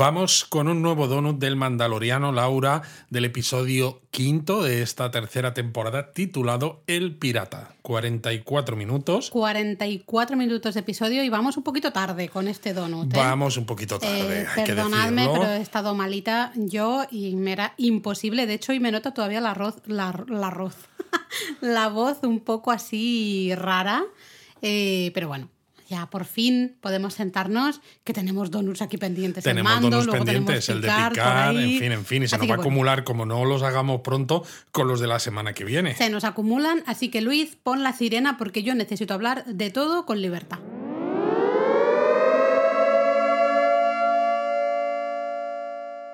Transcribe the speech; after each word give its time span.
Vamos 0.00 0.46
con 0.46 0.66
un 0.68 0.80
nuevo 0.80 1.08
donut 1.08 1.38
del 1.38 1.56
Mandaloriano 1.56 2.32
Laura 2.32 2.80
del 3.10 3.26
episodio 3.26 4.00
quinto 4.10 4.62
de 4.62 4.80
esta 4.80 5.10
tercera 5.10 5.52
temporada 5.52 6.12
titulado 6.12 6.82
El 6.86 7.16
Pirata. 7.16 7.74
44 7.82 8.76
minutos. 8.76 9.28
44 9.28 10.38
minutos 10.38 10.72
de 10.72 10.80
episodio 10.80 11.22
y 11.22 11.28
vamos 11.28 11.58
un 11.58 11.64
poquito 11.64 11.92
tarde 11.92 12.30
con 12.30 12.48
este 12.48 12.72
donut. 12.72 13.12
¿eh? 13.12 13.18
Vamos 13.18 13.58
un 13.58 13.66
poquito 13.66 13.98
tarde. 13.98 14.40
Eh, 14.40 14.46
hay 14.56 14.64
que 14.64 14.72
perdonadme, 14.72 15.28
pero 15.30 15.44
he 15.50 15.60
estado 15.60 15.94
malita 15.94 16.52
yo 16.56 17.04
y 17.10 17.36
me 17.36 17.52
era 17.52 17.74
imposible. 17.76 18.46
De 18.46 18.54
hecho, 18.54 18.72
y 18.72 18.80
me 18.80 18.92
nota 18.92 19.12
todavía 19.12 19.42
la 19.42 19.50
arroz, 19.50 19.82
la, 19.84 20.24
la 20.28 20.70
la 21.60 21.88
voz 21.88 22.20
un 22.22 22.40
poco 22.40 22.70
así 22.70 23.52
rara. 23.54 24.04
Eh, 24.62 25.10
pero 25.12 25.28
bueno, 25.28 25.50
ya 25.90 26.06
por 26.08 26.24
fin 26.24 26.76
podemos 26.80 27.14
sentarnos, 27.14 27.80
que 28.04 28.12
tenemos 28.12 28.52
donuts 28.52 28.80
aquí 28.80 28.96
pendientes. 28.96 29.44
en 29.44 29.50
Tenemos 29.50 29.72
mando, 29.72 29.90
donuts 29.90 30.06
luego 30.06 30.24
pendientes, 30.24 30.66
tenemos 30.66 30.86
el 30.86 30.96
de 30.96 31.10
picar 31.10 31.56
en 31.56 31.78
fin, 31.78 31.92
en 31.92 32.04
fin, 32.04 32.22
y 32.22 32.28
se 32.28 32.36
Así 32.36 32.46
nos 32.46 32.56
va 32.56 32.60
a 32.60 32.64
acumular 32.64 33.02
como 33.02 33.26
no 33.26 33.44
los 33.44 33.62
hagamos 33.62 34.02
pronto 34.02 34.44
con 34.70 34.86
los 34.86 35.00
de 35.00 35.08
la 35.08 35.18
semana 35.18 35.52
que 35.52 35.64
viene. 35.64 35.96
Se 35.96 36.08
nos 36.08 36.22
acumulan, 36.22 36.84
así 36.86 37.08
que 37.08 37.20
Luis, 37.20 37.56
pon 37.60 37.82
la 37.82 37.92
sirena 37.92 38.38
porque 38.38 38.62
yo 38.62 38.74
necesito 38.76 39.14
hablar 39.14 39.44
de 39.46 39.70
todo 39.70 40.06
con 40.06 40.22
libertad. 40.22 40.60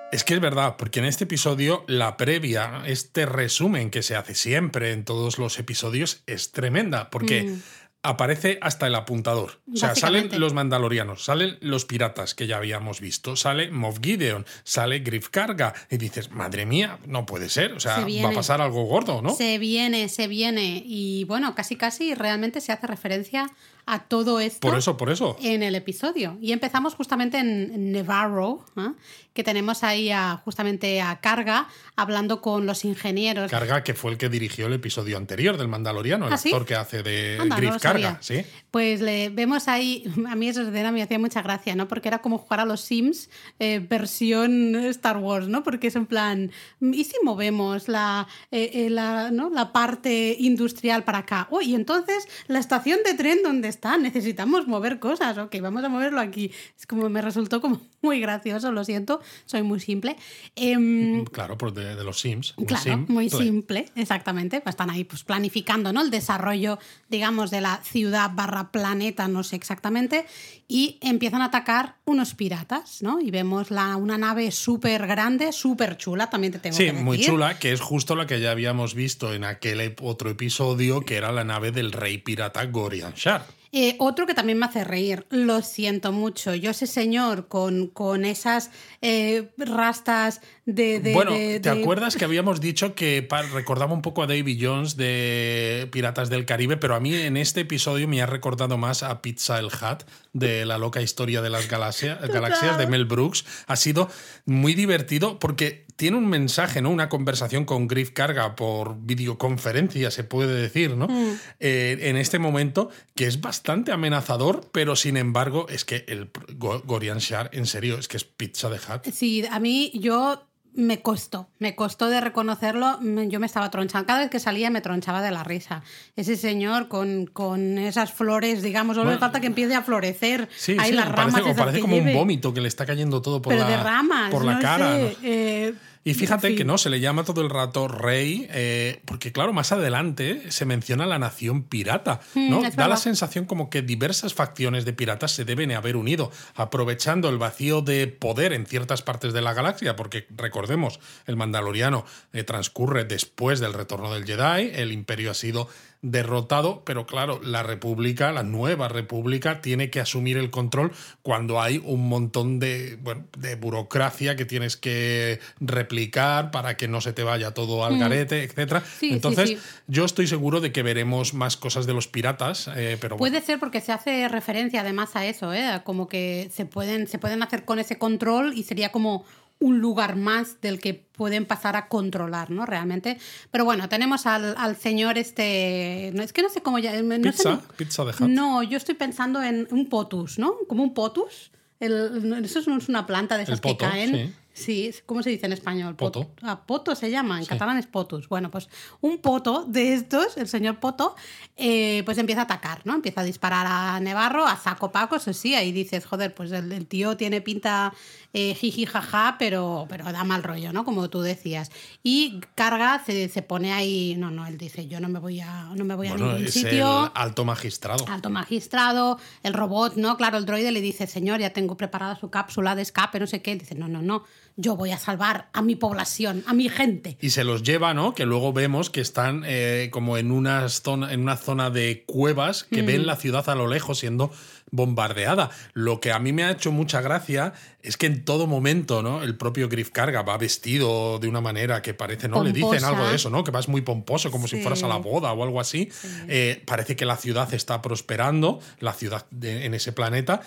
Es 0.09 0.23
que 0.23 0.33
es 0.33 0.39
verdad, 0.39 0.75
porque 0.77 0.99
en 0.99 1.05
este 1.05 1.25
episodio 1.25 1.83
la 1.85 2.17
previa, 2.17 2.81
este 2.87 3.25
resumen 3.25 3.91
que 3.91 4.01
se 4.01 4.15
hace 4.15 4.33
siempre 4.33 4.93
en 4.93 5.03
todos 5.03 5.37
los 5.37 5.59
episodios, 5.59 6.23
es 6.25 6.51
tremenda, 6.51 7.09
porque 7.11 7.43
Mm. 7.43 7.61
Aparece 8.07 8.57
hasta 8.61 8.87
el 8.87 8.95
apuntador. 8.95 9.59
O 9.71 9.75
sea, 9.75 9.95
salen 9.95 10.29
los 10.39 10.53
mandalorianos, 10.53 11.23
salen 11.23 11.57
los 11.59 11.85
piratas 11.85 12.33
que 12.35 12.47
ya 12.47 12.57
habíamos 12.57 13.01
visto, 13.01 13.35
sale 13.35 13.69
Moff 13.69 13.99
Gideon, 14.01 14.45
sale 14.63 14.99
Griff 14.99 15.29
Carga, 15.29 15.73
y 15.89 15.97
dices, 15.97 16.31
madre 16.31 16.65
mía, 16.65 16.99
no 17.05 17.25
puede 17.25 17.49
ser, 17.49 17.73
o 17.73 17.79
sea, 17.79 18.03
Se 18.03 18.21
va 18.23 18.29
a 18.29 18.33
pasar 18.33 18.61
algo 18.61 18.85
gordo, 18.85 19.21
¿no? 19.21 19.35
Se 19.35 19.57
viene, 19.57 20.07
se 20.09 20.27
viene. 20.27 20.81
Y 20.85 21.25
bueno, 21.25 21.53
casi 21.53 21.75
casi 21.75 22.13
realmente 22.13 22.61
se 22.61 22.71
hace 22.71 22.87
referencia 22.87 23.51
a 23.87 23.99
todo 23.99 24.39
esto. 24.39 24.59
Por 24.59 24.77
eso, 24.77 24.97
por 24.97 25.09
eso. 25.09 25.37
En 25.41 25.63
el 25.63 25.73
episodio. 25.73 26.37
Y 26.41 26.51
empezamos 26.51 26.93
justamente 26.93 27.39
en 27.39 27.91
Nevarro, 27.91 28.65
¿eh? 28.75 28.91
que 29.33 29.43
tenemos 29.43 29.83
ahí 29.83 30.09
a, 30.09 30.41
justamente 30.43 30.99
a 30.99 31.21
Carga 31.21 31.67
hablando 31.95 32.41
con 32.41 32.65
los 32.65 32.83
ingenieros. 32.83 33.51
Carga, 33.51 33.83
que 33.83 33.93
fue 33.93 34.11
el 34.11 34.17
que 34.17 34.29
dirigió 34.29 34.65
el 34.65 34.73
episodio 34.73 35.15
anterior 35.15 35.57
del 35.57 35.67
Mandaloriano, 35.67 36.27
el 36.27 36.33
¿Ah, 36.33 36.37
sí? 36.37 36.49
actor 36.49 36.65
que 36.65 36.75
hace 36.75 37.03
de 37.03 37.37
Anda, 37.39 37.55
Griff 37.55 37.77
Carga. 37.77 38.17
¿sí? 38.19 38.43
Pues 38.71 38.99
le 38.99 39.29
vemos 39.29 39.67
ahí, 39.67 40.11
a 40.27 40.35
mí 40.35 40.49
esa 40.49 40.63
escena 40.63 40.91
me 40.91 41.03
hacía 41.03 41.19
mucha 41.19 41.43
gracia, 41.43 41.75
¿no? 41.75 41.87
Porque 41.87 42.07
era 42.07 42.17
como 42.17 42.39
jugar 42.39 42.61
a 42.61 42.65
los 42.65 42.81
Sims 42.81 43.29
eh, 43.59 43.79
versión 43.79 44.75
Star 44.75 45.17
Wars, 45.17 45.47
¿no? 45.47 45.63
Porque 45.63 45.87
es 45.87 45.95
en 45.95 46.07
plan, 46.07 46.51
¿y 46.81 47.03
si 47.03 47.15
movemos 47.23 47.87
la, 47.87 48.27
eh, 48.51 48.89
la, 48.89 49.29
¿no? 49.31 49.51
la 49.51 49.71
parte 49.71 50.35
industrial 50.39 51.03
para 51.03 51.19
acá? 51.19 51.47
Oh, 51.51 51.61
y 51.61 51.75
entonces 51.75 52.27
la 52.47 52.57
estación 52.57 52.99
de 53.05 53.13
tren, 53.13 53.39
¿dónde 53.43 53.76
está? 53.77 53.97
Necesitamos 53.97 54.67
mover 54.67 54.99
cosas, 54.99 55.37
ok, 55.37 55.55
vamos 55.61 55.83
a 55.83 55.89
moverlo 55.89 56.19
aquí. 56.19 56.51
Es 56.77 56.85
como 56.87 57.07
me 57.09 57.21
resultó 57.21 57.61
como 57.61 57.79
muy 58.01 58.19
gracioso, 58.19 58.71
lo 58.71 58.83
siento, 58.83 59.21
soy 59.45 59.61
muy 59.63 59.79
simple. 59.79 60.15
Em, 60.55 61.23
Claro, 61.25 61.57
pues 61.57 61.73
de, 61.73 61.95
de 61.95 62.03
los 62.03 62.19
Sims. 62.19 62.53
Claro, 62.65 62.83
sim 62.83 63.05
muy 63.07 63.29
play. 63.29 63.41
simple, 63.47 63.85
exactamente. 63.95 64.61
Pues 64.61 64.73
están 64.73 64.89
ahí 64.89 65.03
pues, 65.03 65.23
planificando 65.23 65.93
¿no? 65.93 66.01
el 66.01 66.09
desarrollo, 66.09 66.79
digamos, 67.09 67.51
de 67.51 67.61
la 67.61 67.77
ciudad 67.83 68.31
barra 68.33 68.71
planeta, 68.71 69.27
no 69.27 69.43
sé 69.43 69.55
exactamente, 69.55 70.25
y 70.67 70.97
empiezan 71.01 71.41
a 71.41 71.45
atacar 71.45 71.95
unos 72.05 72.33
piratas, 72.33 73.01
¿no? 73.01 73.19
Y 73.21 73.31
vemos 73.31 73.71
la, 73.71 73.95
una 73.97 74.17
nave 74.17 74.51
súper 74.51 75.05
grande, 75.07 75.51
súper 75.51 75.97
chula, 75.97 76.29
también 76.29 76.53
te 76.53 76.59
tengo 76.59 76.75
Sí, 76.75 76.83
que 76.85 76.91
decir. 76.91 77.03
muy 77.05 77.19
chula, 77.19 77.59
que 77.59 77.71
es 77.71 77.81
justo 77.81 78.15
la 78.15 78.25
que 78.25 78.39
ya 78.41 78.51
habíamos 78.51 78.93
visto 78.95 79.33
en 79.33 79.43
aquel 79.43 79.95
otro 80.01 80.29
episodio, 80.29 81.01
que 81.01 81.15
era 81.15 81.31
la 81.31 81.43
nave 81.43 81.71
del 81.71 81.91
rey 81.91 82.17
pirata 82.17 82.65
Gorian 82.65 83.13
Shar. 83.15 83.45
Eh, 83.71 83.95
otro 83.99 84.25
que 84.25 84.33
también 84.33 84.57
me 84.57 84.65
hace 84.65 84.83
reír, 84.83 85.25
lo 85.29 85.61
siento 85.61 86.11
mucho. 86.11 86.55
Yo, 86.55 86.71
ese 86.71 86.87
señor 86.87 87.47
con, 87.47 87.87
con 87.87 88.23
esas 88.25 88.71
eh, 89.01 89.49
rastas 89.57 90.41
de. 90.65 90.99
de- 90.99 91.13
bueno, 91.13 91.31
de- 91.31 91.59
¿te 91.59 91.69
acuerdas 91.69 92.15
que 92.15 92.25
habíamos 92.25 92.61
dicho 92.61 92.95
que 92.95 93.27
recordaba 93.51 93.93
un 93.93 94.01
poco 94.01 94.23
a 94.23 94.27
Davy 94.27 94.57
Jones 94.61 94.95
de 94.95 95.87
Piratas 95.91 96.29
del 96.29 96.45
Caribe? 96.45 96.77
Pero 96.77 96.95
a 96.95 96.99
mí 96.99 97.13
en 97.13 97.35
este 97.37 97.61
episodio 97.61 98.07
me 98.07 98.21
ha 98.21 98.25
recordado 98.25 98.77
más 98.77 99.03
a 99.03 99.21
Pizza 99.21 99.59
el 99.59 99.69
Hat 99.81 100.03
de 100.33 100.65
La 100.65 100.77
loca 100.77 101.01
historia 101.01 101.41
de 101.41 101.49
las 101.49 101.67
galaxia- 101.69 102.15
galaxias 102.33 102.77
de 102.77 102.87
Mel 102.87 103.05
Brooks. 103.05 103.43
Ha 103.67 103.75
sido 103.75 104.09
muy 104.45 104.75
divertido 104.75 105.39
porque 105.39 105.86
tiene 105.97 106.15
un 106.17 106.27
mensaje, 106.27 106.81
¿no? 106.81 106.89
Una 106.91 107.09
conversación 107.09 107.65
con 107.65 107.87
Griff 107.87 108.11
Carga 108.11 108.55
por 108.55 108.95
videoconferencia, 109.01 110.09
se 110.11 110.23
puede 110.23 110.55
decir, 110.61 110.95
¿no? 110.95 111.07
Mm. 111.07 111.39
Eh, 111.59 111.97
en 112.03 112.17
este 112.17 112.39
momento, 112.39 112.89
que 113.15 113.25
es 113.27 113.41
bastante 113.41 113.91
amenazador, 113.91 114.61
pero 114.71 114.95
sin 114.95 115.17
embargo, 115.17 115.67
es 115.69 115.85
que 115.85 116.05
el 116.07 116.29
Go- 116.55 116.81
Gorian 116.85 117.17
Shar, 117.17 117.49
en 117.53 117.65
serio, 117.65 117.97
es 117.97 118.07
que 118.07 118.17
es 118.17 118.23
Pizza 118.23 118.69
de 118.69 118.79
Hat. 118.87 119.07
Sí, 119.11 119.43
a 119.51 119.59
mí 119.59 119.91
yo 119.95 120.43
me 120.75 121.01
costó, 121.01 121.49
me 121.57 121.73
costó 121.75 122.07
de 122.07 122.21
reconocerlo, 122.21 122.99
yo 123.27 123.39
me 123.39 123.47
estaba 123.47 123.71
tronchando, 123.71 124.05
cada 124.05 124.19
vez 124.19 124.29
que 124.29 124.39
salía 124.39 124.69
me 124.69 124.79
tronchaba 124.81 125.23
de 125.23 125.31
la 125.31 125.43
risa. 125.43 125.81
Ese 126.15 126.35
señor 126.37 126.87
con, 126.87 127.25
con 127.25 127.79
esas 127.79 128.13
flores, 128.13 128.61
digamos, 128.61 128.95
solo 128.95 129.05
le 129.05 129.15
Bueno, 129.15 129.19
falta 129.19 129.39
que 129.41 129.47
empiece 129.47 129.73
a 129.73 129.81
florecer. 129.81 130.47
Sí, 130.55 130.77
sí, 130.79 130.91
las 130.91 131.11
ramas 131.11 131.41
parece, 131.57 131.79
como 131.79 131.97
un 131.97 132.13
vómito 132.13 132.53
que 132.53 132.61
le 132.61 132.67
está 132.67 132.85
cayendo 132.85 133.23
todo 133.23 133.41
por 133.41 133.53
Pero 133.53 133.67
la, 133.67 133.75
de 133.75 133.83
ramas, 133.83 134.29
por 134.29 134.45
la 134.45 134.53
no 134.53 134.61
cara. 134.61 134.95
eh, 135.23 135.73
Y 136.07 136.13
fíjate 136.13 136.55
que 136.55 136.63
no, 136.63 136.77
se 136.77 136.89
le 136.89 137.01
llama 137.01 137.25
todo 137.25 137.41
el 137.41 137.49
rato 137.49 137.89
rey, 137.89 138.47
eh, 138.51 139.01
porque 139.03 139.33
claro, 139.33 139.51
más 139.51 139.73
adelante 139.73 140.53
se 140.53 140.63
menciona 140.63 141.05
la 141.05 141.19
nación 141.19 141.63
pirata, 141.63 142.21
¿no? 142.33 142.61
Mm, 142.61 142.65
es 142.65 142.75
da 142.77 142.87
la 142.87 142.95
sensación 142.95 143.43
como 143.43 143.69
que 143.69 143.81
diversas 143.81 144.33
facciones 144.33 144.85
de 144.85 144.93
piratas 144.93 145.33
se 145.33 145.43
deben 145.43 145.73
haber 145.73 145.97
unido, 145.97 146.31
aprovechando 146.55 147.27
el 147.27 147.37
vacío 147.37 147.81
de 147.81 148.07
poder 148.07 148.53
en 148.53 148.65
ciertas 148.65 149.01
partes 149.01 149.33
de 149.33 149.41
la 149.41 149.53
galaxia, 149.53 149.97
porque 149.97 150.27
recordemos, 150.29 151.01
el 151.25 151.35
Mandaloriano 151.35 152.05
eh, 152.31 152.45
transcurre 152.45 153.03
después 153.03 153.59
del 153.59 153.73
retorno 153.73 154.13
del 154.13 154.23
Jedi, 154.23 154.71
el 154.75 154.93
imperio 154.93 155.31
ha 155.31 155.33
sido 155.33 155.67
derrotado, 156.01 156.83
pero 156.85 157.05
claro, 157.05 157.39
la 157.43 157.63
república, 157.63 158.31
la 158.31 158.43
nueva 158.43 158.87
república, 158.87 159.61
tiene 159.61 159.89
que 159.89 159.99
asumir 159.99 160.37
el 160.37 160.51
control 160.51 160.91
cuando 161.21 161.59
hay 161.59 161.81
un 161.83 162.07
montón 162.07 162.59
de, 162.59 162.97
bueno, 163.01 163.25
de 163.37 163.55
burocracia 163.55 164.35
que 164.35 164.45
tienes 164.45 164.77
que 164.77 165.39
replicar 165.59 166.51
para 166.51 166.77
que 166.77 166.87
no 166.87 167.01
se 167.01 167.13
te 167.13 167.23
vaya 167.23 167.53
todo 167.53 167.85
al 167.85 167.97
garete, 167.97 168.43
etcétera. 168.43 168.81
Mm. 168.81 168.83
Sí, 168.83 169.07
sí, 169.07 169.13
Entonces, 169.13 169.49
sí. 169.49 169.57
yo 169.87 170.05
estoy 170.05 170.27
seguro 170.27 170.61
de 170.61 170.71
que 170.71 170.83
veremos 170.83 171.33
más 171.33 171.57
cosas 171.57 171.87
de 171.87 171.93
los 171.93 172.07
piratas, 172.07 172.69
eh, 172.75 172.97
pero 173.01 173.17
bueno. 173.17 173.31
Puede 173.31 173.45
ser 173.45 173.59
porque 173.59 173.81
se 173.81 173.91
hace 173.91 174.27
referencia 174.27 174.81
además 174.81 175.15
a 175.15 175.25
eso, 175.25 175.53
¿eh? 175.53 175.81
como 175.83 176.07
que 176.07 176.49
se 176.53 176.65
pueden, 176.65 177.07
se 177.07 177.17
pueden 177.17 177.41
hacer 177.43 177.65
con 177.65 177.79
ese 177.79 177.97
control 177.97 178.53
y 178.55 178.63
sería 178.63 178.91
como 178.91 179.25
un 179.59 179.79
lugar 179.79 180.15
más 180.15 180.61
del 180.61 180.79
que 180.79 180.93
pueden 180.93 181.45
pasar 181.45 181.75
a 181.75 181.87
controlar, 181.87 182.51
¿no? 182.51 182.65
Realmente. 182.65 183.17
Pero 183.51 183.65
bueno, 183.65 183.89
tenemos 183.89 184.25
al, 184.27 184.55
al 184.57 184.75
señor 184.75 185.17
este. 185.17 186.11
No, 186.13 186.21
es 186.23 186.31
que 186.33 186.41
no 186.43 186.49
sé 186.49 186.61
cómo 186.61 186.77
ya. 186.79 187.01
No 187.01 187.15
sé 187.15 187.19
Pizza, 187.31 187.51
ni- 187.55 187.61
pizza 187.77 188.03
de 188.05 188.11
Hut. 188.11 188.29
No, 188.29 188.61
yo 188.63 188.77
estoy 188.77 188.95
pensando 188.95 189.41
en 189.41 189.67
un 189.71 189.87
potus, 189.89 190.37
¿no? 190.37 190.55
Como 190.67 190.83
un 190.83 190.93
potus. 190.93 191.51
El- 191.79 192.43
eso 192.43 192.61
no 192.69 192.77
es 192.77 192.89
una 192.89 193.05
planta 193.05 193.37
de 193.37 193.43
esas 193.43 193.55
El 193.55 193.61
poto, 193.61 193.77
que 193.77 193.85
caen. 193.91 194.11
sí. 194.15 194.33
Sí, 194.57 194.91
¿cómo 195.05 195.21
se 195.23 195.29
dice 195.29 195.45
en 195.45 195.53
español? 195.53 195.95
Poto. 195.95 196.31
Ah, 196.41 196.61
poto 196.65 196.95
se 196.95 197.11
llama, 197.11 197.37
en 197.37 197.43
Sí. 197.43 197.49
catalán 197.49 197.77
es 197.77 197.85
potus. 197.87 198.27
Bueno, 198.27 198.49
pues 198.49 198.69
un 199.01 199.19
poto 199.19 199.65
de 199.67 199.93
estos, 199.93 200.35
el 200.37 200.47
señor 200.47 200.79
Poto, 200.79 201.15
eh, 201.55 202.01
pues 202.05 202.17
empieza 202.17 202.41
a 202.41 202.43
atacar, 202.45 202.81
¿no? 202.85 202.95
Empieza 202.95 203.21
a 203.21 203.23
disparar 203.23 203.65
a 203.69 203.99
Nevarro, 203.99 204.45
a 204.47 204.57
saco 204.57 204.91
paco, 204.91 205.15
eso 205.15 205.31
sí, 205.33 205.53
ahí 205.55 205.71
dices, 205.71 206.05
joder, 206.05 206.33
pues 206.33 206.51
el, 206.51 206.71
el 206.71 206.87
tío 206.87 207.17
tiene 207.17 207.41
pinta 207.41 207.93
eh, 208.33 208.55
jiji 208.55 208.85
jaja, 208.85 209.35
pero, 209.39 209.85
pero 209.89 210.05
da 210.11 210.23
mal 210.23 210.43
rollo, 210.43 210.73
¿no? 210.73 210.83
Como 210.85 211.09
tú 211.09 211.21
decías. 211.21 211.71
Y 212.03 212.41
carga, 212.55 213.01
se, 213.05 213.29
se 213.29 213.41
pone 213.41 213.73
ahí, 213.73 214.15
no, 214.17 214.29
no, 214.31 214.45
él 214.47 214.57
dice, 214.57 214.87
yo 214.87 214.99
no 214.99 215.07
me 215.09 215.19
voy 215.19 215.39
a, 215.39 215.69
no 215.75 215.85
me 215.85 215.95
voy 215.95 216.07
a 216.07 216.15
ningún 216.15 216.45
es 216.45 216.53
sitio. 216.53 217.05
el 217.05 217.11
alto 217.15 217.45
magistrado. 217.45 218.05
Alto 218.07 218.29
magistrado, 218.29 219.19
el 219.43 219.53
robot, 219.53 219.95
¿no? 219.95 220.17
Claro, 220.17 220.37
el 220.37 220.45
droide 220.45 220.71
le 220.71 220.81
dice, 220.81 221.07
señor, 221.07 221.39
ya 221.39 221.51
tengo 221.51 221.77
preparada 221.77 222.15
su 222.15 222.29
cápsula 222.29 222.75
de 222.75 222.81
escape, 222.81 223.19
no 223.19 223.27
sé 223.27 223.41
qué. 223.41 223.51
Él 223.53 223.59
dice, 223.59 223.75
no, 223.75 223.87
no, 223.87 224.01
no, 224.01 224.23
yo 224.57 224.75
voy 224.75 224.91
a 224.91 224.97
salvar 224.97 225.49
a 225.53 225.61
mi 225.61 225.75
población, 225.75 226.43
a 226.47 226.53
mi 226.53 226.67
gente. 226.67 227.17
Y 227.21 227.29
se 227.29 227.43
los 227.43 227.61
lleva, 227.61 227.93
¿no? 227.93 228.15
Que 228.15 228.25
luego 228.25 228.51
vemos 228.53 228.89
que 228.89 229.01
están 229.01 229.43
eh, 229.45 229.89
como 229.91 230.17
en, 230.17 230.31
unas 230.31 230.81
zona, 230.81 231.13
en 231.13 231.21
una 231.21 231.37
zona 231.37 231.69
de 231.69 232.03
cuevas 232.07 232.63
que 232.63 232.81
ven 232.81 233.05
la 233.05 233.15
ciudad 233.15 233.47
a 233.49 233.55
lo 233.55 233.67
lejos 233.67 233.99
siendo 233.99 234.31
bombardeada. 234.71 235.51
Lo 235.73 235.99
que 235.99 236.11
a 236.11 236.19
mí 236.19 236.33
me 236.33 236.43
ha 236.43 236.51
hecho 236.51 236.71
mucha 236.71 237.01
gracia 237.01 237.53
es 237.81 237.97
que 237.97 238.07
en 238.07 238.25
todo 238.25 238.47
momento, 238.47 239.03
¿no? 239.03 239.21
El 239.21 239.37
propio 239.37 239.69
Griff 239.69 239.91
Carga 239.91 240.23
va 240.23 240.37
vestido 240.37 241.19
de 241.19 241.27
una 241.27 241.39
manera 241.39 241.81
que 241.81 241.93
parece, 241.93 242.27
¿no? 242.27 242.43
Le 242.43 242.51
dicen 242.51 242.83
algo 242.83 243.07
de 243.07 243.15
eso, 243.15 243.29
¿no? 243.29 243.43
Que 243.43 243.51
vas 243.51 243.69
muy 243.69 243.81
pomposo, 243.81 244.31
como 244.31 244.47
si 244.47 244.59
fueras 244.59 244.83
a 244.83 244.87
la 244.87 244.97
boda 244.97 245.31
o 245.33 245.43
algo 245.43 245.61
así. 245.61 245.89
Eh, 246.27 246.63
parece 246.65 246.95
que 246.95 247.05
la 247.05 247.15
ciudad 247.15 247.53
está 247.53 247.81
prosperando, 247.81 248.59
la 248.79 248.93
ciudad 248.93 249.25
en 249.41 249.73
ese 249.73 249.93
planeta, 249.93 250.41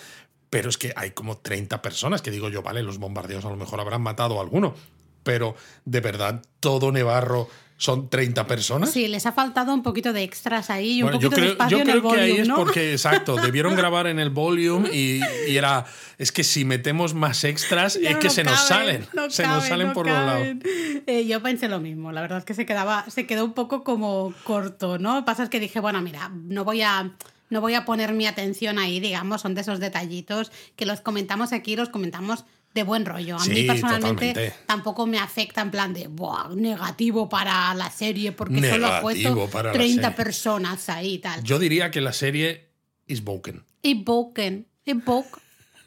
pero 0.51 0.69
es 0.69 0.77
que 0.77 0.93
hay 0.95 1.11
como 1.11 1.37
30 1.37 1.81
personas 1.81 2.21
que 2.21 2.29
digo 2.29 2.49
yo, 2.49 2.61
vale, 2.61 2.83
los 2.83 2.99
bombardeos 2.99 3.43
a 3.45 3.49
lo 3.49 3.55
mejor 3.55 3.79
habrán 3.79 4.01
matado 4.01 4.37
a 4.37 4.43
alguno, 4.43 4.75
pero 5.23 5.55
de 5.85 6.01
verdad 6.01 6.43
todo 6.59 6.91
Nevarro 6.91 7.47
son 7.77 8.09
30 8.09 8.45
personas. 8.45 8.91
Sí, 8.91 9.07
les 9.07 9.25
ha 9.25 9.31
faltado 9.31 9.73
un 9.73 9.81
poquito 9.81 10.11
de 10.13 10.21
extras 10.21 10.69
ahí 10.69 10.99
y 10.99 11.03
un 11.03 11.11
poquito 11.11 11.29
yo 11.29 11.35
creo, 11.35 11.45
de 11.45 11.51
espacio 11.53 11.77
yo 11.77 11.81
en 11.83 11.89
el 11.89 11.95
que 11.95 12.01
volume, 12.01 12.21
ahí 12.21 12.37
es 12.37 12.47
¿no? 12.49 12.55
porque, 12.57 12.91
exacto, 12.91 13.37
debieron 13.37 13.75
grabar 13.75 14.07
en 14.07 14.19
el 14.19 14.29
volume 14.29 14.89
y, 14.93 15.21
y 15.47 15.57
era, 15.57 15.85
es 16.17 16.33
que 16.33 16.43
si 16.43 16.65
metemos 16.65 17.13
más 17.13 17.45
extras 17.45 17.95
es 17.95 18.17
que 18.17 18.29
se 18.29 18.43
nos 18.43 18.61
caben, 18.67 19.07
salen, 19.13 19.31
se 19.31 19.43
nos 19.43 19.53
caben, 19.53 19.69
salen 19.69 19.93
por 19.93 20.05
los 20.05 20.15
lados. 20.15 20.33
caben. 20.33 20.63
Eh, 21.07 21.25
yo 21.25 21.41
pensé 21.41 21.69
lo 21.69 21.79
mismo, 21.79 22.11
la 22.11 22.21
verdad 22.21 22.39
es 22.39 22.45
que 22.45 22.53
se 22.53 22.65
quedaba, 22.65 23.05
se 23.07 23.25
quedó 23.25 23.45
un 23.45 23.53
poco 23.53 23.83
como 23.85 24.33
corto, 24.43 24.99
¿no? 24.99 25.23
Pasa 25.23 25.43
es 25.43 25.49
que 25.49 25.61
dije, 25.61 25.79
bueno, 25.79 26.01
mira, 26.01 26.29
no 26.29 26.65
voy 26.65 26.81
a. 26.81 27.09
No 27.51 27.61
voy 27.61 27.75
a 27.75 27.85
poner 27.85 28.13
mi 28.13 28.25
atención 28.25 28.79
ahí, 28.79 28.99
digamos, 28.99 29.41
son 29.41 29.53
de 29.53 29.61
esos 29.61 29.79
detallitos 29.79 30.51
que 30.75 30.87
los 30.87 31.01
comentamos 31.01 31.53
aquí, 31.53 31.75
los 31.75 31.89
comentamos 31.89 32.45
de 32.73 32.83
buen 32.83 33.05
rollo. 33.05 33.35
A 33.37 33.45
mí 33.45 33.53
Sí, 33.55 33.63
personalmente 33.67 34.29
totalmente. 34.29 34.55
tampoco 34.65 35.05
me 35.05 35.19
afecta 35.19 35.61
en 35.61 35.69
plan 35.71 35.93
de 35.93 36.07
Buah, 36.07 36.55
negativo 36.55 37.27
para 37.29 37.73
la 37.75 37.91
serie 37.91 38.31
porque 38.31 38.55
solo 38.67 38.87
ha 38.87 39.01
Negativo 39.01 39.01
puesto 39.35 39.49
para 39.51 39.69
la 39.69 39.73
30 39.73 40.01
serie. 40.01 40.15
personas 40.15 40.89
ahí 40.89 41.13
y 41.15 41.17
tal. 41.19 41.43
Yo 41.43 41.59
diría 41.59 41.91
que 41.91 41.99
la 42.01 42.13
serie 42.13 42.69
is 43.07 43.23
broken. 43.23 43.63
Invoken, 43.83 44.67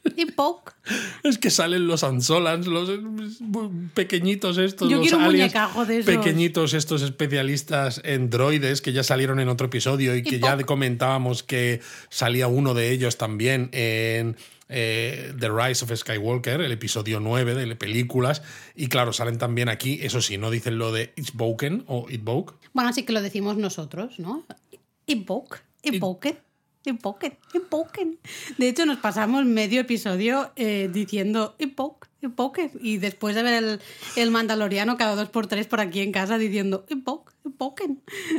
invoke. 0.17 0.73
Es 1.23 1.39
que 1.39 1.51
salen 1.51 1.87
los 1.87 2.05
Ansolans, 2.05 2.67
los 2.67 2.89
eh, 2.89 2.99
pequeñitos 3.95 4.59
estos, 4.59 4.89
Yo 4.89 4.97
los 4.99 5.03
quiero 5.03 5.19
un 5.19 5.25
aliens, 5.25 5.53
de 5.87 5.99
esos. 5.99 6.15
pequeñitos 6.15 6.75
estos 6.75 7.03
especialistas 7.03 8.01
en 8.05 8.31
droides 8.31 8.81
que 8.81 8.93
ya 8.93 9.03
salieron 9.03 9.41
en 9.41 9.49
otro 9.49 9.67
episodio 9.67 10.15
y 10.17 10.23
que 10.23 10.39
ya 10.41 10.57
comentábamos 10.65 11.43
que 11.43 11.81
salía 12.09 12.47
uno 12.47 12.75
de 12.75 12.91
ellos 12.91 13.17
también 13.17 13.71
en 13.73 14.37
eh, 14.69 15.33
The 15.39 15.51
Rise 15.51 15.85
of 15.85 15.95
Skywalker, 15.95 16.61
el 16.61 16.73
episodio 16.73 17.21
9 17.21 17.55
de 17.55 17.77
películas. 17.77 18.43
Y 18.75 18.89
claro, 18.89 19.13
salen 19.13 19.39
también 19.39 19.69
aquí, 19.69 19.99
eso 20.03 20.21
sí, 20.21 20.39
no 20.39 20.51
dicen 20.51 20.79
lo 20.79 20.93
de 20.93 21.13
It's 21.17 21.35
Broken 21.35 21.85
o 21.87 22.07
It 22.09 22.25
Broke. 22.25 22.55
Bueno, 22.73 22.91
así 22.91 23.05
que 23.05 23.13
lo 23.13 23.23
decimos 23.23 23.57
nosotros, 23.57 24.19
¿no? 24.19 24.45
Invoke, 25.07 25.61
invoke, 25.83 26.39
De 28.59 28.69
hecho, 28.69 28.87
nos 28.87 28.99
pasamos 28.99 29.45
medio 29.45 29.81
episodio 29.81 30.53
eh, 30.57 30.91
diciendo 30.93 31.57
invoke, 31.59 32.09
invoke. 32.21 32.71
Y 32.81 32.99
después 32.99 33.35
de 33.35 33.43
ver 33.43 33.63
el, 33.63 33.81
el 34.17 34.31
Mandaloriano 34.31 34.97
cada 34.97 35.15
dos 35.15 35.31
por 35.31 35.47
tres 35.47 35.67
por 35.67 35.81
aquí 35.81 36.01
en 36.01 36.13
casa 36.13 36.37
diciendo 36.37 36.85
invoke, 36.89 37.33
invoke. 37.45 37.85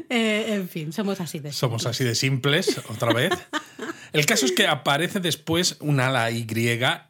Eh, 0.10 0.54
en 0.54 0.70
fin, 0.70 0.94
somos 0.94 1.20
así 1.22 1.40
de 1.40 1.52
Somos 1.52 1.86
así 1.86 2.04
de 2.04 2.16
simples, 2.16 2.80
otra 2.90 3.14
vez. 3.14 3.32
El 4.14 4.26
caso 4.26 4.46
es 4.46 4.52
que 4.52 4.68
aparece 4.68 5.20
después 5.20 5.78
un 5.80 6.00
ala 6.00 6.32
Y 6.32 6.48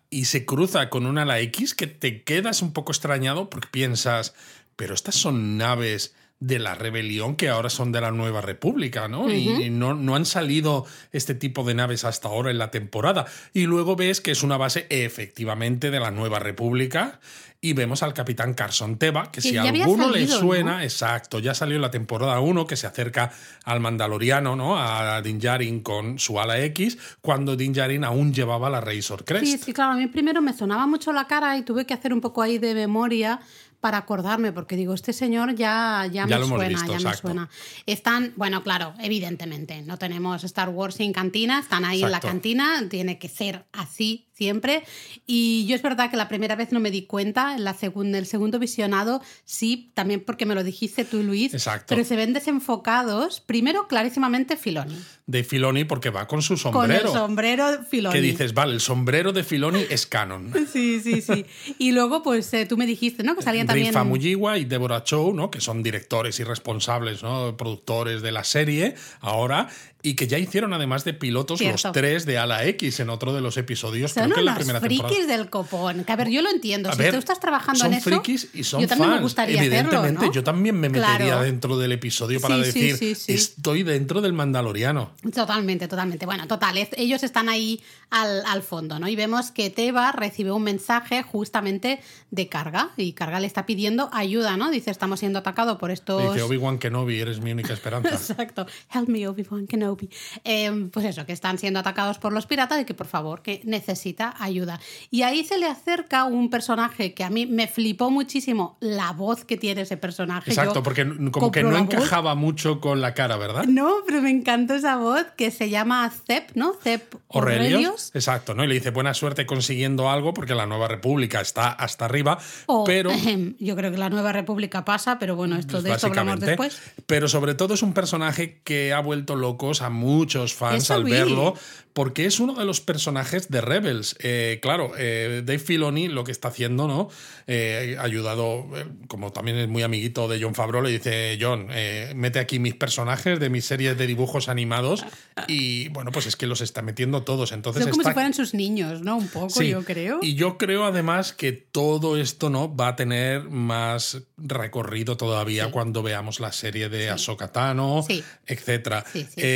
y 0.10 0.26
se 0.26 0.46
cruza 0.46 0.90
con 0.90 1.06
un 1.06 1.18
ala 1.18 1.40
X 1.40 1.76
que 1.76 1.88
te 1.88 2.24
quedas 2.24 2.62
un 2.62 2.74
poco 2.74 2.92
extrañado 2.92 3.50
porque 3.50 3.68
piensas, 3.70 4.34
pero 4.76 4.94
estas 4.94 5.16
son 5.16 5.58
naves 5.58 6.16
de 6.46 6.60
la 6.60 6.76
rebelión 6.76 7.36
que 7.36 7.50
ahora 7.50 7.70
son 7.70 7.92
de 7.92 8.02
la 8.02 8.12
nueva 8.12 8.42
república, 8.42 9.08
¿no? 9.08 9.32
Y- 9.32 9.50
Y 9.66 9.70
no, 9.72 9.94
no 9.96 10.16
han 10.16 10.26
salido 10.26 10.86
este 11.12 11.34
tipo 11.34 11.64
de 11.64 11.74
naves 11.74 12.04
hasta 12.06 12.28
ahora 12.28 12.52
en 12.52 12.58
la 12.60 12.70
temporada. 12.70 13.26
Y 13.54 13.64
luego 13.66 13.96
ves 13.96 14.22
que 14.22 14.32
es 14.32 14.44
una 14.44 14.58
base 14.58 14.86
efectivamente 14.90 15.90
de 15.92 16.00
la 16.00 16.12
nueva 16.12 16.38
república 16.40 17.20
y 17.62 17.74
vemos 17.74 18.04
al 18.04 18.14
capitán 18.14 18.54
Carson 18.54 18.98
Teva, 19.00 19.24
que, 19.32 19.42
Que 19.42 19.42
si 19.42 19.58
a 19.58 19.64
alguno 19.64 20.04
salido, 20.12 20.14
le 20.14 20.28
¿no? 20.28 20.40
suena, 20.40 20.84
Exacto, 20.84 21.40
ya 21.40 21.56
salió 21.56 21.78
en 21.78 21.82
la 21.82 21.90
temporada 21.90 22.40
1 22.40 22.68
que 22.68 22.76
se 22.76 22.86
acerca 22.86 23.32
al 23.64 23.80
Mandaloriano, 23.80 24.56
¿no? 24.56 24.78
A 24.78 25.20
Din 25.24 25.40
Djarin 25.40 25.80
con 25.80 26.20
su 26.20 26.40
ala 26.40 26.60
X, 26.62 26.98
cuando 27.22 27.56
Din 27.56 27.74
Djarin 27.74 28.04
aún 28.04 28.34
llevaba 28.36 28.70
la 28.70 28.82
Razor 28.82 29.26
Crest. 29.26 29.46
Sí, 29.46 29.58
sí, 29.58 29.74
claro, 29.74 29.94
a 29.94 29.96
mí 29.96 30.06
primero 30.08 30.44
me 30.44 30.54
sonaba 30.54 30.86
mucho 30.86 31.12
la 31.12 31.26
cara 31.26 31.58
y 31.58 31.64
tuve 31.64 31.86
que 31.88 31.96
hacer 31.96 32.14
un 32.14 32.22
poco 32.22 32.44
ahí 32.44 32.60
de 32.60 32.76
memoria 32.76 33.40
para 33.80 33.98
acordarme, 33.98 34.52
porque 34.52 34.76
digo, 34.76 34.94
este 34.94 35.14
señor 35.14 35.56
ya, 35.56 36.08
ya, 36.12 36.28
Ya 36.28 36.40
me 36.40 36.46
suena, 36.46 36.68
visto, 36.68 36.86
ya 36.88 36.92
me 36.94 36.98
exacto. 36.98 37.22
suena. 37.22 37.50
Están, 37.86 38.34
bueno, 38.36 38.64
claro, 38.64 38.94
evidentemente, 39.00 39.82
no 39.82 39.98
tenemos 39.98 40.44
Star 40.44 40.70
Wars 40.70 40.96
sin 40.96 41.14
cantina, 41.14 41.60
están 41.60 41.86
ahí 41.86 42.04
en 42.04 42.12
la 42.12 42.20
cantina, 42.20 42.84
tiene 42.90 43.20
que 43.20 43.30
ser 43.30 43.66
así 43.72 44.25
siempre. 44.36 44.84
Y 45.26 45.66
yo 45.68 45.76
es 45.76 45.82
verdad 45.82 46.12
que 46.12 46.18
la 46.18 46.28
primera 46.28 46.56
vez 46.56 46.72
no 46.72 46.80
me 46.80 46.92
di 46.92 47.04
cuenta, 47.04 47.56
en 47.56 47.64
la 47.64 47.74
segunda, 47.74 48.18
el 48.18 48.26
segundo 48.26 48.60
visionado 48.60 49.22
sí, 49.46 49.92
también 49.94 50.22
porque 50.22 50.46
me 50.46 50.56
lo 50.56 50.64
dijiste 50.64 51.06
tú, 51.06 51.24
Luis, 51.24 51.54
Exacto. 51.54 51.86
pero 51.90 52.04
se 52.04 52.16
ven 52.16 52.34
desenfocados, 52.34 53.40
primero 53.42 53.88
clarísimamente 53.88 54.58
Filoni, 54.58 54.98
De 55.26 55.44
Filoni 55.44 55.86
porque 55.86 56.10
va 56.10 56.28
con 56.28 56.42
su 56.42 56.56
con 56.72 56.92
el 56.92 57.02
sombrero. 57.02 57.14
sombrero 57.14 57.84
Filoni. 57.90 58.14
que 58.14 58.22
dices, 58.22 58.54
vale, 58.54 58.74
el 58.74 58.82
sombrero 58.82 59.32
de 59.34 59.44
Filoni 59.44 59.84
es 59.90 60.06
canon. 60.06 60.52
Sí, 60.76 61.00
sí, 61.00 61.22
sí. 61.22 61.46
Y 61.78 61.92
luego, 61.94 62.22
pues 62.22 62.54
eh, 62.54 62.66
tú 62.66 62.76
me 62.76 62.86
dijiste, 62.86 63.24
¿no? 63.24 63.36
Que 63.36 63.42
salían 63.44 63.66
también. 63.68 63.88
Rifa 63.88 64.04
Mujiwa 64.04 64.58
y 64.58 64.66
Deborah 64.66 65.04
Chow, 65.04 65.34
¿no? 65.34 65.50
que 65.50 65.62
son 65.62 65.84
directores 65.84 66.40
y 66.40 66.44
responsables, 66.44 67.24
¿no? 67.24 67.56
productores 67.56 68.22
de 68.22 68.32
la 68.32 68.44
serie 68.44 68.96
ahora, 69.22 69.70
y 70.06 70.16
que 70.16 70.28
ya 70.28 70.38
hicieron 70.38 70.74
además 70.74 71.04
de 71.04 71.14
pilotos 71.14 71.60
Cierto. 71.60 71.88
los 71.88 71.94
tres 71.94 72.26
de 72.26 72.38
Ala 72.38 72.64
X 72.66 73.00
en 73.00 73.10
otro 73.10 73.34
de 73.34 73.42
los 73.42 73.58
episodios, 73.58 74.12
Son 74.12 74.24
creo 74.24 74.34
que 74.36 74.40
en 74.42 74.46
la 74.46 74.56
primera 74.56 74.80
frikis 74.80 75.02
temporada. 75.02 75.38
del 75.38 75.50
copón. 75.50 76.04
Que 76.04 76.12
a 76.12 76.16
ver, 76.16 76.30
yo 76.30 76.42
lo 76.42 76.50
entiendo. 76.50 76.90
A 76.90 76.94
si 76.94 77.00
ver, 77.00 77.12
tú 77.14 77.18
estás 77.20 77.40
trabajando 77.40 77.80
son 77.80 77.92
en 77.94 77.98
eso. 78.00 78.10
frikis 78.10 78.50
y 78.54 78.64
son 78.64 78.82
yo 78.82 78.88
también 78.88 79.10
fans. 79.10 79.20
me 79.20 79.24
gustaría 79.24 79.60
Evidentemente, 79.60 79.98
hacerlo, 80.08 80.26
¿no? 80.28 80.32
yo 80.34 80.44
también 80.44 80.80
me 80.80 80.90
metería 80.90 81.16
Claro. 81.18 81.42
dentro 81.44 81.78
del 81.78 81.92
episodio 81.92 82.40
para 82.40 82.56
Sí, 82.58 82.62
decir, 82.64 82.98
sí, 82.98 83.16
sí. 83.16 83.34
estoy 83.34 83.84
dentro 83.84 84.22
del 84.22 84.34
Mandaloriano. 84.34 85.12
Totalmente, 85.34 85.88
totalmente. 85.88 86.26
Bueno, 86.26 86.48
total, 86.48 86.78
ellos 86.98 87.24
están 87.24 87.50
ahí 87.50 87.82
al, 88.10 88.46
al 88.46 88.62
fondo, 88.62 89.00
¿no? 89.00 89.08
Y 89.08 89.16
vemos 89.16 89.52
que 89.52 89.70
Teba 89.70 90.12
recibe 90.12 90.52
un 90.52 90.64
mensaje 90.64 91.24
justamente 91.24 92.00
de 92.32 92.48
Carga 92.48 92.92
y 92.98 93.14
Carga 93.14 93.40
le 93.40 93.48
está 93.48 93.66
pidiendo 93.66 94.10
ayuda, 94.14 94.56
¿no? 94.58 94.70
Dice, 94.70 94.92
estamos 94.92 95.20
siendo 95.20 95.40
atacados 95.40 95.78
por 95.78 95.90
estos... 95.90 96.22
Dice 96.34 96.44
Obi-Wan 96.44 96.78
Kenobi, 96.78 97.20
eres 97.20 97.40
mi 97.42 97.52
única 97.52 97.74
esperanza. 97.74 98.10
Exacto. 98.14 98.68
Help 98.94 99.08
me, 99.10 99.28
Obi-Wan 99.28 99.66
Kenobi. 99.68 99.95
Eh, 100.44 100.90
pues 100.92 101.06
eso, 101.06 101.26
que 101.26 101.34
están 101.34 101.58
siendo 101.58 101.80
atacados 101.80 102.18
por 102.18 102.34
los 102.34 102.46
piratas 102.46 102.82
y 102.82 102.86
que 102.86 102.94
por 102.94 103.08
favor, 103.08 103.42
que 103.42 103.62
necesita 103.64 104.34
ayuda. 104.40 104.80
Y 105.12 105.24
ahí 105.24 105.44
se 105.44 105.58
le 105.58 105.68
acerca 105.68 106.26
un 106.26 106.50
personaje 106.50 107.14
que 107.14 107.24
a 107.24 107.30
mí 107.30 107.46
me 107.46 107.68
flipó 107.68 108.10
muchísimo 108.12 108.78
la 108.80 109.12
voz 109.12 109.46
que 109.46 109.58
tiene 109.58 109.82
ese 109.82 109.98
personaje. 109.98 110.52
Exacto, 110.52 110.76
Yo 110.76 110.84
porque 110.84 111.06
como 111.32 111.52
que 111.52 111.64
no 111.64 111.72
voz. 111.72 111.80
encajaba 111.82 112.36
mucho 112.36 112.80
con 112.80 113.02
la 113.02 113.14
cara, 113.14 113.38
¿verdad? 113.38 113.66
No, 113.66 113.96
pero 114.06 114.22
me 114.22 114.30
encantó 114.30 114.76
esa 114.76 114.98
voz 114.98 115.26
que 115.38 115.52
se 115.52 115.70
llama 115.70 116.10
Zep, 116.28 116.52
¿no? 116.56 116.74
Zep 116.84 117.16
Aurelios. 117.30 118.12
Exacto, 118.14 118.54
¿no? 118.54 118.64
Y 118.64 118.68
le 118.68 118.76
dice 118.76 118.92
buena 118.92 119.14
suerte 119.14 119.46
consiguiendo 119.46 120.10
algo 120.10 120.34
porque 120.34 120.56
la 120.56 120.66
nueva 120.66 120.88
república 120.88 121.42
está 121.42 121.70
hasta 121.72 122.06
arriba, 122.06 122.38
O, 122.66 122.84
pero 122.84 123.12
yo 123.60 123.76
creo 123.76 123.92
que 123.92 123.98
la 123.98 124.10
nueva 124.10 124.32
república 124.32 124.86
pasa, 124.86 125.20
pero 125.20 125.36
bueno, 125.36 125.56
esto 125.58 125.82
de 125.82 125.92
esto 125.92 126.08
hablamos 126.08 126.40
después. 126.40 126.82
Pero 127.06 127.28
sobre 127.28 127.56
todo 127.56 127.74
es 127.74 127.82
un 127.82 127.94
personaje 127.94 128.62
que 128.64 128.94
ha 128.94 129.00
vuelto 129.00 129.36
locos 129.36 129.82
a 129.86 129.90
muchos 129.90 130.54
fans 130.54 130.84
Eso 130.86 130.94
al 130.96 131.04
vi. 131.04 131.12
verlo, 131.12 131.54
porque 131.94 132.26
es 132.26 132.42
uno 132.42 132.56
de 132.56 132.66
los 132.66 132.82
personajes 132.82 133.50
de 133.50 133.62
Rebels. 133.62 134.18
Eh, 134.20 134.60
claro, 134.62 134.92
eh, 134.98 135.44
Dave 135.46 135.60
Filoni 135.60 136.10
lo 136.10 136.26
que 136.26 136.32
está 136.34 136.50
haciendo, 136.50 136.88
¿no? 136.90 137.10
Eh, 137.48 137.96
ha 137.98 138.04
ayudado, 138.04 138.68
como 139.08 139.32
también 139.32 139.58
es 139.58 139.70
muy 139.70 139.82
amiguito 139.84 140.28
de 140.28 140.42
John 140.42 140.56
Favreau, 140.56 140.84
le 140.84 140.90
dice, 140.90 141.38
John, 141.40 141.68
mete 142.16 142.40
aquí 142.40 142.60
mis 142.60 142.74
personajes 142.76 143.40
de 143.40 143.50
mis 143.50 143.64
series 143.66 143.98
de 143.98 144.08
dibujos 144.08 144.50
animados 144.50 145.06
y 145.48 145.88
bueno, 145.90 146.12
pues 146.12 146.26
es 146.26 146.36
que 146.36 146.48
los 146.48 146.60
está 146.60 146.82
metiendo 146.82 147.24
todos. 147.24 147.54
Entonces 147.54 147.84
Son 147.84 147.92
como 147.92 148.02
está 148.02 148.12
si 148.12 148.14
fueran 148.16 148.34
sus 148.34 148.54
niños, 148.54 149.02
¿no? 149.02 149.16
Un 149.18 149.28
poco, 149.30 149.52
Sí, 149.52 149.70
yo 149.70 149.84
creo. 149.86 150.20
Y 150.22 150.36
yo 150.36 150.58
creo 150.58 150.84
además 150.86 151.32
que 151.32 151.54
todo 151.54 152.18
esto 152.18 152.50
no 152.50 152.76
va 152.76 152.90
a 152.90 152.96
tener 152.98 153.44
más 153.50 154.18
recorrido 154.38 155.16
todavía 155.16 155.66
Sí. 155.66 155.72
cuando 155.72 156.04
veamos 156.04 156.42
la 156.42 156.52
serie 156.52 156.90
de 156.90 157.10
Ahsoka 157.10 157.54
Tano, 157.54 158.04
Sí. 158.06 158.22
etcétera. 158.48 159.06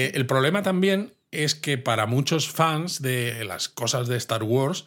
Eh. 0.09 0.11
El 0.15 0.25
problema 0.25 0.63
también 0.63 1.13
es 1.31 1.55
que 1.55 1.77
para 1.77 2.05
muchos 2.05 2.49
fans 2.49 3.01
de 3.01 3.43
las 3.45 3.69
cosas 3.69 4.07
de 4.07 4.17
Star 4.17 4.43
Wars, 4.43 4.85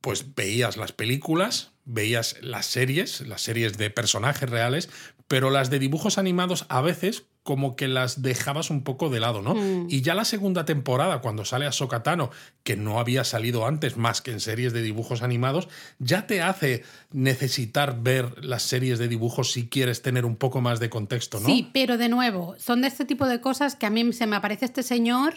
pues 0.00 0.34
veías 0.34 0.76
las 0.76 0.92
películas, 0.92 1.72
veías 1.84 2.36
las 2.40 2.66
series, 2.66 3.22
las 3.22 3.42
series 3.42 3.76
de 3.76 3.90
personajes 3.90 4.48
reales, 4.48 4.88
pero 5.28 5.50
las 5.50 5.70
de 5.70 5.78
dibujos 5.78 6.18
animados 6.18 6.66
a 6.68 6.80
veces 6.80 7.24
como 7.44 7.76
que 7.76 7.86
las 7.88 8.22
dejabas 8.22 8.70
un 8.70 8.82
poco 8.82 9.10
de 9.10 9.20
lado, 9.20 9.40
¿no? 9.42 9.54
Mm. 9.54 9.86
Y 9.88 10.00
ya 10.00 10.14
la 10.14 10.24
segunda 10.24 10.64
temporada, 10.64 11.20
cuando 11.20 11.44
sale 11.44 11.66
a 11.66 11.72
Sokatano, 11.72 12.30
que 12.64 12.74
no 12.74 12.98
había 12.98 13.22
salido 13.22 13.66
antes 13.66 13.96
más 13.96 14.20
que 14.22 14.32
en 14.32 14.40
series 14.40 14.72
de 14.72 14.82
dibujos 14.82 15.22
animados, 15.22 15.68
ya 15.98 16.26
te 16.26 16.40
hace 16.42 16.82
necesitar 17.12 18.02
ver 18.02 18.44
las 18.44 18.62
series 18.62 18.98
de 18.98 19.08
dibujos 19.08 19.52
si 19.52 19.68
quieres 19.68 20.02
tener 20.02 20.24
un 20.24 20.36
poco 20.36 20.60
más 20.60 20.80
de 20.80 20.90
contexto, 20.90 21.38
¿no? 21.38 21.46
Sí, 21.46 21.70
pero 21.72 21.96
de 21.98 22.08
nuevo, 22.08 22.54
son 22.58 22.80
de 22.82 22.88
este 22.88 23.04
tipo 23.04 23.26
de 23.26 23.40
cosas 23.40 23.76
que 23.76 23.86
a 23.86 23.90
mí 23.90 24.12
se 24.12 24.26
me 24.26 24.36
aparece 24.36 24.64
este 24.64 24.82
señor. 24.82 25.34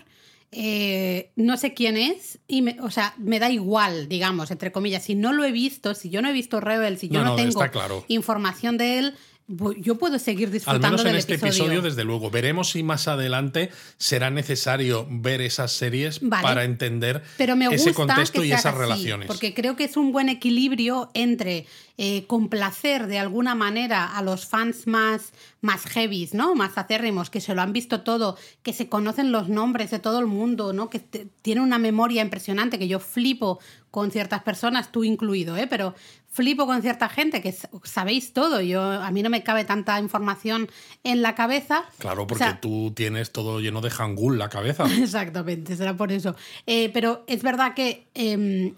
eh, 0.53 1.31
no 1.35 1.57
sé 1.57 1.73
quién 1.73 1.97
es, 1.97 2.39
y 2.47 2.61
me- 2.61 2.77
o 2.79 2.89
sea, 2.89 3.13
me 3.17 3.37
da 3.37 3.49
igual, 3.49 4.07
digamos, 4.07 4.49
entre 4.49 4.71
comillas. 4.71 5.03
Si 5.03 5.13
no 5.13 5.33
lo 5.33 5.43
he 5.43 5.51
visto, 5.51 5.93
si 5.93 6.09
yo 6.09 6.21
no 6.21 6.29
he 6.29 6.31
visto 6.31 6.61
Rebel, 6.61 6.97
si 6.97 7.09
yo 7.09 7.19
No, 7.19 7.25
no, 7.25 7.29
no, 7.31 7.35
tengo 7.35 7.69
claro. 7.69 8.05
información 8.07 8.77
de 8.77 8.97
él, 8.99 9.15
yo 9.47 9.97
puedo 9.97 10.19
seguir 10.19 10.47
Al 10.47 10.53
disfrutando 10.53 10.87
menos 10.89 11.01
en 11.01 11.07
del 11.07 11.15
este 11.17 11.33
episodio. 11.35 11.63
episodio. 11.63 11.81
desde 11.81 12.03
luego. 12.03 12.29
Veremos 12.29 12.71
si 12.71 12.83
más 12.83 13.07
adelante 13.07 13.71
será 13.97 14.29
necesario 14.29 15.07
ver 15.09 15.41
esas 15.41 15.71
series 15.71 16.19
Vale. 16.21 16.43
para 16.43 16.63
entender 16.65 17.23
Pero 17.37 17.55
me 17.55 17.67
ese 17.67 17.93
contexto 17.93 18.41
que 18.41 18.47
y 18.47 18.51
esas 18.51 18.65
así, 18.67 18.77
relaciones. 18.77 19.27
Porque 19.27 19.53
creo 19.53 19.75
que 19.77 19.85
es 19.85 19.95
un 19.95 20.11
buen 20.11 20.27
equilibrio 20.29 21.09
entre 21.13 21.65
eh, 21.97 22.25
complacer 22.27 23.07
de 23.07 23.17
alguna 23.19 23.55
manera 23.55 24.17
a 24.17 24.21
los 24.21 24.45
fans 24.45 24.85
más, 24.85 25.31
más 25.61 25.83
heavies, 25.85 26.33
¿no? 26.33 26.53
Más 26.53 26.77
acérrimos, 26.77 27.29
que 27.29 27.39
se 27.41 27.55
lo 27.55 27.61
han 27.61 27.73
visto 27.73 28.01
todo, 28.01 28.37
que 28.63 28.73
se 28.73 28.87
conocen 28.89 29.31
los 29.31 29.49
nombres 29.49 29.89
de 29.91 29.99
todo 29.99 30.19
el 30.19 30.27
mundo, 30.27 30.73
¿no? 30.73 30.89
Que 30.89 30.99
te- 30.99 31.27
tiene 31.41 31.61
una 31.61 31.79
memoria 31.79 32.21
impresionante, 32.21 32.77
que 32.77 32.87
yo 32.87 32.99
flipo 32.99 33.59
con 33.89 34.11
ciertas 34.11 34.43
personas, 34.43 34.91
tú 34.91 35.03
incluido, 35.05 35.57
¿eh? 35.57 35.65
Pero 35.67 35.95
flipo 36.37 36.67
con 36.67 36.83
cierta 36.83 37.09
gente 37.09 37.41
que 37.41 37.53
sabéis 37.83 38.31
todo. 38.31 38.61
Yo, 38.61 38.79
a 38.79 39.09
mí 39.09 39.23
no 39.23 39.29
me 39.31 39.43
cabe 39.43 39.65
tanta 39.65 39.99
información 39.99 40.69
en 41.03 41.23
la 41.23 41.33
cabeza. 41.33 41.83
Claro, 41.97 42.23
O 42.23 42.27
porque 42.27 42.43
sea, 42.43 42.61
tú 42.61 42.93
tienes 42.95 43.31
todo 43.31 43.59
lleno 43.59 43.81
de 43.81 43.89
hangul 43.89 44.37
la 44.37 44.47
cabeza. 44.47 44.85
Exactamente, 45.01 45.75
será 45.75 45.97
por 45.97 46.11
eso. 46.11 46.35
Eh, 46.67 46.89
pero 46.93 47.23
es 47.25 47.41
verdad 47.41 47.73
que, 47.73 48.07
eh, 48.13 48.75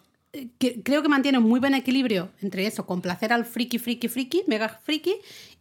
que 0.57 0.81
creo 0.81 1.01
que 1.01 1.09
mantiene 1.09 1.37
un 1.37 1.49
muy 1.49 1.59
buen 1.59 1.73
equilibrio 1.73 2.29
entre 2.41 2.65
eso, 2.65 2.85
complacer 2.85 3.33
al 3.33 3.43
friki, 3.43 3.77
friki, 3.77 4.07
friki, 4.07 4.43
mega 4.47 4.69
friki, 4.69 5.15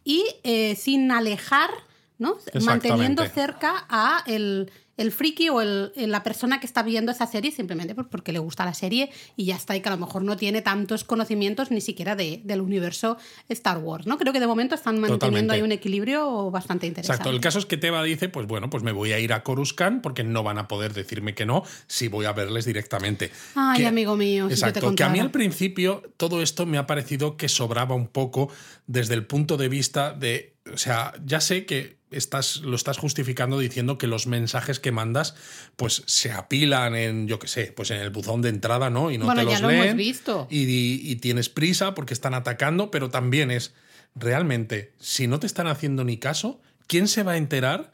y 0.05 0.23
eh, 0.43 0.75
sin 0.77 1.11
alejar, 1.11 1.69
¿no? 2.17 2.37
Manteniendo 2.65 3.25
cerca 3.25 3.85
a 3.89 4.23
el, 4.25 4.71
el 4.99 5.11
friki 5.11 5.49
o 5.49 5.61
el- 5.61 5.91
la 5.95 6.23
persona 6.23 6.59
que 6.59 6.65
está 6.65 6.83
viendo 6.83 7.11
esa 7.11 7.25
serie 7.25 7.51
simplemente 7.51 7.95
porque 7.95 8.31
le 8.31 8.39
gusta 8.39 8.65
la 8.65 8.73
serie 8.73 9.09
y 9.35 9.45
ya 9.45 9.55
está, 9.55 9.75
y 9.75 9.81
que 9.81 9.89
a 9.89 9.93
lo 9.93 9.97
mejor 9.97 10.23
no 10.23 10.35
tiene 10.37 10.61
tantos 10.61 11.03
conocimientos 11.03 11.71
ni 11.71 11.81
siquiera 11.81 12.15
de- 12.15 12.41
del 12.43 12.61
universo 12.61 13.17
Star 13.47 13.77
Wars, 13.79 14.05
¿no? 14.05 14.17
Creo 14.17 14.33
que 14.33 14.39
de 14.39 14.47
momento 14.47 14.75
están 14.75 14.95
manteniendo 14.95 15.19
Totalmente. 15.25 15.53
ahí 15.53 15.61
un 15.61 15.71
equilibrio 15.71 16.51
bastante 16.51 16.85
interesante. 16.87 17.13
Exacto. 17.21 17.29
El 17.35 17.39
caso 17.41 17.59
es 17.59 17.65
que 17.65 17.77
Teba 17.77 18.03
dice, 18.03 18.29
pues 18.29 18.45
bueno, 18.45 18.69
pues 18.69 18.83
me 18.83 18.91
voy 18.91 19.13
a 19.13 19.19
ir 19.19 19.31
a 19.33 19.41
Coruscant 19.43 20.01
porque 20.03 20.23
no 20.23 20.43
van 20.43 20.57
a 20.57 20.67
poder 20.67 20.93
decirme 20.93 21.33
que 21.33 21.45
no 21.45 21.63
si 21.87 22.07
voy 22.09 22.25
a 22.25 22.33
verles 22.33 22.65
directamente. 22.65 23.31
Ay, 23.55 23.81
Que- 23.81 23.87
amigo 23.87 24.15
mío, 24.17 24.49
si 24.49 24.55
yo 24.55 24.61
te 24.61 24.79
Exacto. 24.79 24.95
que 24.95 25.03
a 25.03 25.09
mí 25.09 25.19
al 25.19 25.31
principio 25.31 26.03
todo 26.17 26.41
esto 26.41 26.65
me 26.65 26.77
ha 26.77 26.85
parecido 26.85 27.37
que 27.37 27.47
sobraba 27.47 27.95
un 27.95 28.07
poco 28.07 28.51
desde 28.85 29.13
el 29.13 29.25
punto 29.25 29.55
de 29.55 29.69
vista 29.69 30.13
de, 30.13 30.55
o 30.73 30.77
sea, 30.77 31.13
ya 31.25 31.39
sé 31.39 31.65
que 31.65 31.98
estás, 32.11 32.57
lo 32.57 32.75
estás 32.75 32.97
justificando 32.97 33.59
diciendo 33.59 33.97
que 33.97 34.07
los 34.07 34.27
mensajes 34.27 34.79
que 34.79 34.91
mandas 34.91 35.35
pues 35.75 36.03
se 36.07 36.31
apilan 36.31 36.95
en, 36.95 37.27
yo 37.27 37.39
qué 37.39 37.47
sé, 37.47 37.71
pues 37.75 37.91
en 37.91 37.97
el 37.97 38.09
buzón 38.09 38.41
de 38.41 38.49
entrada, 38.49 38.89
¿no? 38.89 39.11
Y 39.11 39.17
no 39.17 39.25
Bueno, 39.25 39.41
te 39.41 39.47
ya 39.47 39.53
los 39.53 39.61
lo 39.61 39.69
hemos 39.69 39.95
visto. 39.95 40.47
Y, 40.49 40.63
y- 40.63 41.01
y 41.11 41.15
tienes 41.17 41.49
prisa 41.49 41.93
porque 41.95 42.13
están 42.13 42.33
atacando, 42.33 42.89
pero 42.91 43.09
también 43.09 43.51
es, 43.51 43.73
realmente, 44.15 44.93
si 44.99 45.27
no 45.27 45.39
te 45.39 45.47
están 45.47 45.67
haciendo 45.67 46.03
ni 46.03 46.17
caso, 46.17 46.59
¿quién 46.87 47.07
se 47.07 47.23
va 47.23 47.33
a 47.33 47.37
enterar 47.37 47.91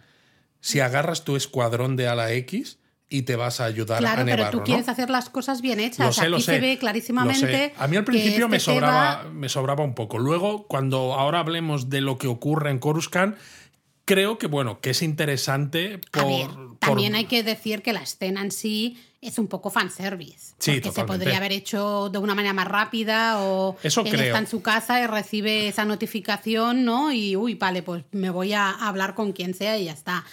si 0.62 0.80
agarras 0.80 1.24
tu 1.24 1.36
escuadrón 1.36 1.96
de 1.96 2.08
ala 2.08 2.32
X 2.32 2.80
y 3.08 3.22
te 3.22 3.36
vas 3.36 3.62
a 3.62 3.66
ayudar 3.66 4.00
Claro, 4.00 4.22
a 4.24 4.26
pero 4.26 4.38
Nevarro, 4.38 4.52
tú 4.52 4.58
¿no? 4.60 4.64
quieres 4.64 4.90
hacer 4.90 5.12
las 5.12 5.30
cosas 5.30 5.62
bien 5.62 5.80
hechas. 5.80 6.08
Lo 6.08 6.12
sé, 6.12 6.28
lo 6.28 6.38
Aquí 6.38 6.46
sé. 6.46 6.54
se 6.56 6.60
ve 6.60 6.74
lo 6.74 6.80
clarísimamente. 6.80 7.46
sé. 7.48 7.74
A 7.78 7.88
mí 7.88 7.98
al 7.98 8.04
principio 8.04 8.50
me, 8.50 8.58
este 8.58 8.72
sobraba, 8.72 9.20
tema- 9.22 9.34
me 9.34 9.48
sobraba 9.50 9.84
un 9.84 9.94
poco. 9.94 10.18
Luego, 10.18 10.66
cuando 10.68 11.14
ahora 11.14 11.40
hablemos 11.40 11.90
de 11.92 12.02
lo 12.02 12.18
que 12.18 12.26
ocurre 12.28 12.72
en 12.72 12.80
Coruscant, 12.80 13.36
creo 14.06 14.38
que, 14.38 14.48
bueno, 14.48 14.80
que 14.80 14.92
es 14.92 15.02
interesante 15.02 16.00
por... 16.12 16.22
A 16.22 16.26
ver, 16.26 16.48
por- 16.48 16.78
también 16.80 17.16
hay 17.16 17.26
que 17.26 17.44
decir 17.44 17.82
que 17.82 17.94
la 17.94 18.02
escena 18.02 18.42
en 18.42 18.52
sí 18.52 18.98
es 19.22 19.40
un 19.40 19.48
poco 19.48 19.72
fanservice. 19.72 20.54
Sí, 20.60 20.80
porque 20.82 20.92
se 20.92 21.04
podría 21.06 21.38
haber 21.38 21.52
hecho 21.52 22.10
de 22.10 22.20
una 22.20 22.36
manera 22.36 22.54
más 22.54 22.68
rápida 22.68 23.40
o 23.42 23.76
Eso 23.82 24.02
él 24.02 24.12
creo. 24.12 24.24
está 24.26 24.38
en 24.38 24.48
su 24.48 24.62
casa 24.62 25.02
y 25.02 25.08
recibe 25.08 25.68
esa 25.68 25.84
notificación, 25.86 26.86
¿no? 26.86 27.12
Y, 27.12 27.36
uy, 27.36 27.56
vale, 27.56 27.82
pues 27.82 28.04
me 28.12 28.30
voy 28.30 28.54
a 28.54 28.70
hablar 28.70 29.16
con 29.16 29.32
quien 29.34 29.54
sea 29.56 29.78
y 29.80 29.86
ya 29.86 29.94
está. 29.94 30.24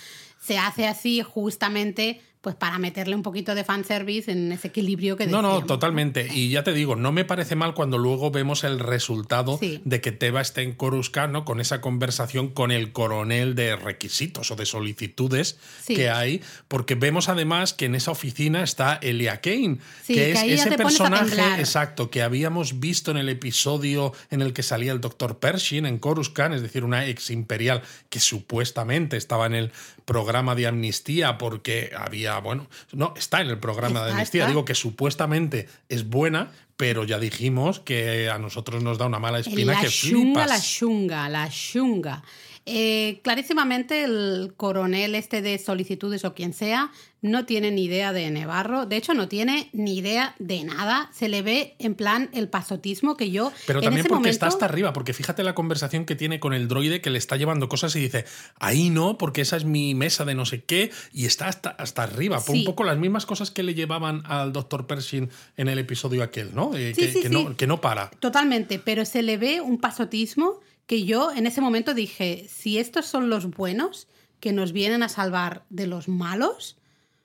Se 0.41 0.59
hace 0.59 0.87
así 0.87 1.23
justamente 1.23 2.21
pues 2.43 2.57
para 2.57 2.79
meterle 2.79 3.15
un 3.15 3.23
poquito 3.23 3.55
de 3.55 3.63
fanservice 3.65 4.31
en 4.33 4.51
ese 4.51 4.69
equilibrio 4.69 5.17
que 5.17 5.27
No, 5.27 5.41
no, 5.43 5.49
decíamos. 5.51 5.67
totalmente. 5.69 6.29
Y 6.35 6.51
ya 6.51 6.65
te 6.65 6.73
digo, 6.73 6.97
no 6.97 7.13
me 7.13 7.25
parece 7.25 7.55
mal 7.55 7.73
cuando 7.73 7.99
luego 7.99 8.33
vemos 8.33 8.65
el 8.65 8.81
resultado 8.81 9.59
Sí. 9.59 9.81
de 9.85 10.01
que 10.01 10.11
Teba 10.11 10.41
esté 10.41 10.63
en 10.63 10.73
Coruscant, 10.73 11.33
¿no? 11.33 11.45
Con 11.45 11.61
esa 11.61 11.81
conversación 11.81 12.49
con 12.49 12.73
el 12.73 12.93
coronel 12.93 13.55
de 13.55 13.77
requisitos 13.77 14.51
o 14.51 14.57
de 14.57 14.67
solicitudes 14.67 15.57
Sí. 15.85 15.95
que 15.95 16.11
hay, 16.11 16.43
porque 16.67 16.97
vemos 16.97 17.29
además 17.29 17.73
que 17.75 17.85
en 17.87 17.95
esa 17.95 18.11
oficina 18.11 18.65
está 18.65 18.99
Elia 19.01 19.41
Kane, 19.41 19.79
Sí, 20.03 20.15
que 20.15 20.33
que 20.33 20.55
es 20.55 20.67
ese 20.67 20.77
personaje 20.77 21.41
exacto 21.61 22.11
que 22.11 22.23
habíamos 22.23 22.81
visto 22.81 23.13
en 23.13 23.19
el 23.19 23.29
episodio 23.29 24.13
en 24.33 24.43
el 24.43 24.53
que 24.53 24.65
salía 24.65 24.91
el 24.91 25.01
doctor 25.01 25.39
Pershing 25.39 25.87
en 25.87 25.99
Coruscant, 25.99 26.55
es 26.55 26.63
decir, 26.63 26.83
una 26.83 27.07
ex 27.07 27.31
imperial 27.31 27.83
que 28.11 28.19
supuestamente 28.19 29.17
estaba 29.17 29.47
en 29.47 29.55
el 29.55 29.73
programa 30.05 30.55
de 30.55 30.67
amnistía 30.67 31.39
porque 31.39 31.93
había, 31.97 32.39
bueno, 32.39 32.67
no, 32.93 33.15
está 33.17 33.41
en 33.41 33.49
el 33.49 33.59
programa 33.59 34.05
de 34.05 34.13
amnistía, 34.13 34.43
está. 34.43 34.49
digo 34.49 34.65
que 34.65 34.75
supuestamente 34.75 35.69
es 35.89 36.09
buena, 36.09 36.53
pero 36.77 37.05
ya 37.05 37.19
dijimos 37.19 37.81
que 37.81 38.29
a 38.29 38.39
nosotros 38.39 38.83
nos 38.83 38.99
da 38.99 39.07
una 39.07 39.19
mala 39.19 39.39
espina 39.39 39.75
la 39.75 39.81
que 39.81 39.89
chunga, 39.89 40.21
flipas. 40.21 40.49
la 40.49 40.61
chunga, 40.61 41.29
la 41.29 41.49
chunga. 41.49 42.23
Eh, 42.65 43.21
clarísimamente 43.25 44.05
el 44.05 44.55
coronel 44.57 45.17
este 45.17 45.43
de 45.43 45.59
solicitudes 45.59 46.25
o 46.25 46.33
quien 46.33 46.53
sea 46.53 46.93
no 47.21 47.45
tiene 47.45 47.71
ni 47.71 47.85
idea 47.85 48.13
de 48.13 48.31
Nevarro, 48.31 48.85
de 48.87 48.97
hecho 48.97 49.15
no 49.15 49.29
tiene 49.29 49.69
ni 49.73 49.97
idea 49.99 50.35
de 50.41 50.65
nada, 50.65 51.09
se 51.13 51.29
le 51.29 51.43
ve 51.43 51.77
en 51.79 51.95
plan 51.95 52.29
el 52.33 52.49
pasotismo 52.49 53.17
que 53.17 53.31
yo 53.31 53.53
Pero 53.67 53.79
en 53.79 53.85
también 53.85 54.01
ese 54.01 54.09
porque 54.09 54.19
momento, 54.21 54.31
está 54.31 54.47
hasta 54.49 54.65
arriba, 54.65 54.93
porque 54.93 55.13
fíjate 55.13 55.43
la 55.45 55.55
conversación 55.55 56.05
que 56.05 56.17
tiene 56.17 56.41
con 56.41 56.53
el 56.53 56.67
droide 56.67 57.01
que 57.01 57.11
le 57.11 57.19
está 57.19 57.37
llevando 57.37 57.69
cosas 57.69 57.95
y 57.97 58.01
dice, 58.01 58.25
ahí 58.59 58.91
no, 58.91 59.19
porque 59.19 59.41
esa 59.41 59.57
es 59.57 59.65
mi 59.65 59.95
mesa 59.95 60.25
de 60.25 60.35
no 60.35 60.45
sé 60.47 60.65
qué, 60.65 60.91
y 61.13 61.27
está 61.27 61.47
hasta, 61.47 61.71
hasta 61.71 62.03
arriba. 62.03 62.37
Por 62.39 62.55
Sí. 62.55 62.61
un 62.61 62.65
poco 62.65 62.83
las 62.85 62.99
mismas 62.99 63.25
cosas 63.25 63.51
que 63.53 63.63
le 63.63 63.75
llevaban 63.75 64.23
al 64.27 64.53
doctor 64.53 64.87
Pershing 64.89 65.31
en 65.57 65.69
el 65.69 65.79
episodio 65.79 66.23
aquel, 66.25 66.55
¿no? 66.55 66.75
Eh, 66.77 66.93
Sí, 66.95 67.03
que, 67.03 67.13
sí, 67.13 67.23
que 67.23 67.29
sí. 67.29 67.35
no 67.35 67.57
que 67.57 67.67
no 67.69 67.81
para. 67.81 68.11
Totalmente, 68.19 68.81
pero 68.81 69.05
se 69.05 69.23
le 69.23 69.37
ve 69.37 69.61
un 69.61 69.79
pasotismo 69.79 70.61
que 70.87 71.05
yo 71.05 71.33
en 71.33 71.47
ese 71.47 71.61
momento 71.61 71.95
dije, 71.95 72.47
si 72.49 72.79
estos 72.79 73.07
son 73.07 73.31
los 73.31 73.47
buenos 73.51 74.09
que 74.41 74.53
nos 74.53 74.73
vienen 74.73 75.03
a 75.03 75.09
salvar 75.09 75.65
de 75.71 75.87
los 75.87 76.09
malos, 76.09 76.77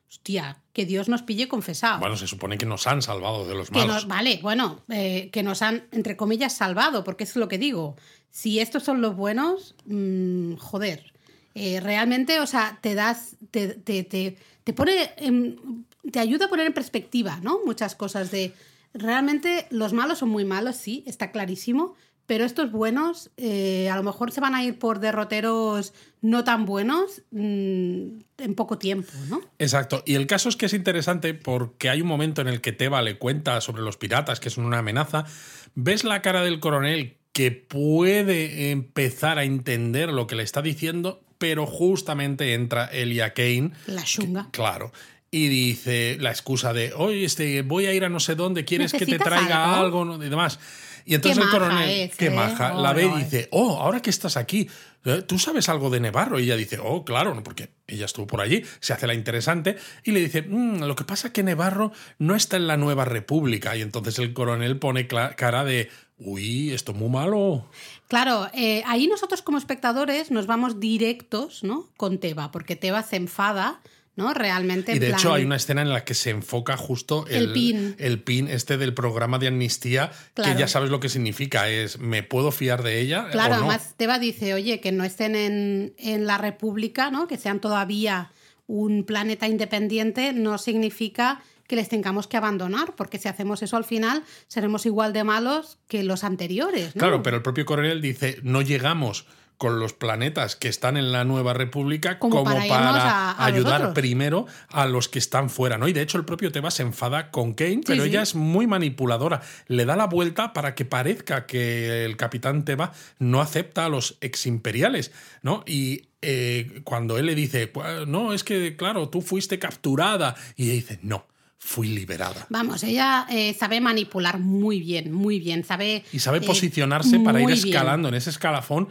hostia, 0.09 0.61
que 0.73 0.85
Dios 0.85 1.09
nos 1.09 1.23
pille 1.23 1.47
confesado. 1.47 1.99
Bueno, 1.99 2.15
se 2.15 2.27
supone 2.27 2.57
que 2.57 2.65
nos 2.65 2.87
han 2.87 3.01
salvado 3.01 3.45
de 3.47 3.55
los 3.55 3.69
Que 3.69 3.79
malos. 3.79 3.95
nos, 3.95 4.07
vale, 4.07 4.39
bueno, 4.41 4.83
eh, 4.89 5.29
que 5.31 5.43
nos 5.43 5.61
han, 5.61 5.87
entre 5.91 6.15
comillas, 6.15 6.53
salvado, 6.55 7.03
porque 7.03 7.23
es 7.25 7.35
lo 7.35 7.47
que 7.47 7.57
digo. 7.57 7.95
Si 8.29 8.59
estos 8.59 8.83
son 8.83 9.01
los 9.01 9.15
buenos, 9.15 9.75
mm, 9.85 10.55
joder. 10.57 11.13
eh, 11.59 11.79
realmente, 11.79 12.39
o 12.39 12.45
sea, 12.45 12.77
te 12.83 12.93
das, 12.93 13.35
te, 13.49 13.69
te, 13.69 14.03
te, 14.03 14.37
te 14.63 14.73
pone, 14.73 15.09
en- 15.17 15.85
te 16.11 16.19
ayuda 16.19 16.45
a 16.45 16.49
poner 16.49 16.67
en 16.67 16.73
perspectiva, 16.73 17.39
¿no? 17.41 17.61
Muchas 17.65 17.95
cosas 17.95 18.29
de, 18.29 18.53
realmente 18.93 19.65
los 19.71 19.91
malos 19.91 20.19
son 20.19 20.29
muy 20.29 20.45
malos, 20.45 20.75
sí, 20.75 21.03
está 21.07 21.31
clarísimo, 21.31 21.95
pero 22.27 22.45
estos 22.45 22.71
buenos 22.71 23.31
eh, 23.37 23.89
a 23.89 23.95
lo 23.95 24.03
mejor 24.03 24.31
se 24.31 24.41
van 24.41 24.53
a 24.53 24.63
ir 24.63 24.77
por 24.77 24.99
derroteros 24.99 25.93
no 26.21 26.43
tan 26.43 26.65
buenos 26.65 27.23
mm, 27.31 28.19
en 28.37 28.55
poco 28.55 28.77
tiempo, 28.77 29.11
¿no? 29.29 29.41
Exacto. 29.59 30.03
Y 30.05 30.15
el 30.15 30.27
caso 30.27 30.49
es 30.49 30.57
que 30.57 30.67
es 30.67 30.73
interesante 30.73 31.33
porque 31.33 31.89
hay 31.89 32.01
un 32.01 32.07
momento 32.07 32.41
en 32.41 32.49
el 32.49 32.61
que 32.61 32.73
Teba 32.73 33.01
le 33.01 33.17
cuenta 33.17 33.59
sobre 33.61 33.81
los 33.81 33.97
piratas, 33.97 34.39
que 34.39 34.49
son 34.49 34.65
una 34.65 34.79
amenaza. 34.79 35.25
Ves 35.73 36.03
la 36.03 36.21
cara 36.21 36.43
del 36.43 36.59
coronel 36.59 37.17
que 37.31 37.51
puede 37.51 38.71
empezar 38.71 39.37
a 39.37 39.43
entender 39.43 40.11
lo 40.11 40.27
que 40.27 40.35
le 40.35 40.43
está 40.43 40.61
diciendo, 40.61 41.21
pero 41.37 41.65
justamente 41.65 42.53
entra 42.53 42.85
Elia 42.85 43.33
Kane. 43.33 43.71
La 43.85 44.03
chunga. 44.03 44.49
Claro. 44.51 44.91
Y 45.29 45.47
dice 45.47 46.17
la 46.19 46.31
excusa 46.31 46.73
de, 46.73 46.93
oye, 46.93 47.23
este, 47.23 47.61
voy 47.61 47.85
a 47.85 47.93
ir 47.93 48.03
a 48.05 48.09
no 48.09 48.19
sé 48.19 48.35
dónde, 48.35 48.65
¿quieres 48.65 48.91
que 48.91 48.99
te 48.99 49.05
¿Necesitas 49.05 49.27
traiga 49.27 49.79
algo? 49.79 50.01
algo? 50.01 50.23
y 50.23 50.29
demás. 50.29 50.59
Y 51.09 51.15
entonces 51.15 51.37
Qué 51.39 51.45
el 51.45 51.49
coronel, 51.49 51.89
es, 51.89 52.15
qué 52.17 52.25
¿eh? 52.25 52.31
maja, 52.31 52.73
la 52.73 52.91
ve 52.91 53.05
y 53.05 53.23
dice, 53.23 53.47
oh, 53.51 53.77
ahora 53.79 54.01
que 54.01 54.09
estás 54.09 54.35
aquí, 54.35 54.69
¿eh? 55.05 55.21
¿tú 55.25 55.39
sabes 55.39 55.69
algo 55.69 55.89
de 55.89 56.01
Nevarro? 56.01 56.37
Y 56.37 56.43
ella 56.43 56.57
dice, 56.57 56.79
oh, 56.83 57.05
claro, 57.05 57.41
porque 57.43 57.69
ella 57.87 58.03
estuvo 58.03 58.27
por 58.27 58.41
allí, 58.41 58.61
se 58.81 58.91
hace 58.91 59.07
la 59.07 59.13
interesante 59.13 59.77
y 60.03 60.11
le 60.11 60.19
dice, 60.19 60.41
"Mm, 60.41 60.83
lo 60.83 60.97
que 60.97 61.05
pasa 61.05 61.27
es 61.27 61.33
que 61.33 61.43
Nevarro 61.43 61.93
no 62.19 62.35
está 62.35 62.57
en 62.57 62.67
la 62.67 62.75
nueva 62.75 63.05
república. 63.05 63.77
Y 63.77 63.83
entonces 63.83 64.19
el 64.19 64.33
coronel 64.33 64.79
pone 64.79 65.07
cara 65.07 65.63
de, 65.63 65.89
uy, 66.17 66.73
esto 66.73 66.91
es 66.91 66.97
muy 66.97 67.09
malo. 67.09 67.69
Claro, 68.09 68.49
eh, 68.53 68.83
ahí 68.85 69.07
nosotros 69.07 69.41
como 69.41 69.57
espectadores 69.57 70.29
nos 70.29 70.45
vamos 70.45 70.81
directos, 70.81 71.63
¿no? 71.63 71.87
Con 71.95 72.17
Teba, 72.17 72.51
porque 72.51 72.75
Teba 72.75 73.01
se 73.01 73.15
enfada 73.15 73.79
¿no? 74.17 74.33
Realmente. 74.33 74.93
Y 74.93 74.99
de 74.99 75.11
hecho 75.11 75.33
hay 75.33 75.45
una 75.45 75.55
escena 75.55 75.81
en 75.81 75.89
la 75.89 76.03
que 76.03 76.13
se 76.13 76.31
enfoca 76.31 76.75
justo 76.75 77.25
el, 77.29 77.53
pin. 77.53 77.95
el 77.99 78.21
pin 78.21 78.49
este 78.49 78.77
del 78.77 78.93
programa 78.93 79.39
de 79.39 79.47
amnistía, 79.47 80.11
que 80.35 80.55
ya 80.57 80.67
sabes 80.67 80.89
lo 80.89 80.99
que 80.99 81.07
significa, 81.07 81.69
es 81.69 81.99
¿me 81.99 82.23
puedo 82.23 82.51
fiar 82.51 82.83
de 82.83 82.99
ella? 82.99 83.29
Claro, 83.31 83.55
o 83.55 83.57
no? 83.59 83.63
además 83.69 83.93
Teba 83.95 84.19
dice, 84.19 84.53
oye, 84.53 84.81
que 84.81 84.91
no 84.91 85.05
estén 85.05 85.35
en, 85.35 85.93
en 85.97 86.25
la 86.25 86.37
República, 86.37 87.11
¿no? 87.11 87.27
Que 87.27 87.37
sean 87.37 87.61
todavía 87.61 88.31
un 88.65 89.05
planeta 89.05 89.47
independiente, 89.47 90.33
no 90.33 90.57
significa 90.57 91.41
que 91.67 91.75
les 91.75 91.89
tengamos 91.89 92.27
que 92.27 92.37
abandonar, 92.37 92.95
porque 92.95 93.19
si 93.19 93.27
hacemos 93.27 93.61
eso 93.61 93.77
al 93.77 93.83
final 93.83 94.23
seremos 94.47 94.85
igual 94.85 95.13
de 95.13 95.23
malos 95.23 95.77
que 95.87 96.03
los 96.03 96.23
anteriores. 96.23 96.95
¿no? 96.95 96.99
Claro, 96.99 97.21
pero 97.21 97.37
el 97.37 97.43
propio 97.43 97.65
coronel 97.65 98.01
dice, 98.01 98.39
no 98.41 98.61
llegamos 98.61 99.25
con 99.57 99.79
los 99.79 99.93
planetas 99.93 100.55
que 100.55 100.67
están 100.67 100.97
en 100.97 101.11
la 101.11 101.23
nueva 101.23 101.53
república 101.53 102.19
como, 102.19 102.43
para, 102.43 103.43
ayudar 103.43 103.93
primero 103.93 104.45
a 104.69 104.85
los 104.85 105.07
que 105.07 105.19
están 105.19 105.49
fuera, 105.49 105.77
¿no? 105.77 105.87
Y 105.87 105.93
de 105.93 106.01
hecho 106.01 106.17
el 106.17 106.25
propio 106.25 106.51
Teba 106.51 106.69
se 106.69 106.83
enfada 106.83 107.31
con 107.31 107.53
Kane, 107.53 107.81
pero 107.85 108.03
ella 108.03 108.21
es 108.21 108.35
muy 108.35 108.67
manipuladora. 108.67 109.41
Le 109.67 109.85
da 109.85 109.95
la 109.95 110.05
vuelta 110.05 110.53
para 110.53 110.75
que 110.75 110.85
parezca 110.85 111.45
que 111.45 112.05
el 112.05 112.17
capitán 112.17 112.65
Teba 112.65 112.91
no 113.19 113.41
acepta 113.41 113.85
a 113.85 113.89
los 113.89 114.17
eximperiales, 114.21 115.11
¿no? 115.41 115.63
Y 115.65 116.09
eh, 116.21 116.81
cuando 116.83 117.17
él 117.17 117.25
le 117.25 117.35
dice, 117.35 117.71
no, 118.07 118.33
es 118.33 118.43
que, 118.43 118.75
claro, 118.75 119.09
tú 119.09 119.21
fuiste 119.21 119.59
capturada, 119.59 120.35
y 120.55 120.65
ella 120.65 120.73
dice, 120.73 120.99
no 121.01 121.25
fui 121.59 121.89
liberada. 121.89 122.47
Vamos, 122.49 122.83
ella 122.83 123.27
eh, 123.29 123.53
sabe 123.53 123.81
manipular 123.81 124.39
muy 124.39 124.79
bien, 124.79 125.11
muy 125.11 125.39
bien, 125.39 125.65
sabe... 125.65 126.05
Y 126.13 126.19
sabe 126.19 126.37
eh, 126.37 126.41
posicionarse 126.41 127.19
para 127.19 127.41
ir 127.41 127.49
escalando 127.49 128.07
en 128.07 128.13
ese 128.13 128.29
escalafón 128.29 128.87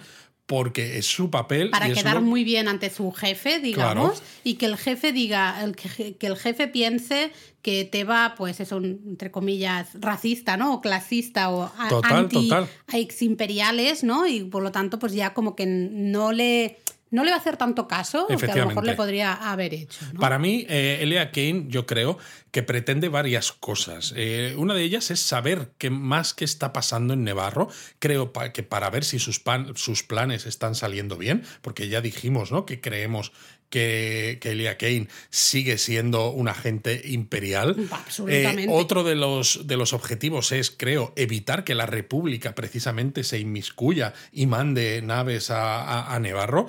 porque 0.47 0.99
es 0.99 1.07
su 1.07 1.31
papel. 1.31 1.71
Para 1.71 1.89
y 1.89 1.93
quedar 1.93 2.21
muy 2.21 2.45
bien 2.45 2.69
ante 2.69 2.89
su 2.89 3.11
jefe, 3.13 3.59
digamos, 3.59 4.23
y 4.45 4.55
que 4.55 4.67
el 4.67 4.77
jefe 4.77 5.13
diga, 5.13 5.63
el 5.65 5.75
que, 5.75 6.17
el 6.21 6.37
jefe 6.37 6.69
piense 6.69 7.33
que 7.63 7.85
Teba, 7.85 8.35
pues 8.39 8.61
es 8.61 8.71
un, 8.71 9.03
entre 9.07 9.33
comillas, 9.33 9.89
racista, 9.95 10.57
¿no? 10.57 10.75
O 10.75 10.81
clasista 10.81 11.51
o 11.51 11.71
anti 12.05 12.49
ex 12.93 13.23
imperiales, 13.23 14.05
¿no? 14.05 14.27
Y 14.29 14.45
por 14.45 14.63
lo 14.63 14.71
tanto, 14.71 15.01
pues 15.01 15.13
ya 15.15 15.35
como 15.35 15.57
que 15.57 15.67
no 15.67 16.31
le 16.31 16.79
no 17.17 17.25
le 17.25 17.31
va 17.31 17.39
a 17.39 17.41
hacer 17.41 17.57
tanto 17.57 17.89
caso 17.89 18.27
que 18.27 18.35
a 18.35 18.57
lo 18.57 18.67
mejor 18.67 18.85
le 18.85 18.95
podría 18.95 19.33
haber 19.33 19.73
hecho. 19.73 20.05
Para 20.21 20.39
mí, 20.39 20.67
eh, 20.69 20.99
Elia 21.01 21.31
Kane, 21.31 21.65
yo 21.69 21.87
creo 21.87 22.19
que 22.51 22.63
pretende 22.63 23.09
varias 23.09 23.53
cosas. 23.53 24.13
Eh, 24.17 24.55
una 24.59 24.75
de 24.75 24.83
ellas 24.83 25.11
es 25.11 25.21
saber 25.21 25.73
qué 25.79 25.89
más 25.89 26.35
que 26.35 26.45
está 26.45 26.75
pasando 26.75 27.15
en 27.15 27.25
Nevarro. 27.25 27.69
Creo 28.01 28.35
que 28.53 28.63
para 28.63 28.91
ver 28.91 29.03
si 29.03 29.19
sus, 29.19 29.43
sus 29.77 30.03
planes 30.03 30.45
están 30.45 30.75
saliendo 30.75 31.17
bien, 31.17 31.43
porque 31.63 31.89
ya 31.89 32.03
dijimos 32.03 32.53
¿no? 32.53 32.67
que 32.67 32.83
creemos 32.83 33.33
que, 33.71 34.39
que, 34.41 34.53
Elia 34.53 34.79
Kane 34.79 35.09
sigue 35.31 35.79
siendo 35.79 36.31
un 36.31 36.49
agente 36.49 37.03
imperial. 37.05 37.77
Absolutamente. 37.91 38.65
Eh, 38.65 38.69
otro 38.71 39.05
de 39.05 39.17
los, 39.17 39.67
de 39.67 39.77
los 39.77 39.93
objetivos 39.93 40.53
es, 40.53 40.71
creo, 40.71 41.13
evitar 41.17 41.65
que 41.65 41.75
la 41.75 41.87
República 41.87 42.55
precisamente 42.55 43.25
se 43.25 43.39
inmiscuya 43.39 44.15
y 44.33 44.47
mande 44.47 45.03
naves 45.03 45.51
a, 45.51 46.15
a 46.15 46.21
Nevarro. 46.21 46.69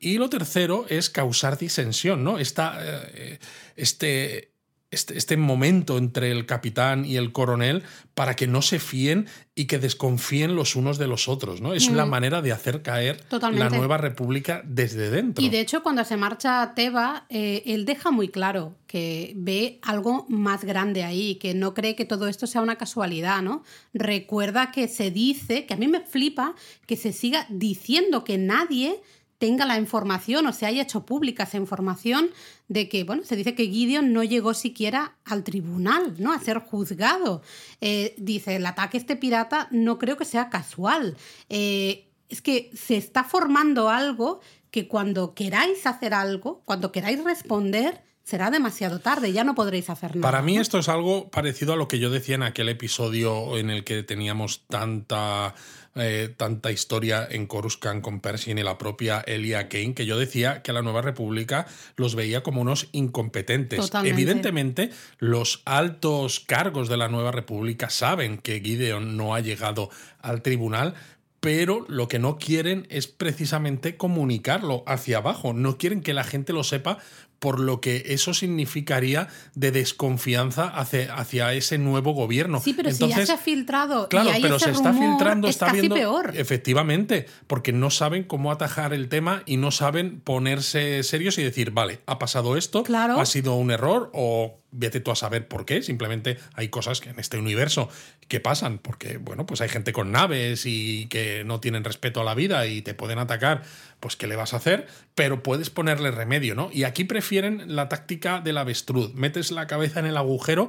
Y 0.00 0.18
lo 0.18 0.28
tercero 0.28 0.86
es 0.88 1.10
causar 1.10 1.58
disensión, 1.58 2.24
¿no? 2.24 2.38
Esta, 2.38 2.78
eh, 2.82 3.38
este, 3.76 4.52
este, 4.90 5.18
este, 5.18 5.36
momento 5.36 5.98
entre 5.98 6.30
el 6.30 6.46
capitán 6.46 7.04
y 7.04 7.16
el 7.16 7.30
coronel 7.30 7.82
para 8.14 8.34
que 8.36 8.46
no 8.46 8.62
se 8.62 8.78
fíen 8.78 9.26
y 9.54 9.66
que 9.66 9.78
desconfíen 9.78 10.56
los 10.56 10.76
unos 10.76 10.96
de 10.96 11.06
los 11.06 11.28
otros, 11.28 11.60
¿no? 11.60 11.74
Es 11.74 11.88
una 11.88 12.06
mm. 12.06 12.08
manera 12.08 12.40
de 12.40 12.52
hacer 12.52 12.80
caer 12.80 13.22
la 13.30 13.68
nueva 13.68 13.98
república 13.98 14.62
desde 14.64 15.10
dentro. 15.10 15.44
Y 15.44 15.50
de 15.50 15.60
hecho, 15.60 15.82
cuando 15.82 16.04
se 16.04 16.16
marcha 16.16 16.72
Teba, 16.74 17.26
eh, 17.28 17.62
él 17.66 17.84
deja 17.84 18.10
muy 18.10 18.28
claro 18.28 18.76
que 18.86 19.34
ve 19.36 19.78
algo 19.82 20.24
más 20.30 20.64
grande 20.64 21.04
ahí, 21.04 21.34
que 21.34 21.52
no 21.52 21.74
cree 21.74 21.94
que 21.94 22.06
todo 22.06 22.26
esto 22.26 22.46
sea 22.46 22.62
una 22.62 22.76
casualidad, 22.76 23.42
¿no? 23.42 23.64
Recuerda 23.92 24.72
que 24.72 24.88
se 24.88 25.10
dice, 25.10 25.66
que 25.66 25.74
a 25.74 25.76
mí 25.76 25.86
me 25.86 26.00
flipa, 26.00 26.54
que 26.86 26.96
se 26.96 27.12
siga 27.12 27.44
diciendo 27.50 28.24
que 28.24 28.38
nadie 28.38 29.02
tenga 29.38 29.64
la 29.64 29.78
información 29.78 30.46
o 30.46 30.52
se 30.52 30.66
haya 30.66 30.82
hecho 30.82 31.06
pública 31.06 31.44
esa 31.44 31.56
información 31.56 32.30
de 32.66 32.88
que, 32.88 33.04
bueno, 33.04 33.24
se 33.24 33.36
dice 33.36 33.54
que 33.54 33.68
Gideon 33.68 34.12
no 34.12 34.24
llegó 34.24 34.52
siquiera 34.52 35.16
al 35.24 35.44
tribunal, 35.44 36.14
¿no? 36.18 36.32
A 36.32 36.40
ser 36.40 36.58
juzgado. 36.58 37.42
Eh, 37.80 38.14
dice, 38.18 38.56
el 38.56 38.66
ataque 38.66 38.98
este 38.98 39.16
pirata 39.16 39.68
no 39.70 39.98
creo 39.98 40.16
que 40.16 40.24
sea 40.24 40.50
casual. 40.50 41.16
Eh, 41.48 42.08
es 42.28 42.42
que 42.42 42.70
se 42.74 42.96
está 42.96 43.24
formando 43.24 43.88
algo 43.88 44.40
que 44.70 44.86
cuando 44.88 45.34
queráis 45.34 45.86
hacer 45.86 46.12
algo, 46.12 46.62
cuando 46.64 46.92
queráis 46.92 47.22
responder, 47.24 48.02
será 48.28 48.50
demasiado 48.50 48.98
tarde, 48.98 49.32
ya 49.32 49.42
no 49.42 49.54
podréis 49.54 49.88
hacer 49.88 50.14
nada. 50.14 50.20
Para 50.20 50.42
mí 50.42 50.58
esto 50.58 50.78
es 50.78 50.90
algo 50.90 51.30
parecido 51.30 51.72
a 51.72 51.76
lo 51.76 51.88
que 51.88 51.98
yo 51.98 52.10
decía 52.10 52.34
en 52.34 52.42
aquel 52.42 52.68
episodio 52.68 53.56
en 53.56 53.70
el 53.70 53.84
que 53.84 54.02
teníamos 54.02 54.64
tanta 54.68 55.54
eh, 55.94 56.32
tanta 56.36 56.70
historia 56.70 57.26
en 57.28 57.46
Coruscant 57.46 58.02
con 58.02 58.20
Pershing 58.20 58.58
y 58.58 58.62
la 58.62 58.76
propia 58.76 59.20
Elia 59.20 59.70
Kane, 59.70 59.94
que 59.94 60.04
yo 60.04 60.18
decía 60.18 60.60
que 60.62 60.74
la 60.74 60.82
Nueva 60.82 61.00
República 61.00 61.66
los 61.96 62.14
veía 62.14 62.42
como 62.42 62.60
unos 62.60 62.88
incompetentes. 62.92 63.90
Evidentemente, 64.04 64.90
los 65.18 65.62
altos 65.64 66.40
cargos 66.40 66.90
de 66.90 66.98
la 66.98 67.08
Nueva 67.08 67.32
República 67.32 67.88
saben 67.88 68.36
que 68.36 68.60
Gideon 68.60 69.16
no 69.16 69.34
ha 69.34 69.40
llegado 69.40 69.88
al 70.20 70.42
tribunal, 70.42 70.94
pero 71.40 71.84
lo 71.88 72.08
que 72.08 72.18
no 72.18 72.36
quieren 72.36 72.86
es 72.90 73.06
precisamente 73.06 73.96
comunicarlo 73.96 74.82
hacia 74.86 75.18
abajo, 75.18 75.52
no 75.52 75.78
quieren 75.78 76.02
que 76.02 76.14
la 76.14 76.24
gente 76.24 76.52
lo 76.52 76.64
sepa 76.64 76.98
por 77.38 77.60
lo 77.60 77.80
que 77.80 78.04
eso 78.08 78.34
significaría 78.34 79.28
de 79.54 79.70
desconfianza 79.70 80.68
hacia, 80.68 81.14
hacia 81.14 81.52
ese 81.54 81.78
nuevo 81.78 82.12
gobierno. 82.12 82.60
Sí, 82.60 82.74
pero 82.74 82.90
si 82.90 83.08
ya 83.08 83.24
se 83.24 83.32
ha 83.32 83.38
filtrado. 83.38 84.08
Claro, 84.08 84.30
y 84.36 84.42
pero 84.42 84.58
se 84.58 84.70
está 84.70 84.92
filtrando, 84.92 85.48
está 85.48 85.66
casi 85.66 85.80
viendo. 85.80 85.96
Peor. 85.96 86.32
Efectivamente, 86.34 87.26
porque 87.46 87.72
no 87.72 87.90
saben 87.90 88.24
cómo 88.24 88.50
atajar 88.50 88.92
el 88.92 89.08
tema 89.08 89.42
y 89.46 89.56
no 89.56 89.70
saben 89.70 90.20
ponerse 90.20 91.02
serios 91.02 91.38
y 91.38 91.42
decir, 91.42 91.70
vale, 91.70 92.00
ha 92.06 92.18
pasado 92.18 92.56
esto, 92.56 92.82
claro. 92.82 93.20
ha 93.20 93.26
sido 93.26 93.54
un 93.54 93.70
error 93.70 94.10
o 94.14 94.58
vete 94.70 95.00
tú 95.00 95.10
a 95.10 95.16
saber 95.16 95.48
por 95.48 95.64
qué. 95.64 95.82
Simplemente 95.82 96.38
hay 96.54 96.68
cosas 96.68 97.00
que 97.00 97.10
en 97.10 97.18
este 97.18 97.38
universo 97.38 97.88
que 98.28 98.40
pasan, 98.40 98.78
porque, 98.78 99.16
bueno, 99.16 99.46
pues 99.46 99.60
hay 99.60 99.68
gente 99.68 99.92
con 99.92 100.12
naves 100.12 100.64
y 100.66 101.06
que 101.06 101.44
no 101.44 101.60
tienen 101.60 101.84
respeto 101.84 102.20
a 102.20 102.24
la 102.24 102.34
vida 102.34 102.66
y 102.66 102.82
te 102.82 102.94
pueden 102.94 103.18
atacar, 103.18 103.62
pues 104.00 104.16
¿qué 104.16 104.26
le 104.26 104.36
vas 104.36 104.54
a 104.54 104.58
hacer? 104.58 104.86
Pero 105.14 105.42
puedes 105.42 105.70
ponerle 105.70 106.10
remedio, 106.10 106.54
¿no? 106.54 106.70
Y 106.72 106.84
aquí 106.84 107.04
prefieren 107.04 107.74
la 107.74 107.88
táctica 107.88 108.40
del 108.40 108.58
avestruz. 108.58 109.14
Metes 109.14 109.50
la 109.50 109.66
cabeza 109.66 110.00
en 110.00 110.06
el 110.06 110.16
agujero 110.16 110.68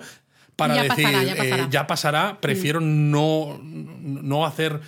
para 0.56 0.84
decir, 0.84 1.08
ya 1.70 1.88
pasará, 1.88 2.32
eh, 2.32 2.38
prefiero 2.42 2.82
mm. 2.82 3.12
no, 3.12 3.60
no 3.64 4.46
hacer 4.46 4.82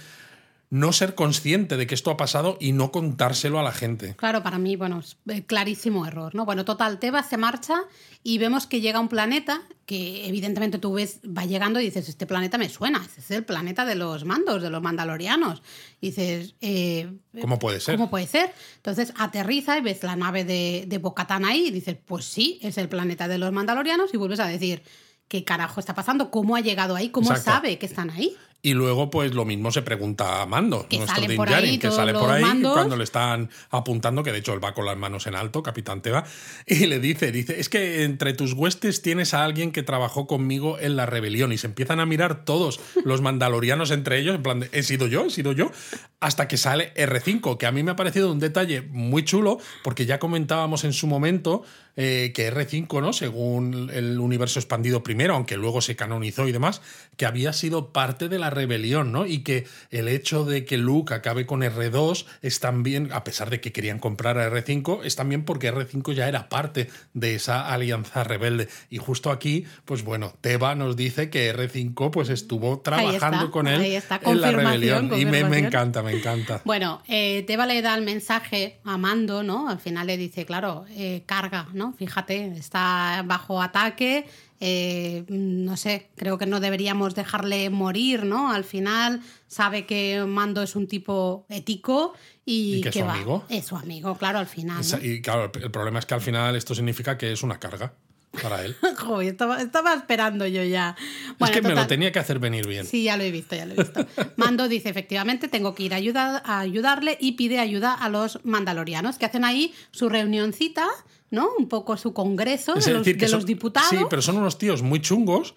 no 0.71 0.93
ser 0.93 1.15
consciente 1.15 1.75
de 1.75 1.85
que 1.85 1.93
esto 1.93 2.11
ha 2.11 2.17
pasado 2.17 2.57
y 2.59 2.71
no 2.71 2.91
contárselo 2.93 3.59
a 3.59 3.63
la 3.63 3.73
gente. 3.73 4.15
Claro, 4.15 4.41
para 4.41 4.57
mí, 4.57 4.77
bueno, 4.77 4.99
es 4.99 5.17
eh, 5.27 5.43
clarísimo 5.43 6.05
error, 6.05 6.33
¿no? 6.33 6.45
Bueno, 6.45 6.63
total, 6.63 6.97
Tebas 6.97 7.27
se 7.27 7.35
marcha 7.35 7.75
y 8.23 8.37
vemos 8.37 8.67
que 8.67 8.79
llega 8.79 9.01
un 9.01 9.09
planeta 9.09 9.63
que 9.85 10.25
evidentemente 10.29 10.79
tú 10.79 10.93
ves, 10.93 11.19
va 11.25 11.43
llegando 11.43 11.81
y 11.81 11.83
dices, 11.83 12.07
este 12.07 12.25
planeta 12.25 12.57
me 12.57 12.69
suena, 12.69 13.05
es 13.17 13.29
el 13.31 13.43
planeta 13.43 13.83
de 13.83 13.95
los 13.95 14.23
mandos, 14.23 14.61
de 14.61 14.69
los 14.69 14.81
mandalorianos. 14.81 15.61
Y 15.99 16.11
dices, 16.11 16.55
eh, 16.61 17.11
¿cómo 17.41 17.59
puede 17.59 17.81
ser? 17.81 17.97
¿Cómo 17.97 18.09
puede 18.09 18.27
ser? 18.27 18.53
Entonces 18.77 19.11
aterriza 19.17 19.77
y 19.77 19.81
ves 19.81 20.01
la 20.03 20.15
nave 20.15 20.45
de, 20.45 20.85
de 20.87 20.97
Bocatán 20.99 21.43
ahí 21.43 21.67
y 21.67 21.71
dices, 21.71 21.97
pues 22.05 22.23
sí, 22.23 22.59
es 22.61 22.77
el 22.77 22.87
planeta 22.87 23.27
de 23.27 23.37
los 23.37 23.51
mandalorianos 23.51 24.13
y 24.13 24.17
vuelves 24.17 24.39
a 24.39 24.47
decir, 24.47 24.83
¿qué 25.27 25.43
carajo 25.43 25.81
está 25.81 25.93
pasando? 25.93 26.31
¿Cómo 26.31 26.55
ha 26.55 26.61
llegado 26.61 26.95
ahí? 26.95 27.09
¿Cómo 27.09 27.35
sabe 27.35 27.77
que 27.77 27.87
están 27.87 28.09
ahí? 28.09 28.37
Y 28.63 28.73
luego, 28.73 29.09
pues 29.09 29.33
lo 29.33 29.43
mismo 29.43 29.71
se 29.71 29.81
pregunta 29.81 30.41
a 30.41 30.45
Mando, 30.45 30.85
nuestro 30.91 31.27
Din 31.27 31.41
Djarin, 31.41 31.79
que 31.79 31.89
sale 31.89 32.13
por 32.13 32.29
ahí 32.29 32.43
cuando 32.61 32.95
le 32.95 33.03
están 33.03 33.49
apuntando, 33.71 34.21
que 34.21 34.31
de 34.31 34.37
hecho 34.37 34.53
él 34.53 34.63
va 34.63 34.75
con 34.75 34.85
las 34.85 34.95
manos 34.97 35.25
en 35.25 35.33
alto, 35.33 35.63
Capitán 35.63 36.01
Teba, 36.01 36.25
y 36.67 36.85
le 36.85 36.99
dice, 36.99 37.31
dice, 37.31 37.59
es 37.59 37.69
que 37.69 38.03
entre 38.03 38.33
tus 38.33 38.53
huestes 38.53 39.01
tienes 39.01 39.33
a 39.33 39.43
alguien 39.43 39.71
que 39.71 39.81
trabajó 39.81 40.27
conmigo 40.27 40.77
en 40.79 40.95
la 40.95 41.07
rebelión, 41.07 41.51
y 41.51 41.57
se 41.57 41.65
empiezan 41.65 41.99
a 41.99 42.05
mirar 42.05 42.45
todos 42.45 42.79
los 43.03 43.21
mandalorianos 43.21 43.89
entre 43.89 44.19
ellos, 44.19 44.35
en 44.35 44.43
plan, 44.43 44.59
de, 44.59 44.69
he 44.73 44.83
sido 44.83 45.07
yo, 45.07 45.25
he 45.25 45.31
sido 45.31 45.53
yo, 45.53 45.71
hasta 46.19 46.47
que 46.47 46.57
sale 46.57 46.93
R5, 46.93 47.57
que 47.57 47.65
a 47.65 47.71
mí 47.71 47.81
me 47.81 47.91
ha 47.91 47.95
parecido 47.95 48.31
un 48.31 48.37
detalle 48.37 48.83
muy 48.83 49.25
chulo, 49.25 49.57
porque 49.83 50.05
ya 50.05 50.19
comentábamos 50.19 50.83
en 50.83 50.93
su 50.93 51.07
momento 51.07 51.63
eh, 51.97 52.31
que 52.35 52.53
R5, 52.53 53.01
¿no? 53.01 53.11
Según 53.11 53.89
el 53.91 54.19
universo 54.19 54.59
expandido 54.59 55.01
primero, 55.01 55.33
aunque 55.33 55.57
luego 55.57 55.81
se 55.81 55.95
canonizó 55.95 56.47
y 56.47 56.51
demás, 56.51 56.83
que 57.17 57.25
había 57.25 57.53
sido 57.53 57.91
parte 57.91 58.29
de 58.29 58.37
la 58.37 58.50
rebelión, 58.51 59.11
¿no? 59.11 59.25
Y 59.25 59.39
que 59.39 59.65
el 59.89 60.07
hecho 60.07 60.45
de 60.45 60.65
que 60.65 60.77
Luke 60.77 61.13
acabe 61.13 61.45
con 61.45 61.61
R2 61.61 62.25
es 62.41 62.59
también, 62.59 63.11
a 63.11 63.23
pesar 63.23 63.49
de 63.49 63.59
que 63.59 63.71
querían 63.71 63.99
comprar 63.99 64.37
a 64.37 64.49
R5, 64.49 65.03
es 65.03 65.15
también 65.15 65.43
porque 65.43 65.73
R5 65.73 66.13
ya 66.13 66.27
era 66.27 66.49
parte 66.49 66.89
de 67.13 67.35
esa 67.35 67.71
alianza 67.71 68.23
rebelde. 68.23 68.67
Y 68.89 68.97
justo 68.97 69.31
aquí, 69.31 69.65
pues 69.85 70.03
bueno, 70.03 70.33
Teba 70.41 70.75
nos 70.75 70.95
dice 70.95 71.29
que 71.29 71.53
R5 71.53 72.11
pues 72.11 72.29
estuvo 72.29 72.79
trabajando 72.79 73.51
con 73.51 73.67
él 73.67 74.01
en 74.23 74.41
la 74.41 74.51
rebelión. 74.51 75.11
Y 75.17 75.25
me, 75.25 75.39
encanta, 75.57 76.03
me 76.03 76.13
encanta. 76.13 76.61
Bueno, 76.71 77.01
eh, 77.07 77.43
Teba 77.47 77.65
le 77.65 77.81
da 77.81 77.95
el 77.95 78.03
mensaje 78.03 78.79
a 78.83 78.97
Mando, 78.97 79.43
¿no? 79.43 79.67
Al 79.67 79.79
final 79.79 80.07
le 80.07 80.17
dice, 80.17 80.45
claro, 80.45 80.85
eh, 80.91 81.23
carga, 81.25 81.67
¿no? 81.73 81.93
Fíjate, 81.93 82.53
está 82.57 83.23
bajo 83.25 83.61
ataque 83.61 84.25
eh, 84.63 85.25
no 85.27 85.75
sé, 85.75 86.09
creo 86.15 86.37
que 86.37 86.45
no 86.45 86.59
deberíamos 86.59 87.15
dejarle 87.15 87.71
morir, 87.71 88.25
¿no? 88.25 88.51
Al 88.51 88.63
final 88.63 89.21
sabe 89.47 89.87
que 89.87 90.23
Mando 90.27 90.61
es 90.61 90.75
un 90.75 90.87
tipo 90.87 91.47
ético 91.49 92.13
y, 92.45 92.81
que, 92.81 92.89
es 92.89 92.95
su 92.95 93.01
amigo. 93.01 93.43
Es 93.49 93.65
su 93.65 93.75
amigo, 93.75 94.15
claro, 94.17 94.37
al 94.37 94.45
final. 94.45 94.83
Y 95.01 95.21
claro, 95.21 95.51
el 95.51 95.71
problema 95.71 95.97
es 95.97 96.05
que 96.05 96.13
al 96.13 96.21
final 96.21 96.55
esto 96.55 96.75
significa 96.75 97.17
que 97.17 97.31
es 97.31 97.41
una 97.41 97.59
carga 97.59 97.95
para 98.39 98.63
él. 98.63 98.75
Joder, 98.99 99.29
estaba, 99.29 99.93
esperando 99.95 100.45
yo 100.45 100.63
ya. 100.63 100.95
es 101.39 101.49
que 101.49 101.63
me 101.63 101.73
lo 101.73 101.87
tenía 101.87 102.11
que 102.11 102.19
hacer 102.19 102.37
venir 102.37 102.67
bien. 102.67 102.85
Sí, 102.85 103.03
ya 103.03 103.17
lo 103.17 103.23
he 103.23 103.31
visto, 103.31 103.55
ya 103.55 103.65
lo 103.65 103.73
he 103.73 103.77
visto. 103.77 104.05
Mando 104.35 104.67
dice, 104.67 104.89
efectivamente, 104.89 105.47
tengo 105.47 105.73
que 105.73 105.83
ir 105.83 105.93
a, 105.95 105.97
ayudar, 105.97 106.43
a 106.45 106.59
ayudarle 106.59 107.17
y 107.19 107.31
pide 107.31 107.57
ayuda 107.57 107.95
a 107.95 108.09
los 108.09 108.39
mandalorianos 108.43 109.17
que 109.17 109.25
hacen 109.25 109.43
ahí 109.43 109.73
su 109.89 110.07
reunioncita 110.07 110.87
¿no? 111.31 111.49
Un 111.57 111.67
poco 111.67 111.97
su 111.97 112.13
congreso 112.13 112.73
de, 112.75 112.93
los, 113.29 113.45
diputados. 113.45 113.89
Sí, 113.89 113.97
pero 114.09 114.21
son 114.21 114.37
unos 114.37 114.57
tíos 114.57 114.83
muy 114.83 115.01
chungos. 115.01 115.55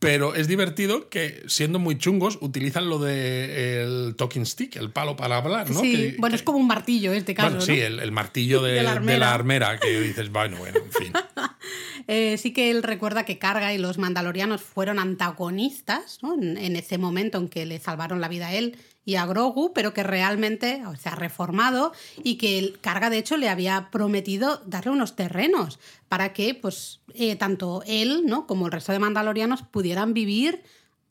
Pero 0.00 0.34
es 0.34 0.48
divertido 0.48 1.10
que, 1.10 1.42
siendo 1.46 1.78
muy 1.78 1.98
chungos, 1.98 2.38
utilizan 2.40 2.88
lo 2.88 2.98
de 2.98 3.82
el 3.82 4.16
talking 4.16 4.46
stick, 4.46 4.76
el 4.76 4.90
palo 4.90 5.14
para 5.14 5.36
hablar, 5.36 5.68
¿no? 5.68 5.78
Sí, 5.78 6.14
bueno, 6.16 6.34
es 6.34 6.42
como 6.42 6.56
un 6.56 6.66
martillo 6.66 7.12
este 7.12 7.34
caso. 7.34 7.58
Bueno, 7.58 7.60
sí, 7.60 7.78
el, 7.78 8.10
martillo 8.10 8.62
de, 8.62 8.82
la 8.82 8.92
armera, 9.34 9.78
que 9.78 10.00
dices, 10.00 10.32
bueno, 10.32 10.56
bueno, 10.56 10.78
en 10.78 10.92
fin. 10.92 11.12
Eh, 12.08 12.38
sí 12.38 12.52
que 12.52 12.70
él 12.70 12.82
recuerda 12.82 13.24
que 13.24 13.38
Carga 13.38 13.72
y 13.72 13.78
los 13.78 13.98
mandalorianos 13.98 14.62
fueron 14.62 14.98
antagonistas 14.98 16.18
¿no? 16.22 16.34
en, 16.34 16.56
en, 16.56 16.74
ese 16.74 16.98
momento 16.98 17.38
en 17.38 17.48
que 17.48 17.66
le 17.66 17.78
salvaron 17.78 18.20
la 18.20 18.26
vida 18.26 18.48
a 18.48 18.54
él 18.54 18.76
y 19.10 19.16
a 19.16 19.26
Grogu, 19.26 19.72
pero 19.72 19.92
que 19.92 20.04
realmente 20.04 20.80
se 21.00 21.08
ha 21.08 21.16
reformado 21.16 21.92
y 22.22 22.36
que 22.36 22.60
el 22.60 22.78
Carga 22.80 23.10
de 23.10 23.18
hecho 23.18 23.36
le 23.36 23.48
había 23.48 23.88
prometido 23.90 24.62
darle 24.66 24.92
unos 24.92 25.16
terrenos 25.16 25.80
para 26.08 26.32
que 26.32 26.54
pues 26.54 27.00
eh, 27.14 27.34
tanto 27.34 27.82
él 27.88 28.22
¿no? 28.26 28.46
como 28.46 28.66
el 28.66 28.72
resto 28.72 28.92
de 28.92 29.00
mandalorianos 29.00 29.62
pudieran 29.62 30.14
vivir 30.14 30.62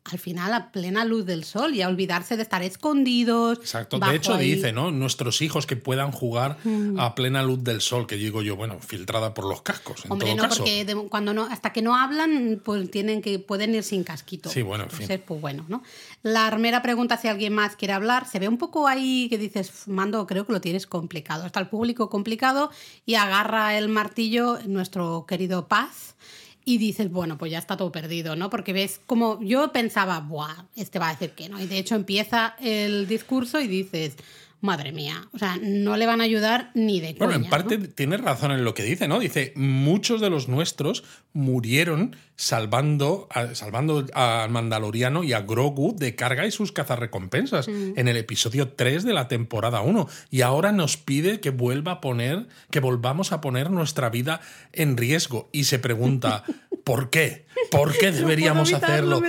al 0.06 0.18
final 0.18 0.54
a 0.54 0.72
plena 0.72 1.06
luz 1.06 1.26
del 1.26 1.44
sol 1.44 1.76
y 1.76 1.82
a 1.82 1.88
olvidarse 1.88 2.36
de 2.36 2.44
estar 2.44 2.64
escondidos. 2.64 3.60
Exacto. 3.60 4.00
De 4.00 4.16
hecho, 4.16 4.38
dice, 4.38 4.72
¿no? 4.72 4.92
Nuestros 4.92 5.42
hijos 5.42 5.66
que 5.66 5.76
puedan 5.76 6.12
jugar 6.12 6.58
mm. 6.64 7.00
a 7.00 7.16
plena 7.16 7.44
luz 7.44 7.64
del 7.64 7.82
sol, 7.82 8.08
que 8.08 8.16
digo 8.16 8.42
yo, 8.42 8.56
bueno, 8.56 8.80
filtrada 8.80 9.34
por 9.34 9.46
los 9.46 9.62
cascos. 9.62 10.06
En 10.06 10.12
Hombre, 10.12 10.36
no, 10.36 10.48
porque 10.48 11.08
cuando 11.10 11.34
no, 11.34 11.44
hasta 11.44 11.74
que 11.74 11.82
no 11.82 11.96
hablan, 11.96 12.62
pues 12.64 12.90
tienen 12.90 13.22
que, 13.22 13.40
pueden 13.40 13.76
ir 13.76 13.84
sin 13.84 14.04
casquito. 14.04 14.50
Sí, 14.50 14.62
bueno, 14.62 14.86
en 14.86 14.92
fin. 14.92 15.22
pues 15.26 15.42
bueno, 15.42 15.66
¿no? 15.68 15.84
La 16.24 16.48
armera 16.48 16.82
pregunta 16.82 17.18
si 17.18 17.28
alguien 17.28 17.54
más 17.54 17.76
quiere 17.76 17.94
hablar. 17.94 18.28
Se 18.28 18.40
ve 18.40 18.48
un 18.48 18.58
poco 18.58 18.88
ahí 18.88 19.28
que 19.30 19.38
dices, 19.38 19.88
Mando, 19.88 20.26
creo 20.26 20.46
que 20.46 20.54
lo 20.54 20.62
tienes 20.62 20.88
complicado. 20.88 21.46
Está 21.46 21.60
el 21.60 21.68
público 21.68 22.10
complicado 22.10 22.72
y 23.06 23.16
agarra 23.16 23.78
el 23.78 23.90
martillo 23.90 24.60
nuestro 24.66 25.26
querido 25.28 25.68
Paz 25.68 26.16
y 26.66 26.78
dices, 26.78 27.12
bueno, 27.12 27.38
pues 27.38 27.52
ya 27.52 27.58
está 27.58 27.78
todo 27.78 27.92
perdido, 27.92 28.36
¿no? 28.36 28.50
Porque 28.50 28.74
ves 28.74 29.02
como 29.06 29.42
yo 29.42 29.72
pensaba, 29.72 30.20
buah, 30.20 30.66
este 30.76 31.00
va 31.00 31.10
a 31.10 31.14
decir 31.14 31.32
que 31.32 31.50
no. 31.50 31.60
Y 31.60 31.68
de 31.68 31.78
hecho 31.80 31.96
empieza 31.96 32.56
el 32.60 33.08
discurso 33.08 33.60
y 33.60 33.68
dices, 33.68 34.16
madre 34.62 34.92
mía, 34.92 35.28
o 35.32 35.40
sea, 35.40 35.58
no 35.62 35.96
le 35.98 36.06
van 36.06 36.22
a 36.22 36.26
ayudar 36.26 36.72
ni 36.74 37.00
de 37.00 37.14
Bueno, 37.14 37.34
en 37.34 37.46
parte 37.46 37.78
tiene 37.78 38.18
razón 38.18 38.52
en 38.52 38.64
lo 38.64 38.74
que 38.74 38.84
dice, 38.84 39.08
¿no? 39.08 39.20
Dice, 39.20 39.54
muchos 39.56 40.22
de 40.22 40.30
los 40.30 40.48
nuestros 40.48 41.04
murieron 41.34 42.16
salvando, 42.40 43.28
a, 43.32 43.54
salvando 43.54 44.06
al 44.14 44.50
Mandaloriano 44.50 45.26
y 45.26 45.34
a 45.34 45.42
Grogu 45.42 45.94
de 45.98 46.16
carga 46.16 46.48
y 46.48 46.52
sus 46.52 46.72
cazarrecompensas 46.72 47.68
mm. 47.68 48.00
en 48.00 48.08
el 48.08 48.16
episodio 48.16 48.70
3 48.70 49.04
de 49.04 49.12
la 49.12 49.28
temporada 49.28 49.82
1. 49.82 50.08
Y 50.32 50.40
ahora 50.40 50.72
nos 50.72 50.96
pide 50.96 51.42
que 51.42 51.50
vuelva 51.50 51.92
a 51.92 52.02
poner, 52.02 52.48
que 52.72 52.80
volvamos 52.80 53.34
a 53.34 53.42
poner 53.42 53.70
nuestra 53.72 54.10
vida 54.10 54.40
en 54.72 54.96
riesgo. 54.96 55.50
Y 55.52 55.66
se 55.66 55.80
pregunta, 55.80 56.46
¿por 56.86 57.10
qué? 57.10 57.46
¿Por 57.72 57.98
qué 57.98 58.14
deberíamos 58.14 58.72
hacerlo? 58.72 59.22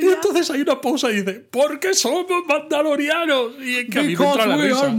y 0.00 0.06
entonces 0.06 0.50
hay 0.50 0.62
una 0.62 0.80
pausa 0.80 1.10
y 1.10 1.16
dice, 1.16 1.44
porque 1.50 1.94
somos 1.94 2.26
mandalorianos. 2.46 3.52
Y 3.60 3.76
es 3.76 3.88
que 3.88 3.98
a 3.98 4.02
mí 4.02 4.16
me 4.16 4.24
entra 4.24 4.46
la 4.46 4.56
risa. 4.56 4.90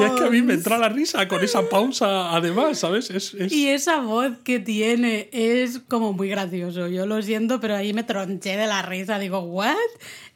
Y 0.00 0.04
es 0.04 0.12
que 0.12 0.24
a 0.24 0.30
mí 0.30 0.42
me 0.42 0.54
entra 0.54 0.78
la 0.78 0.88
risa 0.88 1.28
con 1.28 1.42
esa 1.42 1.68
pausa, 1.68 2.34
además, 2.34 2.78
¿sabes? 2.78 3.10
Es, 3.10 3.34
Y 3.34 3.68
esa 3.68 4.00
voz 4.00 4.32
que 4.44 4.58
tiene 4.58 5.28
es 5.32 5.80
como 5.92 6.14
muy 6.14 6.30
gracioso. 6.30 6.88
Yo 6.88 7.04
lo 7.04 7.20
siento, 7.20 7.60
pero 7.60 7.76
ahí 7.76 7.92
me 7.92 8.02
tronché 8.02 8.56
de 8.56 8.66
la 8.66 8.80
risa. 8.80 9.18
Digo, 9.18 9.40
¿what? 9.40 9.76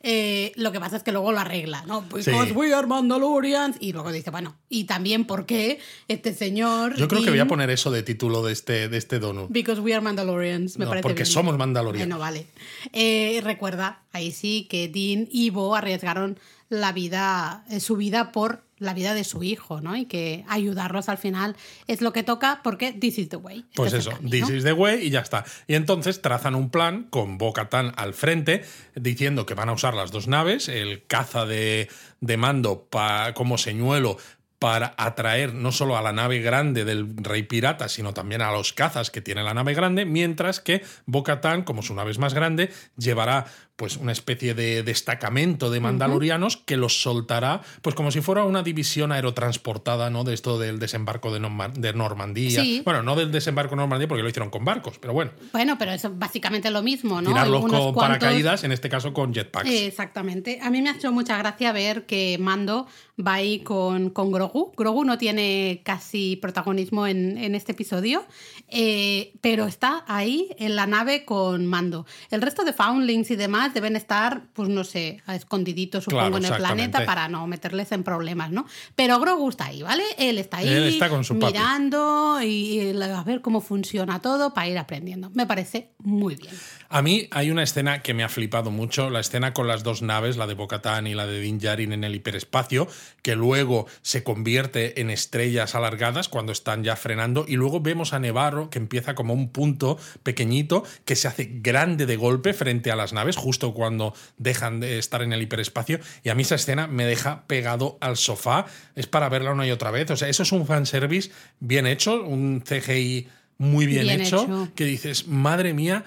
Eh, 0.03 0.53
lo 0.57 0.71
que 0.71 0.79
pasa 0.79 0.99
es 0.99 1.03
que 1.03 1.13
luego 1.13 1.33
lo 1.33 1.39
arregla, 1.39 1.83
¿no? 1.87 2.03
Because 2.03 2.53
we 2.53 2.75
are 2.75 2.87
Mandalorians. 2.87 3.79
Y 3.81 3.95
luego 3.95 4.13
dice, 4.13 4.31
bueno, 4.31 4.55
y 4.69 4.85
también 4.85 5.25
por 5.25 5.47
qué 5.47 5.79
este 6.09 6.35
señor. 6.35 6.95
Yo 6.97 7.09
creo 7.09 7.25
que 7.25 7.31
voy 7.31 7.39
a 7.39 7.47
poner 7.47 7.71
eso 7.71 7.91
de 7.91 8.03
título 8.03 8.45
de 8.45 8.53
este, 8.53 8.91
de 8.91 8.99
este 8.99 9.19
donut. 9.19 9.51
Because 9.51 9.81
we 9.81 9.95
are 9.95 10.03
Mandalorians, 10.03 10.77
me 10.77 10.85
no, 10.85 10.91
parece. 10.91 11.03
Porque 11.03 11.25
somos 11.25 11.57
Mandalorians. 11.57 12.07
Bueno, 12.07 12.19
vale. 12.19 12.47
Eh, 12.93 13.41
recuerda, 13.43 14.03
ahí 14.13 14.33
sí, 14.33 14.67
que 14.69 14.89
Dean 14.89 15.27
y 15.33 15.49
Bo 15.49 15.75
arriesgaron 15.75 16.39
la 16.69 16.93
vida, 16.93 17.65
eh, 17.71 17.81
su 17.81 17.97
vida 17.97 18.31
por 18.31 18.66
la 18.79 18.95
vida 18.95 19.15
de 19.15 19.25
su 19.25 19.43
hijo, 19.43 19.81
¿no? 19.81 19.97
Y 19.97 20.07
que 20.07 20.45
ayudarlos 20.49 21.09
al 21.09 21.19
final 21.19 21.57
es 21.87 22.01
lo 22.01 22.13
que 22.13 22.23
toca 22.23 22.61
porque 22.63 22.93
this 22.93 23.19
is 23.19 23.29
the 23.29 23.37
way. 23.37 23.59
Este 23.59 23.75
pues 23.75 23.93
eso, 23.93 24.11
this 24.29 24.49
is 24.51 24.65
the 24.65 24.73
way 24.73 25.07
y 25.07 25.11
ya 25.11 25.21
está. 25.21 25.45
Y 25.67 25.75
entonces 25.75 26.21
trazan 26.21 26.55
un 26.55 26.71
plan 26.71 27.05
con 27.05 27.39
Boca 27.39 27.69
Tan 27.69 27.93
al 27.97 28.15
frente 28.15 28.65
diciendo 28.95 29.47
que 29.47 29.55
van 29.55 29.69
a 29.69 29.73
usar 29.73 29.95
las 29.95 30.11
dos 30.11 30.29
naves, 30.29 30.69
el 30.69 31.05
caza 31.07 31.47
de, 31.47 31.89
de 32.21 32.37
mando 32.37 32.89
como 33.35 33.59
señuelo 33.59 34.19
para 34.59 34.95
atraer 34.97 35.55
no 35.55 35.73
solo 35.73 35.97
a 35.97 36.03
la 36.03 36.13
nave 36.13 36.41
grande 36.41 36.85
del 36.85 37.15
rey 37.17 37.43
pirata, 37.43 37.89
sino 37.89 38.15
también 38.15 38.43
a 38.43 38.53
los 38.53 38.73
cazas 38.73 39.11
que 39.11 39.21
tiene 39.21 39.43
la 39.43 39.55
nave 39.55 39.75
grande, 39.75 40.05
mientras 40.05 40.61
que 40.61 40.83
Bo-Katan, 41.07 41.63
como 41.63 41.83
su 41.83 41.95
nave 41.95 42.11
es 42.11 42.19
más 42.19 42.35
grande, 42.35 42.71
llevará 42.97 43.47
pues 43.77 43.99
una 43.99 44.13
especie 44.13 44.55
de 44.55 44.83
destacamento 44.83 45.71
de 45.71 45.81
mandalorianos 45.81 46.57
que 46.57 46.79
los 46.79 47.03
soltará 47.03 47.61
pues 47.83 47.95
como 47.95 48.11
si 48.11 48.23
fuera 48.23 48.45
una 48.45 48.63
división 48.63 49.13
aerotransportada 49.13 50.09
no 50.09 50.25
de 50.25 50.33
esto 50.33 50.59
del 50.59 50.79
desembarco 50.79 51.31
de, 51.31 51.41
de 51.75 51.93
Normandía. 51.93 52.65
Bueno 52.85 53.03
no 53.03 53.17
del 53.17 53.31
desembarco 53.31 53.73
de 53.73 53.77
Normandía 53.77 54.09
porque 54.09 54.23
lo 54.23 54.31
hicieron 54.31 54.49
con 54.49 54.65
barcos 54.65 54.99
pero 54.99 55.13
bueno. 55.13 55.33
Bueno 55.53 55.77
pero 55.79 55.93
es 55.93 56.07
básicamente 56.19 56.71
lo 56.71 56.83
mismo 56.83 57.21
no 57.21 57.29
tirarlos 57.29 57.67
con 57.67 57.95
paracaídas 57.95 58.65
en 58.65 58.73
este 58.73 58.89
caso 58.89 59.13
con 59.13 59.35
jetpacks. 59.35 59.69
Exactamente. 59.69 60.59
A 60.63 60.71
mí 60.71 60.81
me 60.81 60.89
ha 60.89 60.95
hecho 60.95 61.13
mucha 61.13 61.37
gracia 61.37 61.71
ver 61.73 62.07
que 62.07 62.39
Mando 62.41 62.87
va 63.25 63.35
ahí 63.35 63.61
con, 63.61 64.11
con 64.11 64.33
Grogu 64.33 64.46
Grogu 64.77 65.05
no 65.05 65.19
tiene 65.19 65.81
casi 65.85 66.37
protagonismo 66.37 67.07
en, 67.07 67.39
en 67.39 67.55
este 67.55 67.73
episodio 67.73 68.25
eh, 68.69 69.33
pero 69.41 69.67
está 69.67 70.05
ahí 70.09 70.49
en 70.59 70.75
la 70.75 70.87
nave 70.87 71.25
con 71.25 71.67
Mando 71.67 72.07
el 72.31 72.43
resto 72.43 72.65
de 72.65 72.73
Foundlings 72.73 73.31
y 73.31 73.37
demás 73.37 73.75
deben 73.75 73.97
estar, 73.97 74.43
pues 74.53 74.69
no 74.69 74.85
sé, 74.85 75.23
escondiditos, 75.29 76.05
supongo, 76.05 76.39
en 76.39 76.45
el 76.45 76.55
planeta 76.55 77.05
para 77.05 77.29
no 77.29 77.47
meterles 77.47 77.93
en 77.93 78.03
problemas, 78.03 78.51
¿no? 78.51 78.67
Pero 78.95 79.19
Grogu 79.21 79.49
está 79.49 79.67
ahí, 79.67 79.83
¿vale? 79.83 80.03
Él 80.19 80.39
está 80.39 80.59
ahí 80.59 80.99
mirando 81.31 82.41
y, 82.43 82.95
a 83.03 83.23
ver 83.23 83.41
cómo 83.41 83.61
funciona 83.61 84.21
todo 84.21 84.53
para 84.53 84.69
ir 84.69 84.79
aprendiendo. 84.79 85.31
Me 85.35 85.47
parece 85.47 85.91
muy 85.99 86.37
bien. 86.37 86.53
A 86.89 87.03
mí 87.03 87.29
hay 87.33 87.51
una 87.51 87.63
escena 87.63 88.03
que 88.03 88.15
me 88.15 88.23
ha 88.23 88.29
flipado 88.29 88.71
mucho, 88.71 89.11
la 89.11 89.21
escena 89.21 89.53
con 89.53 89.67
las 89.67 89.83
dos 89.83 90.03
naves, 90.03 90.37
la 90.37 90.47
de 90.47 90.55
Bocatán 90.55 91.07
y 91.07 91.15
la 91.15 91.27
de 91.27 91.41
Din 91.41 91.59
Djarin 91.59 91.93
en 91.93 92.05
el 92.05 92.15
hiperespacio, 92.15 92.87
que 93.23 93.35
luego 93.35 93.87
se 94.03 94.23
convierte 94.23 94.36
en 94.45 95.11
estrellas 95.11 95.75
alargadas 95.75 96.29
cuando 96.29 96.53
están 96.53 96.85
ya 96.85 96.97
frenando. 96.97 97.45
Y 97.49 97.57
luego 97.57 97.81
vemos 97.81 98.13
a 98.13 98.19
Nevarro 98.19 98.71
que 98.71 98.79
empieza 98.79 99.15
como 99.15 99.35
un 99.35 99.51
punto 99.51 99.99
pequeñito 100.23 100.85
que 101.05 101.17
se 101.17 101.29
hace 101.29 101.51
grande 101.53 102.07
de 102.07 102.17
golpe 102.17 102.53
frente 102.53 102.91
a 102.91 102.97
las 102.97 103.13
naves 103.13 103.37
justo 103.37 103.75
cuando 103.75 104.15
dejan 104.39 104.81
de 104.81 104.99
estar 104.99 105.23
en 105.23 105.33
el 105.33 105.43
hiperespacio. 105.43 106.01
Y 106.23 106.29
a 106.29 106.35
mí 106.35 106.43
esa 106.43 106.55
escena 106.57 106.87
me 106.87 107.05
deja 107.05 107.47
pegado 107.47 107.99
al 108.01 108.17
sofá, 108.17 108.67
es 108.95 109.07
para 109.07 109.29
verla 109.29 109.53
una 109.53 109.67
y 109.67 109.71
otra 109.71 109.91
vez, 109.91 110.11
o 110.11 110.17
sea, 110.17 110.29
eso 110.29 110.43
es 110.43 110.53
un 110.53 110.67
fanservice 110.67 111.31
bien 111.61 111.87
hecho, 111.87 112.23
un 112.25 112.63
CGI 112.63 113.29
muy 113.59 113.87
bien, 113.87 114.09
hecho, 114.11 114.69
que 114.75 114.85
dices, 114.85 115.27
madre 115.27 115.73
mía, 115.73 116.05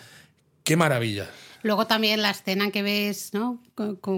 Qué 0.69 0.75
maravilla. 0.75 1.27
Luego 1.61 1.87
también 1.87 2.21
la 2.21 2.31
escena 2.31 2.71
que 2.71 2.81
ves, 2.81 3.33
¿no? 3.33 3.61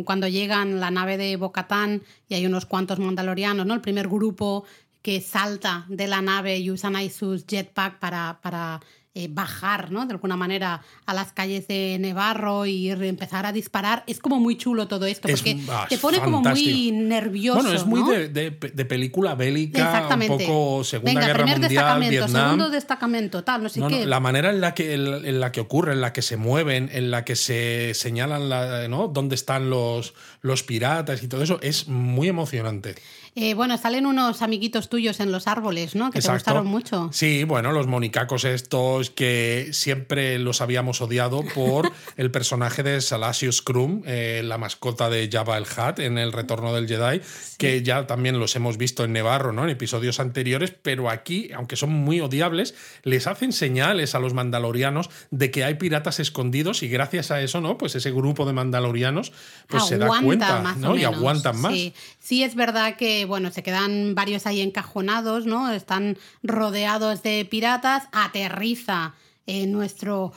Cuando 0.05 0.27
llegan 0.27 0.79
la 0.79 0.91
nave 0.91 1.17
de 1.17 1.35
Bocatán 1.35 2.03
y 2.29 2.35
hay 2.35 2.45
unos 2.45 2.65
cuantos 2.65 2.99
mandalorianos, 2.99 3.65
¿no? 3.65 3.73
El 3.73 3.81
primer 3.81 4.07
grupo 4.07 4.65
que 5.01 5.21
salta 5.21 5.85
de 5.89 6.07
la 6.07 6.21
nave 6.21 6.59
y 6.59 6.69
usan 6.69 6.95
ahí 6.95 7.09
sus 7.09 7.45
jetpack 7.47 7.99
para, 7.99 8.39
para 8.41 8.81
eh, 9.13 9.27
bajar, 9.29 9.91
¿no? 9.91 10.05
De 10.05 10.13
alguna 10.13 10.37
manera 10.37 10.81
a 11.05 11.13
las 11.13 11.33
calles 11.33 11.67
de 11.67 11.97
Nevarro 11.99 12.65
y 12.65 12.89
empezar 12.89 13.45
a 13.45 13.51
disparar. 13.51 14.03
Es 14.07 14.19
como 14.19 14.39
muy 14.39 14.57
chulo 14.57 14.87
todo 14.87 15.05
esto, 15.05 15.27
porque 15.27 15.59
ah, 15.69 15.85
te 15.89 15.97
pone 15.97 16.19
como 16.19 16.41
muy 16.41 16.91
nervioso. 16.93 17.61
Bueno, 17.61 17.75
es 17.75 17.85
muy 17.85 17.99
¿no? 18.01 18.09
de, 18.09 18.29
de- 18.29 18.51
de 18.51 18.85
película 18.85 19.35
bélica, 19.35 19.79
Exactamente. 19.83 20.33
un 20.33 20.39
poco 20.39 20.83
Segunda 20.85 21.11
Venga, 21.11 21.27
Guerra 21.27 21.43
primer 21.43 21.59
Mundial, 21.59 21.69
destacamento, 21.83 22.09
Vietnam. 22.11 22.43
segundo 22.45 22.69
destacamento, 22.69 23.43
tal, 23.43 23.63
no 23.63 23.69
sé 23.69 23.79
No, 23.81 23.89
no, 23.89 23.97
qué. 23.97 24.05
la 24.05 24.19
manera 24.21 24.49
en 24.49 24.61
la 24.61 24.73
que 24.73 24.93
en, 24.93 25.05
en 25.25 25.39
la 25.41 25.51
que 25.51 25.59
ocurre, 25.59 25.91
en 25.91 25.99
la 26.01 26.13
que 26.13 26.21
se 26.21 26.37
mueven, 26.37 26.89
en 26.93 27.11
la 27.11 27.25
que 27.25 27.35
se 27.35 27.93
señalan 27.93 28.47
la- 28.47 28.87
¿no? 28.87 29.09
dónde 29.09 29.35
están 29.35 29.69
los, 29.69 30.13
los 30.41 30.63
piratas 30.63 31.21
y 31.21 31.27
todo 31.27 31.43
eso 31.43 31.59
es 31.61 31.87
muy 31.89 32.29
emocionante. 32.29 32.95
Eh, 33.33 33.53
bueno, 33.53 33.77
salen 33.77 34.05
unos 34.05 34.41
amiguitos 34.41 34.89
tuyos 34.89 35.21
en 35.21 35.31
los 35.31 35.47
árboles, 35.47 35.95
¿no? 35.95 36.11
Que 36.11 36.19
te 36.19 36.29
gustaron 36.29 36.67
mucho. 36.67 37.09
Sí, 37.13 37.45
bueno, 37.45 37.71
los 37.71 37.87
monicacos 37.87 38.43
estos 38.43 39.09
que 39.09 39.69
siempre 39.71 40.37
los 40.37 40.59
habíamos 40.59 40.99
odiado 40.99 41.41
por 41.55 41.91
el 42.17 42.29
personaje 42.29 42.83
de 42.83 42.99
Salasius 42.99 43.61
Crumb, 43.61 44.03
eh, 44.05 44.41
la 44.43 44.57
mascota 44.57 45.09
de 45.09 45.29
Jabba 45.31 45.57
el 45.57 45.63
Hutt 45.63 45.99
en 45.99 46.17
El 46.17 46.33
Retorno 46.33 46.73
del 46.73 46.89
Jedi, 46.89 47.21
que 47.57 47.81
ya 47.83 48.05
también 48.05 48.37
los 48.37 48.55
hemos 48.57 48.77
visto 48.77 49.05
en 49.05 49.13
Nevarro, 49.13 49.53
¿no? 49.53 49.63
En 49.63 49.69
episodios 49.69 50.19
anteriores, 50.19 50.73
pero 50.81 51.09
aquí, 51.09 51.51
aunque 51.55 51.77
son 51.77 51.91
muy 51.91 52.19
odiables, 52.19 52.75
les 53.03 53.27
hacen 53.27 53.53
señales 53.53 54.13
a 54.13 54.19
los 54.19 54.33
mandalorianos 54.33 55.09
de 55.29 55.51
que 55.51 55.63
hay 55.63 55.75
piratas 55.75 56.19
escondidos 56.19 56.83
y 56.83 56.89
gracias 56.89 57.31
a 57.31 57.41
eso, 57.41 57.61
¿no? 57.61 57.77
Pues 57.77 57.95
ese 57.95 58.11
grupo 58.11 58.45
de 58.45 58.51
mandalorianos 58.51 59.31
pues 59.67 59.85
se 59.85 59.97
da 59.97 60.09
cuenta, 60.21 60.75
¿no? 60.77 60.97
Y 60.97 61.05
aguantan 61.05 61.61
más. 61.61 61.71
Sí. 61.71 61.93
Sí, 62.31 62.43
es 62.45 62.55
verdad 62.55 62.95
que, 62.95 63.25
bueno, 63.25 63.51
se 63.51 63.61
quedan 63.61 64.15
varios 64.15 64.45
ahí 64.45 64.61
encajonados, 64.61 65.45
¿no? 65.45 65.69
Están 65.69 66.17
rodeados 66.43 67.23
de 67.23 67.43
piratas. 67.43 68.03
Aterriza 68.13 69.15
eh, 69.47 69.67
nuestro 69.67 70.31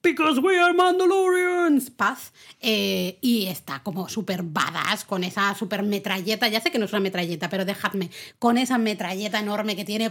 Because 0.00 0.38
we 0.38 0.60
are 0.60 0.72
Mandalorians, 0.72 1.90
Paz. 1.90 2.32
eh, 2.60 3.18
y 3.20 3.46
está 3.46 3.82
como 3.82 4.08
súper 4.08 4.44
badass 4.44 5.04
con 5.04 5.24
esa 5.24 5.52
súper 5.56 5.82
metralleta. 5.82 6.46
Ya 6.46 6.60
sé 6.60 6.70
que 6.70 6.78
no 6.78 6.84
es 6.84 6.92
una 6.92 7.00
metralleta, 7.00 7.48
pero 7.50 7.64
dejadme. 7.64 8.10
Con 8.38 8.56
esa 8.56 8.78
metralleta 8.78 9.40
enorme 9.40 9.74
que 9.74 9.84
tiene. 9.84 10.08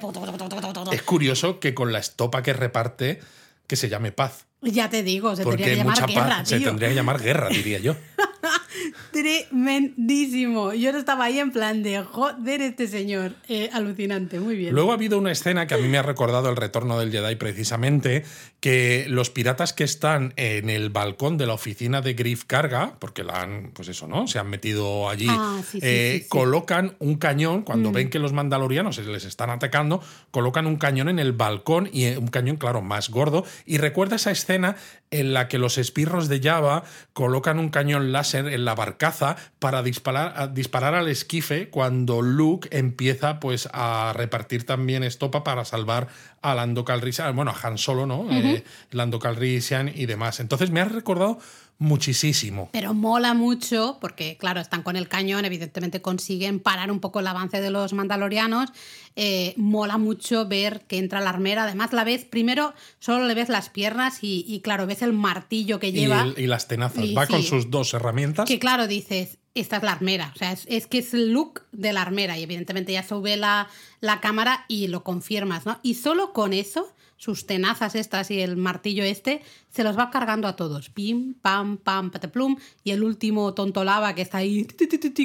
Es 0.92 1.04
curioso 1.04 1.62
que 1.62 1.74
con 1.74 1.94
la 1.94 2.00
estopa 2.00 2.44
que 2.44 2.52
reparte, 2.52 3.22
que 3.66 3.78
se 3.78 3.88
llame 3.88 4.12
paz. 4.12 4.46
Ya 4.62 4.90
te 4.90 5.04
digo, 5.04 5.38
se 5.38 5.44
Porque 5.44 5.64
tendría 5.64 5.74
que 5.76 5.88
llamar 5.88 6.02
mucha 6.02 6.14
guerra, 6.14 6.38
paz 6.40 6.50
se 6.50 6.58
tío. 6.58 6.68
tendría 6.68 6.90
que 6.90 6.96
llamar 6.96 7.22
guerra, 7.22 7.48
diría 7.48 7.80
yo. 7.80 7.96
Tremendísimo. 9.12 10.74
Yo 10.74 10.90
estaba 10.92 11.26
ahí 11.26 11.40
en 11.40 11.52
plan 11.52 11.84
de 11.84 12.02
joder 12.04 12.62
este 12.62 12.88
señor. 12.88 13.34
Eh, 13.48 13.70
alucinante, 13.74 14.40
muy 14.40 14.56
bien. 14.56 14.74
Luego 14.74 14.92
ha 14.92 14.96
habido 14.96 15.18
una 15.18 15.32
escena 15.32 15.68
que 15.68 15.74
a 15.74 15.78
mí 15.78 15.88
me 15.88 15.98
ha 15.98 16.04
recordado 16.04 16.50
el 16.50 16.56
retorno 16.56 17.00
del 17.00 17.12
Jedi 17.12 17.36
precisamente, 17.36 18.24
que 18.60 19.06
los 19.10 19.30
piratas 19.30 19.74
que 19.74 19.84
están 19.84 20.34
en 20.36 20.70
el 20.70 20.90
balcón 20.90 21.38
de 21.38 21.46
la 21.48 21.54
oficina 21.54 22.02
de 22.02 22.14
Griff 22.14 22.46
Carga, 22.46 22.96
porque 23.00 23.24
la 23.24 23.42
han, 23.42 23.72
pues 23.74 23.88
eso, 23.90 24.08
¿no? 24.08 24.28
Se 24.28 24.40
han 24.40 24.50
metido 24.50 25.10
allí, 25.10 25.28
Ah, 25.30 25.62
sí, 25.64 25.80
sí, 25.80 25.88
eh, 25.88 26.20
sí, 26.24 26.30
colocan 26.30 26.96
un 27.00 27.16
cañón, 27.18 27.60
Mm. 27.60 27.64
cuando 27.64 27.92
ven 27.92 28.10
que 28.10 28.20
los 28.20 28.34
mandalorianos 28.34 28.98
les 29.00 29.26
están 29.26 29.50
atacando, 29.50 30.02
colocan 30.32 30.66
un 30.68 30.78
cañón 30.78 31.10
en 31.10 31.20
el 31.20 31.34
balcón 31.34 31.90
y 31.92 32.06
eh, 32.06 32.18
un 32.18 32.28
cañón, 32.28 32.58
claro, 32.58 32.82
más 32.82 33.10
gordo. 33.10 33.44
Y 33.66 33.78
recuerda 33.78 34.16
esa 34.18 34.32
escena 34.32 34.76
en 35.12 35.34
la 35.34 35.48
que 35.48 35.58
los 35.58 35.78
espirros 35.78 36.28
de 36.30 36.40
Java 36.40 36.84
colocan 37.14 37.58
un 37.60 37.70
cañón 37.70 38.12
láser 38.12 38.29
en 38.34 38.66
la 38.66 38.76
barcaza 38.76 39.36
para 39.60 39.84
disparar, 39.84 40.34
a 40.36 40.48
disparar 40.48 40.96
al 40.96 41.08
esquife 41.08 41.70
cuando 41.70 42.22
Luke 42.22 42.70
empieza 42.72 43.40
pues 43.40 43.70
a 43.74 44.14
repartir 44.16 44.66
también 44.66 45.04
estopa 45.04 45.44
para 45.44 45.66
salvar 45.66 46.08
a 46.42 46.56
Lando 46.56 46.86
Calrissian, 46.86 47.36
bueno, 47.36 47.52
a 47.52 47.68
Han 47.68 47.78
Solo, 47.78 48.06
¿no? 48.06 48.28
Eh, 48.32 48.64
Lando 48.92 49.20
Calrissian 49.20 49.92
y 49.94 50.06
demás. 50.06 50.40
Entonces 50.40 50.72
me 50.72 50.80
ha 50.82 50.86
recordado 50.86 51.40
muchísimo. 51.80 52.70
Pero 52.72 52.94
mola 52.94 53.34
mucho 53.34 53.98
porque, 54.00 54.38
claro, 54.38 54.60
están 54.62 54.84
con 54.84 54.96
el 54.96 55.08
cañón, 55.08 55.46
evidentemente 55.46 56.02
consiguen 56.02 56.60
parar 56.60 56.92
un 56.92 57.00
poco 57.00 57.22
el 57.22 57.28
avance 57.28 57.60
de 57.62 57.72
los 57.72 57.94
mandalorianos. 57.94 58.70
Eh, 59.16 59.54
mola 59.58 59.98
mucho 59.98 60.48
ver 60.48 60.82
que 60.88 60.98
entra 60.98 61.20
la 61.22 61.30
armera. 61.32 61.64
Además, 61.64 61.92
la 61.94 62.04
ves, 62.04 62.26
primero 62.26 62.74
solo 63.00 63.26
le 63.26 63.34
ves 63.34 63.50
las 63.50 63.70
piernas 63.70 64.20
y, 64.22 64.46
y, 64.48 64.60
claro, 64.62 64.86
ves 64.86 65.02
el 65.02 65.14
martillo 65.14 65.80
que 65.80 65.88
Y, 65.90 65.94
lleva. 65.94 66.22
el- 66.22 66.36
y 66.38 66.48
las 66.48 66.68
tenazas. 66.68 67.04
Y 67.04 67.14
Va 67.14 67.26
con 67.28 67.42
sus 67.44 67.70
dos 67.72 67.94
herramientas. 67.94 68.48
Que 68.48 68.60
claro, 68.60 68.88
dices, 68.88 69.38
esta 69.56 69.78
es 69.78 69.84
la 69.84 69.94
armera. 69.94 70.32
O 70.36 70.38
sea, 70.38 70.52
es, 70.52 70.66
es 70.70 70.86
que 70.88 71.00
es 71.00 71.14
el 71.14 71.32
look 71.32 71.64
de 71.72 71.92
la 71.94 72.02
armera. 72.02 72.38
Y 72.38 72.44
evidentemente 72.44 72.92
ya 72.94 73.08
sube 73.08 73.36
la, 73.38 73.68
la 74.02 74.20
cámara 74.22 74.66
y 74.68 74.88
lo 74.88 75.04
confirmas, 75.04 75.66
¿no? 75.66 75.80
Y 75.82 75.96
solo 75.96 76.34
con 76.34 76.54
eso, 76.54 76.88
sus 77.18 77.46
tenazas 77.46 77.96
estas 77.96 78.32
y 78.32 78.40
el 78.40 78.56
martillo 78.56 79.04
este, 79.04 79.42
se 79.70 79.84
los 79.84 79.98
va 79.98 80.10
cargando 80.10 80.48
a 80.48 80.56
todos. 80.56 80.90
Pim, 80.90 81.36
pam, 81.36 81.78
pam, 81.78 82.12
pataplum. 82.12 82.58
Y 82.84 82.92
el 82.92 83.04
último 83.04 83.54
tonto 83.54 83.84
lava 83.84 84.14
que 84.16 84.22
está 84.22 84.40
ahí 84.40 84.68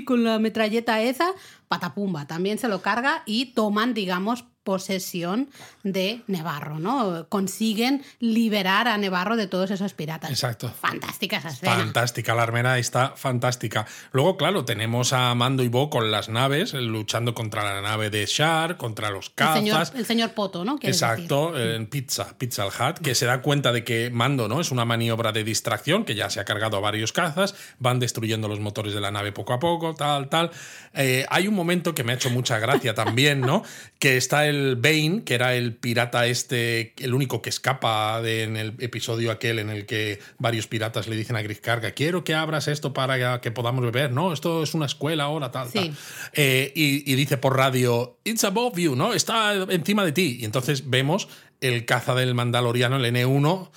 con 0.04 0.24
la 0.24 0.38
metralleta 0.38 1.00
esa, 1.00 1.30
patapumba. 1.68 2.26
También 2.26 2.58
se 2.58 2.68
lo 2.68 2.82
carga 2.82 3.22
y 3.26 3.46
toman, 3.46 3.94
digamos, 3.94 4.44
posesión 4.64 5.50
de 5.82 6.22
Nevarro, 6.26 6.80
¿no? 6.80 7.26
Consiguen 7.28 8.02
liberar 8.18 8.88
a 8.88 8.96
Nevarro 8.96 9.36
de 9.36 9.46
todos 9.46 9.70
esos 9.70 9.92
piratas. 9.92 10.30
Exacto. 10.30 10.70
Fantástica 10.70 11.36
esa 11.36 11.50
escena. 11.50 11.76
Fantástica, 11.76 12.34
la 12.34 12.42
armera 12.42 12.78
está 12.78 13.12
fantástica. 13.14 13.86
Luego, 14.12 14.36
claro, 14.36 14.64
tenemos 14.64 15.12
a 15.12 15.34
Mando 15.34 15.62
y 15.62 15.68
Bo 15.68 15.90
con 15.90 16.10
las 16.10 16.30
naves, 16.30 16.72
luchando 16.72 17.34
contra 17.34 17.62
la 17.62 17.82
nave 17.82 18.08
de 18.08 18.24
Shar, 18.24 18.78
contra 18.78 19.10
los 19.10 19.32
El 19.36 19.52
señor, 19.52 19.78
cazas. 19.78 19.94
el 19.94 20.06
señor 20.06 20.32
Poto, 20.32 20.64
¿no? 20.64 20.78
¿Quieres 20.78 21.02
Exacto, 21.02 21.56
en 21.58 21.86
Pizza, 21.86 22.36
Pizza 22.38 22.62
al 22.62 22.70
Hut, 22.70 22.98
que 23.00 23.14
se 23.14 23.26
da 23.26 23.42
cuenta 23.42 23.70
de 23.70 23.84
que 23.84 24.10
Mando 24.10 24.43
no 24.48 24.60
es 24.60 24.70
una 24.70 24.84
maniobra 24.84 25.32
de 25.32 25.44
distracción, 25.44 26.04
que 26.04 26.14
ya 26.14 26.30
se 26.30 26.40
ha 26.40 26.44
cargado 26.44 26.76
a 26.76 26.80
varios 26.80 27.12
cazas, 27.12 27.54
van 27.78 27.98
destruyendo 28.00 28.48
los 28.48 28.60
motores 28.60 28.94
de 28.94 29.00
la 29.00 29.10
nave 29.10 29.32
poco 29.32 29.52
a 29.52 29.58
poco, 29.58 29.94
tal, 29.94 30.28
tal. 30.28 30.50
Eh, 30.94 31.26
hay 31.30 31.48
un 31.48 31.54
momento 31.54 31.94
que 31.94 32.04
me 32.04 32.12
ha 32.12 32.14
hecho 32.16 32.30
mucha 32.30 32.58
gracia 32.58 32.94
también, 32.94 33.40
¿no? 33.40 33.62
Que 33.98 34.16
está 34.16 34.46
el 34.46 34.76
Bane, 34.76 35.22
que 35.24 35.34
era 35.34 35.54
el 35.54 35.74
pirata 35.74 36.26
este, 36.26 36.94
el 36.98 37.14
único 37.14 37.42
que 37.42 37.50
escapa 37.50 38.20
de- 38.22 38.42
en 38.44 38.56
el 38.56 38.74
episodio 38.78 39.30
aquel 39.30 39.58
en 39.58 39.70
el 39.70 39.86
que 39.86 40.20
varios 40.38 40.66
piratas 40.66 41.08
le 41.08 41.16
dicen 41.16 41.36
a 41.36 41.42
Griff 41.42 41.60
Carga, 41.60 41.92
quiero 41.92 42.24
que 42.24 42.34
abras 42.34 42.68
esto 42.68 42.92
para 42.92 43.40
que 43.40 43.50
podamos 43.50 43.84
beber, 43.84 44.12
¿no? 44.12 44.32
Esto 44.32 44.62
es 44.62 44.74
una 44.74 44.86
escuela 44.86 45.24
ahora, 45.24 45.50
tal, 45.50 45.68
Sí. 45.68 45.78
tal. 45.78 45.94
Eh, 46.32 46.72
y, 46.74 47.10
y 47.10 47.14
dice 47.16 47.38
por 47.38 47.56
radio, 47.56 48.18
It's 48.24 48.44
above 48.44 48.78
you, 48.78 48.96
¿no? 48.96 49.12
Está 49.14 49.52
encima 49.68 50.04
de 50.04 50.12
ti. 50.12 50.38
Y 50.40 50.44
entonces 50.44 50.88
vemos 50.88 51.28
el 51.60 51.84
caza 51.86 52.14
del 52.14 52.34
Mandaloriano, 52.34 52.96
el 52.96 53.04
N1, 53.06 53.70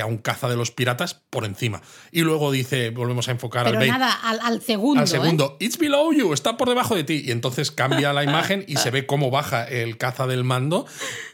a 0.00 0.06
un 0.06 0.18
caza 0.18 0.48
de 0.48 0.56
los 0.56 0.70
piratas 0.70 1.14
por 1.14 1.44
encima. 1.44 1.82
Y 2.12 2.20
luego 2.22 2.50
dice, 2.52 2.90
volvemos 2.90 3.28
a 3.28 3.32
enfocar 3.32 3.64
Pero 3.64 3.78
al 3.78 3.86
Bane. 3.88 3.98
nada, 3.98 4.12
al, 4.12 4.40
al 4.42 4.62
segundo. 4.62 5.00
Al 5.00 5.06
¿eh? 5.06 5.10
segundo, 5.10 5.56
it's 5.60 5.78
below 5.78 6.12
you, 6.12 6.32
está 6.32 6.56
por 6.56 6.68
debajo 6.68 6.94
de 6.94 7.04
ti. 7.04 7.22
Y 7.24 7.30
entonces 7.30 7.70
cambia 7.70 8.12
la 8.12 8.24
imagen 8.24 8.64
y 8.68 8.76
se 8.76 8.90
ve 8.90 9.06
cómo 9.06 9.30
baja 9.30 9.64
el 9.64 9.96
caza 9.96 10.26
del 10.26 10.44
mando 10.44 10.86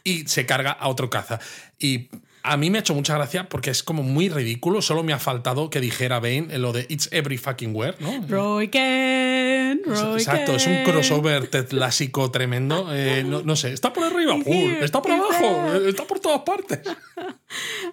y 0.03 0.27
se 0.27 0.45
carga 0.45 0.71
a 0.71 0.87
otro 0.87 1.09
caza. 1.09 1.39
Y 1.79 2.09
a 2.43 2.57
mí 2.57 2.69
me 2.69 2.77
ha 2.77 2.81
hecho 2.81 2.93
mucha 2.93 3.15
gracia 3.15 3.49
porque 3.49 3.69
es 3.69 3.83
como 3.83 4.03
muy 4.03 4.29
ridículo. 4.29 4.81
Solo 4.81 5.03
me 5.03 5.13
ha 5.13 5.19
faltado 5.19 5.69
que 5.69 5.79
dijera 5.81 6.19
Bane 6.19 6.57
lo 6.57 6.73
de 6.73 6.85
it's 6.89 7.09
every 7.11 7.37
fucking 7.37 7.75
where, 7.75 7.95
¿no? 7.99 8.25
Roy 8.27 8.69
Ken, 8.69 9.81
Roy 9.85 10.19
Exacto, 10.19 10.55
es 10.55 10.67
un 10.67 10.83
crossover 10.83 11.47
tetlásico 11.47 12.31
tremendo. 12.31 12.87
Eh, 12.93 13.23
no, 13.27 13.41
no 13.41 13.55
sé, 13.55 13.73
está 13.73 13.93
por 13.93 14.05
arriba, 14.05 14.35
¡uh! 14.35 14.69
está 14.81 15.01
por 15.01 15.11
abajo, 15.11 15.73
eh, 15.73 15.89
está 15.89 16.05
por 16.05 16.19
todas 16.19 16.41
partes. 16.41 16.79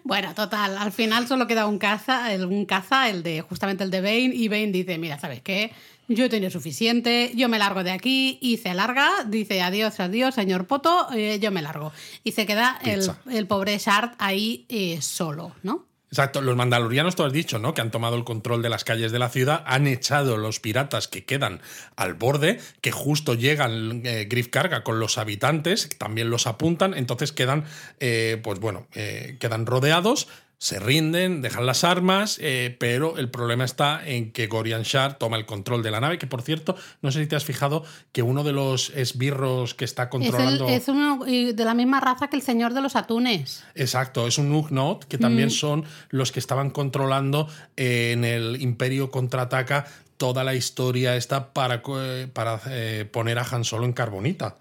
Bueno, 0.03 0.35
total, 0.35 0.77
al 0.77 0.93
final 0.93 1.27
solo 1.29 1.47
queda 1.47 1.67
un 1.67 1.79
caza, 1.79 2.35
el, 2.35 2.45
un 2.45 2.67
caza, 2.67 3.09
el 3.09 3.23
de 3.23 3.41
justamente 3.41 3.85
el 3.85 3.91
de 3.91 4.01
Bane, 4.01 4.33
y 4.35 4.49
Bane 4.49 4.73
dice, 4.73 4.99
mira, 4.99 5.19
¿sabes 5.19 5.41
qué? 5.41 5.73
Yo 6.09 6.27
he 6.27 6.29
tenido 6.29 6.51
suficiente, 6.51 7.33
yo 7.35 7.49
me 7.49 7.59
largo 7.59 7.83
de 7.83 7.91
aquí, 7.91 8.39
y 8.41 8.59
se 8.59 8.75
larga, 8.75 9.11
dice 9.27 9.63
adiós, 9.63 10.01
adiós, 10.01 10.35
señor 10.35 10.67
Poto, 10.67 11.09
eh, 11.15 11.39
yo 11.41 11.51
me 11.51 11.63
largo. 11.63 11.93
Y 12.23 12.33
se 12.33 12.47
queda 12.47 12.79
el, 12.85 13.47
pobre 13.47 13.79
Shard 13.79 14.13
ahí 14.19 14.67
eh, 14.69 15.01
solo, 15.01 15.53
¿no? 15.63 15.87
Exacto, 16.15 16.43
los 16.43 16.55
mandalorianos, 16.55 17.17
tú 17.17 17.25
has 17.25 17.33
dicho, 17.33 17.59
¿no? 17.59 17.75
Que 17.75 17.81
han 17.81 17.91
tomado 17.91 18.15
el 18.15 18.23
control 18.23 18.63
de 18.63 18.69
las 18.69 18.85
calles 18.85 19.11
de 19.11 19.19
la 19.19 19.31
ciudad, 19.31 19.65
han 19.67 19.89
echado 19.89 20.37
los 20.37 20.61
piratas 20.61 21.09
que 21.09 21.25
quedan 21.25 21.61
al 21.97 22.15
borde, 22.15 22.61
que 22.81 22.93
justo 22.93 23.35
llegan 23.35 24.03
eh, 24.05 24.29
Griff 24.31 24.47
Carga 24.47 24.85
con 24.85 25.01
los 25.01 25.19
habitantes, 25.19 25.89
también 25.99 26.31
los 26.31 26.47
apuntan, 26.47 26.95
entonces 26.95 27.33
quedan, 27.33 27.65
eh, 27.99 28.41
pues 28.45 28.61
bueno, 28.61 28.87
eh, 28.95 29.39
quedan 29.41 29.67
rodeados, 29.67 30.29
se 30.65 30.79
rinden, 30.79 31.43
dejan 31.43 31.67
las 31.67 31.85
armas, 31.85 32.39
eh, 32.41 32.75
pero 32.81 33.19
el 33.19 33.29
problema 33.29 33.67
está 33.67 34.01
en 34.03 34.33
que 34.33 34.47
Gorian 34.47 34.81
Shar 34.83 35.19
toma 35.19 35.37
el 35.37 35.45
control 35.45 35.83
de 35.83 35.91
la 35.91 36.01
nave, 36.01 36.17
que 36.17 36.27
por 36.27 36.41
cierto, 36.41 36.75
no 37.03 37.13
sé 37.13 37.21
si 37.21 37.27
te 37.27 37.37
has 37.37 37.45
fijado 37.45 37.85
que 38.13 38.23
uno 38.23 38.45
de 38.45 38.53
los 38.53 38.89
esbirros 38.97 39.75
que 39.75 39.85
está 39.85 40.05
Es, 40.05 40.07
el, 40.07 40.11
controlando... 40.11 40.69
es 40.71 40.89
uno 40.89 41.27
eh, 41.27 41.53
de 41.53 41.65
la 41.67 41.75
misma 41.75 42.01
raza 42.01 42.29
que 42.29 42.37
el 42.37 42.41
señor 42.41 42.73
de 42.73 42.81
los 42.81 42.97
atunes. 42.97 43.63
Exacto, 43.75 44.27
es 44.27 44.39
un 44.39 44.51
Ugnaught 44.53 45.05
que 45.05 45.19
también 45.19 45.49
Mm. 45.49 45.51
son 45.51 45.85
los 46.09 46.33
que 46.33 46.41
estaban 46.41 46.71
controlando 46.71 47.47
eh, 47.77 48.13
en 48.13 48.25
el 48.25 48.63
Imperio 48.63 49.11
contraataca 49.11 49.85
toda 50.17 50.45
la 50.45 50.55
historia 50.55 51.15
esta 51.17 51.53
para, 51.53 51.83
eh, 51.87 52.27
para 52.33 52.59
eh, 52.69 53.07
poner 53.13 53.39
a 53.39 53.43
Han 53.51 53.65
Solo 53.65 53.85
en 53.85 53.93
carbonita. 53.93 54.57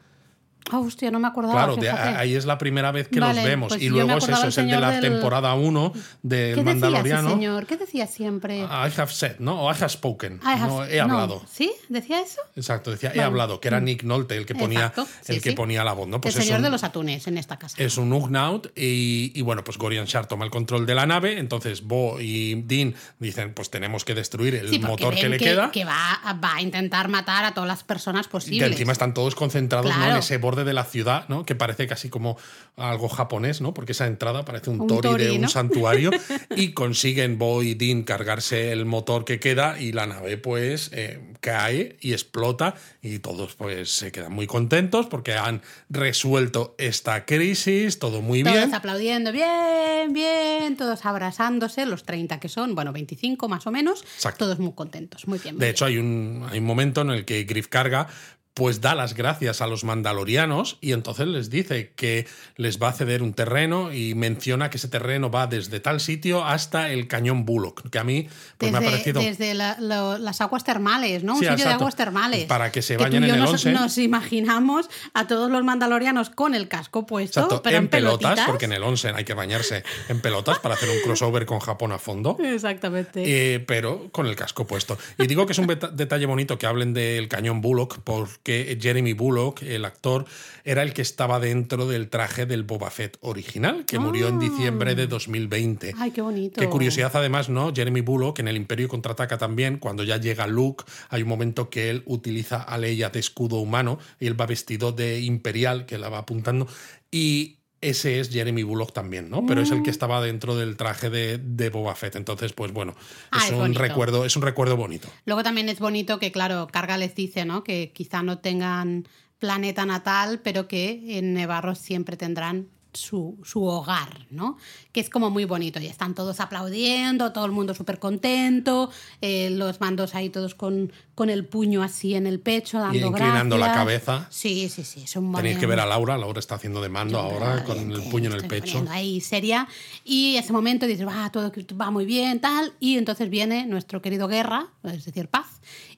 Ah, 0.71 0.79
hostia, 0.79 1.11
no 1.11 1.19
me 1.19 1.27
acordaba. 1.27 1.53
Claro, 1.53 1.75
de- 1.75 1.89
ahí 1.89 2.35
es 2.35 2.45
la 2.45 2.57
primera 2.57 2.91
vez 2.91 3.07
que 3.09 3.19
Vale, 3.19 3.35
los 3.41 3.43
vemos. 3.43 3.67
pues 3.69 3.81
y 3.81 3.89
luego 3.89 4.17
es 4.17 4.27
eso, 4.29 4.47
es 4.47 4.57
el 4.57 4.69
de 4.69 4.79
la 4.79 4.91
del- 4.91 5.01
temporada 5.01 5.53
1 5.55 5.91
¿Qué 5.93 5.99
del 6.21 6.39
decía 6.47 6.53
ese 6.61 6.63
Mandaloriano. 6.63 7.29
señor? 7.31 7.65
¿Qué 7.67 7.77
decía 7.77 8.07
siempre? 8.07 8.59
I 8.59 8.65
have 8.97 9.11
said, 9.11 9.39
¿no? 9.39 9.61
O 9.63 9.71
I 9.71 9.75
have 9.75 9.89
spoken. 9.89 10.39
I 10.41 10.57
have- 10.57 10.67
no, 10.67 10.85
he 10.85 10.99
hablado. 11.01 11.43
¿Sí? 11.51 11.71
¿Decía 11.89 12.21
eso? 12.21 12.39
Exacto, 12.55 12.91
decía, 12.91 13.11
he 13.13 13.21
hablado, 13.21 13.59
que 13.59 13.67
era 13.67 13.79
Nick 13.81 14.03
Nolte 14.03 14.37
el 14.37 14.45
que 14.45 14.55
ponía, 14.55 14.93
sí, 15.21 15.33
el 15.33 15.41
que 15.41 15.49
sí. 15.51 15.55
ponía 15.55 15.83
la 15.83 15.93
voz, 15.93 16.07
¿no? 16.07 16.21
Pues 16.21 16.35
el 16.37 16.43
señor 16.43 16.59
un- 16.59 16.63
de 16.63 16.69
los 16.69 16.83
atunes 16.83 17.27
en 17.27 17.37
esta 17.37 17.57
casa. 17.59 17.75
es 17.83 17.97
un 17.97 18.13
Ugnaut 18.13 18.67
y, 18.77 19.31
y 19.35 19.41
bueno, 19.41 19.63
pues 19.63 19.77
Gorian 19.77 20.05
Shar 20.05 20.27
toma 20.27 20.45
el 20.45 20.51
control 20.51 20.85
de 20.85 20.95
la 20.95 21.05
nave, 21.05 21.39
entonces 21.39 21.83
Bo 21.83 22.19
y 22.21 22.61
Dean 22.63 22.95
dicen, 23.19 23.53
pues 23.53 23.69
tenemos 23.69 24.05
que 24.05 24.15
destruir 24.15 24.55
el 24.55 24.69
Sí, 24.69 24.79
motor 24.79 25.13
que 25.13 25.27
le 25.29 25.37
que, 25.37 25.45
queda. 25.45 25.71
que 25.71 25.83
va, 25.83 26.13
a- 26.23 26.33
va 26.33 26.55
a 26.55 26.61
intentar 26.61 27.09
matar 27.09 27.43
a 27.45 27.53
todas 27.53 27.67
las 27.67 27.83
personas 27.83 28.27
que 28.27 28.31
posibles. 28.31 28.71
encima 28.71 28.93
están 28.93 29.13
todos 29.13 29.35
concentrados 29.35 29.95
¿no? 29.95 30.05
en 30.09 30.15
ese 30.17 30.37
borde 30.37 30.52
de 30.55 30.73
la 30.73 30.83
ciudad, 30.85 31.27
¿no? 31.29 31.45
Que 31.45 31.55
parece 31.55 31.87
casi 31.87 32.09
como 32.09 32.37
algo 32.75 33.09
japonés, 33.09 33.61
¿no? 33.61 33.73
Porque 33.73 33.91
esa 33.93 34.07
entrada 34.07 34.45
parece 34.45 34.69
un, 34.69 34.81
Un 34.81 34.87
tori, 34.87 35.23
de 35.25 35.31
un 35.31 35.41
¿no? 35.41 35.49
santuario. 35.49 36.11
y 36.55 36.73
consiguen 36.73 37.37
Bo 37.37 37.63
y 37.63 37.73
Dean 37.73 38.03
cargarse 38.03 38.71
el 38.71 38.85
motor 38.85 39.25
que 39.25 39.39
queda 39.39 39.79
y 39.79 39.91
la 39.91 40.05
nave, 40.07 40.37
pues, 40.37 40.89
eh, 40.93 41.19
cae 41.39 41.97
y 42.01 42.13
explota. 42.13 42.75
Y 43.01 43.19
todos, 43.19 43.55
pues, 43.55 43.89
se 43.91 44.11
quedan 44.11 44.31
muy 44.33 44.47
contentos 44.47 45.07
porque 45.07 45.33
han 45.33 45.61
resuelto 45.89 46.75
esta 46.77 47.25
crisis, 47.25 47.99
todo 47.99 48.21
muy 48.21 48.43
Todos 48.43 48.55
bien. 48.55 48.73
aplaudiendo, 48.73 49.31
bien, 49.31 50.13
bien, 50.13 50.75
todos 50.77 51.05
abrazándose, 51.05 51.85
los 51.85 52.03
30 52.03 52.39
que 52.39 52.49
son, 52.49 52.75
bueno, 52.75 52.91
25 52.93 53.47
más 53.49 53.65
o 53.67 53.71
menos, 53.71 54.01
Exacto. 54.15 54.45
todos 54.45 54.59
muy 54.59 54.73
contentos, 54.73 55.27
muy 55.27 55.39
bien. 55.39 55.55
muy 55.55 55.59
De 55.61 55.65
bien. 55.67 55.71
hecho, 55.71 55.85
hay 55.85 55.97
un, 55.97 56.45
hay 56.49 56.59
un 56.59 56.65
momento 56.65 57.01
en 57.01 57.11
el 57.11 57.25
que 57.25 57.43
Griff 57.43 57.67
carga 57.67 58.07
pues 58.53 58.81
da 58.81 58.93
las 58.93 59.15
gracias 59.15 59.61
a 59.61 59.67
los 59.67 59.83
mandalorianos 59.83 60.77
y 60.79 60.91
entonces 60.91 61.27
les 61.27 61.49
dice 61.49 61.91
que 61.95 62.27
les 62.55 62.81
va 62.81 62.89
a 62.89 62.93
ceder 62.93 63.23
un 63.23 63.33
terreno 63.33 63.91
y 63.91 64.13
menciona 64.15 64.69
que 64.69 64.77
ese 64.77 64.87
terreno 64.87 65.31
va 65.31 65.47
desde 65.47 65.79
tal 65.79 65.99
sitio 65.99 66.43
hasta 66.45 66.91
el 66.91 67.07
cañón 67.07 67.45
Bullock, 67.45 67.89
que 67.89 67.97
a 67.99 68.03
mí 68.03 68.27
pues 68.59 68.71
me 68.71 68.77
ha 68.77 68.81
desde, 68.81 68.91
parecido... 68.91 69.21
desde 69.21 69.53
la- 69.55 69.77
lo- 69.79 70.17
las 70.19 70.39
aguas 70.41 70.63
termales, 70.63 71.23
¿no? 71.23 71.33
Un 71.33 71.39
sitio 71.39 71.65
de 71.65 71.71
aguas 71.71 71.95
termales. 71.95 72.45
Para 72.45 72.71
que 72.71 72.81
se 72.81 72.95
tú 72.97 73.03
bañen 73.03 73.23
y 73.23 73.27
yo 73.27 73.33
en 73.33 73.39
el 73.39 73.45
nos, 73.45 73.51
onsen. 73.53 73.73
nos 73.73 73.97
imaginamos 73.97 74.89
a 75.13 75.25
todos 75.27 75.49
los 75.49 75.63
mandalorianos 75.63 76.29
con 76.29 76.53
el 76.53 76.67
casco 76.67 77.05
puesto, 77.05 77.39
Exacto, 77.41 77.61
pero 77.63 77.77
en, 77.77 77.83
en 77.83 77.89
pelotas, 77.89 78.19
pelotitas. 78.19 78.45
porque 78.47 78.65
en 78.65 78.73
el 78.73 78.83
onsen 78.83 79.15
hay 79.15 79.23
que 79.25 79.33
bañarse 79.33 79.83
en 80.09 80.21
pelotas 80.21 80.59
para 80.59 80.75
hacer 80.75 80.89
un 80.89 80.97
crossover 81.03 81.45
con 81.45 81.59
Japón 81.59 81.91
a 81.91 81.97
fondo. 81.97 82.37
Exactamente. 82.43 83.23
Eh, 83.55 83.59
pero 83.61 84.09
con 84.11 84.27
el 84.27 84.35
casco 84.35 84.67
puesto. 84.67 84.97
Y 85.17 85.27
digo 85.27 85.45
que 85.47 85.53
es 85.53 85.57
un 85.59 85.65
detalle 85.93 86.25
bonito 86.27 86.57
que 86.59 86.67
hablen 86.67 86.93
del 86.93 87.27
cañón 87.27 87.61
Bullock, 87.61 87.99
porque 88.43 88.77
Jeremy 88.77 89.13
Bullock, 89.13 89.61
el 89.61 89.85
actor, 89.85 90.25
era 90.65 90.83
el 90.83 90.93
que 90.93 91.01
estaba 91.01 91.39
dentro 91.39 91.87
del 91.87 92.09
traje 92.09 92.45
del 92.45 92.63
Boba 92.63 92.89
Fett 92.89 93.17
original, 93.21 93.85
que 93.85 93.99
murió 93.99 94.27
en 94.27 94.37
diciembre 94.37 94.95
de 94.95 95.07
2020. 95.07 95.95
Ay, 95.97 96.11
qué 96.11 96.21
bonito. 96.21 96.59
Qué 96.59 96.67
curiosidad, 96.67 97.09
además, 97.13 97.47
¿no? 97.47 97.73
Jeremy 97.73 98.01
Bullock 98.01 98.39
en 98.39 98.49
el 98.49 98.57
Imperio 98.57 98.89
contraataca 98.89 99.37
también, 99.37 99.77
cuando 99.77 100.03
ya 100.03 100.17
llega 100.17 100.45
Luke, 100.45 100.83
hay 101.07 101.21
un 101.21 101.29
momento 101.29 101.69
que 101.69 101.89
él 101.89 102.03
utiliza 102.05 102.61
a 102.61 102.77
Leia 102.77 103.09
de 103.09 103.21
escudo 103.21 103.59
humano 103.59 103.97
y 104.19 104.27
él 104.27 104.39
va 104.39 104.45
vestido 104.45 104.91
de 104.91 105.21
imperial, 105.21 105.85
que 105.85 105.97
la 105.97 106.09
va 106.09 106.17
apuntando, 106.17 106.67
y 107.11 107.59
ese 107.89 108.19
es 108.19 108.29
Jeremy 108.29 108.63
Bullock 108.63 108.93
también, 108.93 109.29
¿no? 109.29 109.45
Pero 109.45 109.61
es 109.61 109.71
el 109.71 109.83
que 109.83 109.89
Mm. 109.89 109.97
estaba 109.97 110.21
dentro 110.21 110.55
del 110.55 110.75
traje 110.77 111.09
de, 111.09 111.37
de 111.37 111.69
Boba 111.69 111.95
Fett. 111.95 112.15
Entonces, 112.15 112.53
pues 112.53 112.71
bueno, 112.71 112.95
Ah, 113.31 113.39
es, 113.45 113.51
es 113.51 113.57
un 113.57 113.73
recuerdo, 113.75 114.25
es 114.25 114.35
un 114.35 114.41
recuerdo 114.41 114.75
bonito. 114.77 115.07
Luego 115.25 115.43
también 115.43 115.69
es 115.69 115.79
bonito 115.79 116.19
que, 116.19 116.31
claro, 116.31 116.67
Carga 116.71 116.97
les 116.97 117.15
dice, 117.15 117.45
¿no? 117.45 117.63
Que 117.63 117.91
quizá 117.93 118.23
no 118.23 118.39
tengan 118.39 119.07
planeta 119.39 119.85
natal, 119.85 120.39
pero 120.43 120.67
que 120.67 121.17
en 121.17 121.33
Nevarro 121.33 121.75
siempre 121.75 122.15
tendrán 122.17 122.67
su, 122.93 123.37
su 123.43 123.63
hogar, 123.65 124.27
¿no? 124.29 124.57
Que 124.91 124.99
es 124.99 125.09
como 125.09 125.29
muy 125.29 125.45
bonito. 125.45 125.79
Y 125.79 125.87
están 125.87 126.13
todos 126.15 126.39
aplaudiendo, 126.39 127.31
todo 127.31 127.45
el 127.45 127.51
mundo 127.51 127.73
súper 127.73 127.99
contento, 127.99 128.89
eh, 129.21 129.49
los 129.51 129.79
mandos 129.81 130.15
ahí 130.15 130.29
todos 130.29 130.55
con, 130.55 130.91
con 131.15 131.29
el 131.29 131.45
puño 131.45 131.83
así 131.83 132.15
en 132.15 132.27
el 132.27 132.39
pecho, 132.39 132.79
dando 132.79 132.97
Y 132.97 133.01
inclinando 133.01 133.57
la 133.57 133.71
cabeza. 133.73 134.27
Sí, 134.29 134.69
sí, 134.69 134.83
sí. 134.83 135.01
Es 135.03 135.15
un 135.15 135.23
Tenéis 135.33 135.55
momento- 135.55 135.59
que 135.59 135.65
ver 135.67 135.79
a 135.79 135.85
Laura, 135.85 136.17
Laura 136.17 136.39
está 136.39 136.55
haciendo 136.55 136.81
de 136.81 136.89
mando 136.89 137.13
yo, 137.13 137.19
ahora 137.19 137.63
con 137.63 137.91
el 137.91 138.01
puño 138.03 138.29
en 138.31 138.35
el 138.37 138.47
pecho. 138.47 138.85
Ahí 138.89 139.19
seria. 139.21 139.67
Y 140.03 140.35
ese 140.37 140.53
momento 140.53 140.85
dices, 140.85 141.07
va, 141.07 141.31
todo 141.31 141.51
va 141.79 141.91
muy 141.91 142.05
bien, 142.05 142.39
tal. 142.39 142.73
Y 142.79 142.97
entonces 142.97 143.29
viene 143.29 143.65
nuestro 143.65 144.01
querido 144.01 144.27
Guerra, 144.27 144.67
es 144.83 145.05
decir, 145.05 145.27
Paz, 145.27 145.47